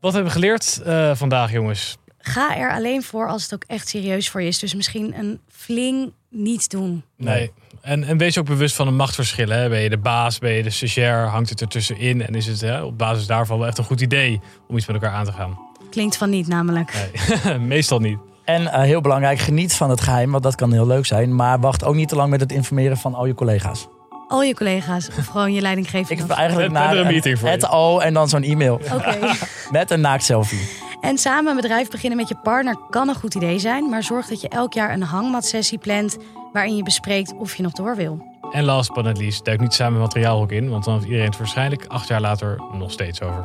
Wat 0.00 0.12
hebben 0.12 0.32
we 0.32 0.38
geleerd 0.38 0.82
eh, 0.84 1.14
vandaag, 1.14 1.52
jongens? 1.52 1.96
Ga 2.18 2.56
er 2.56 2.72
alleen 2.72 3.02
voor 3.02 3.28
als 3.28 3.42
het 3.42 3.54
ook 3.54 3.64
echt 3.66 3.88
serieus 3.88 4.30
voor 4.30 4.42
je 4.42 4.48
is. 4.48 4.58
Dus 4.58 4.74
misschien 4.74 5.18
een 5.18 5.40
fling 5.48 6.12
niet 6.30 6.70
doen. 6.70 7.04
Nee. 7.16 7.52
En, 7.80 8.04
en 8.04 8.18
wees 8.18 8.38
ook 8.38 8.46
bewust 8.46 8.76
van 8.76 8.86
de 8.86 8.92
machtsverschillen. 8.92 9.58
Hè. 9.58 9.68
Ben 9.68 9.80
je 9.80 9.88
de 9.88 9.98
baas, 9.98 10.38
ben 10.38 10.52
je 10.52 10.62
de 10.62 10.70
stagiair, 10.70 11.26
hangt 11.26 11.48
het 11.48 11.60
er 11.60 11.68
tussenin? 11.68 12.26
En 12.26 12.34
is 12.34 12.46
het 12.46 12.60
hè, 12.60 12.82
op 12.82 12.98
basis 12.98 13.26
daarvan 13.26 13.58
wel 13.58 13.66
echt 13.66 13.78
een 13.78 13.84
goed 13.84 14.00
idee 14.00 14.40
om 14.68 14.76
iets 14.76 14.86
met 14.86 14.96
elkaar 14.96 15.12
aan 15.12 15.24
te 15.24 15.32
gaan? 15.32 15.58
Klinkt 15.90 16.16
van 16.16 16.30
niet 16.30 16.48
namelijk. 16.48 17.10
Nee, 17.44 17.58
meestal 17.74 17.98
niet. 17.98 18.18
En 18.44 18.72
eh, 18.72 18.80
heel 18.80 19.00
belangrijk, 19.00 19.38
geniet 19.38 19.74
van 19.74 19.90
het 19.90 20.00
geheim, 20.00 20.30
want 20.30 20.42
dat 20.42 20.54
kan 20.54 20.72
heel 20.72 20.86
leuk 20.86 21.06
zijn. 21.06 21.34
Maar 21.34 21.60
wacht 21.60 21.84
ook 21.84 21.94
niet 21.94 22.08
te 22.08 22.16
lang 22.16 22.30
met 22.30 22.40
het 22.40 22.52
informeren 22.52 22.96
van 22.96 23.14
al 23.14 23.26
je 23.26 23.34
collega's. 23.34 23.88
Al 24.28 24.42
je 24.42 24.54
collega's 24.54 25.08
of 25.18 25.26
gewoon 25.26 25.52
je 25.52 25.60
leidinggevende. 25.60 26.22
Ik 26.22 26.28
heb 26.28 26.36
eigenlijk 26.36 26.72
naar 26.72 26.92
er 26.92 27.00
een 27.00 27.06
meeting 27.06 27.38
voor 27.38 27.48
het 27.48 27.64
al 27.64 28.02
en 28.02 28.14
dan 28.14 28.28
zo'n 28.28 28.42
e-mail 28.42 28.80
Oké. 28.92 29.18
met 29.70 29.90
een 29.90 30.00
naakt 30.00 30.24
selfie. 30.24 30.87
En 31.00 31.18
samen 31.18 31.50
een 31.50 31.56
bedrijf 31.56 31.90
beginnen 31.90 32.18
met 32.18 32.28
je 32.28 32.36
partner 32.36 32.76
kan 32.90 33.08
een 33.08 33.14
goed 33.14 33.34
idee 33.34 33.58
zijn. 33.58 33.88
Maar 33.88 34.02
zorg 34.02 34.26
dat 34.26 34.40
je 34.40 34.48
elk 34.48 34.72
jaar 34.72 34.92
een 34.92 35.02
hangmatsessie 35.02 35.78
plant. 35.78 36.16
waarin 36.52 36.76
je 36.76 36.82
bespreekt 36.82 37.34
of 37.34 37.54
je 37.54 37.62
nog 37.62 37.72
door 37.72 37.96
wil. 37.96 38.26
En 38.50 38.64
last 38.64 38.92
but 38.94 39.04
not 39.04 39.18
least, 39.18 39.44
duik 39.44 39.60
niet 39.60 39.74
samen 39.74 40.00
materiaal 40.00 40.40
ook 40.40 40.52
in. 40.52 40.68
Want 40.70 40.84
dan 40.84 40.94
heeft 40.94 41.06
iedereen 41.06 41.28
het 41.28 41.38
waarschijnlijk 41.38 41.86
acht 41.86 42.08
jaar 42.08 42.20
later 42.20 42.60
nog 42.72 42.92
steeds 42.92 43.22
over. 43.22 43.44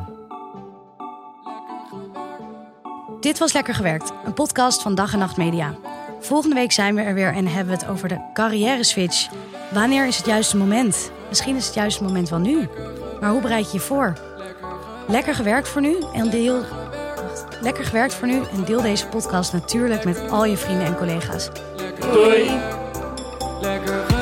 Dit 3.20 3.38
was 3.38 3.52
Lekker 3.52 3.74
Gewerkt, 3.74 4.12
een 4.24 4.34
podcast 4.34 4.82
van 4.82 4.94
Dag 4.94 5.12
en 5.12 5.18
Nacht 5.18 5.36
Media. 5.36 5.74
Volgende 6.20 6.54
week 6.54 6.72
zijn 6.72 6.94
we 6.94 7.00
er 7.00 7.14
weer 7.14 7.34
en 7.34 7.46
hebben 7.46 7.74
we 7.74 7.80
het 7.80 7.90
over 7.90 8.08
de 8.08 8.20
carrière 8.32 8.84
switch. 8.84 9.28
Wanneer 9.72 10.06
is 10.06 10.16
het 10.16 10.26
juiste 10.26 10.56
moment? 10.56 11.10
Misschien 11.28 11.56
is 11.56 11.66
het 11.66 11.74
juiste 11.74 12.02
moment 12.02 12.28
wel 12.28 12.38
nu. 12.38 12.68
Maar 13.20 13.30
hoe 13.30 13.40
bereid 13.40 13.66
je 13.66 13.72
je 13.72 13.84
voor? 13.84 14.12
Lekker 15.08 15.34
gewerkt 15.34 15.68
voor 15.68 15.80
nu 15.80 15.96
en 16.12 16.30
deel. 16.30 16.62
Lekker 17.60 17.84
gewerkt 17.84 18.14
voor 18.14 18.28
nu 18.28 18.42
en 18.52 18.64
deel 18.64 18.82
deze 18.82 19.06
podcast 19.06 19.52
natuurlijk 19.52 20.04
met 20.04 20.30
al 20.30 20.44
je 20.44 20.56
vrienden 20.56 20.86
en 20.86 20.96
collega's. 20.96 21.50
Doei! 22.12 22.50
Lekker 23.60 24.13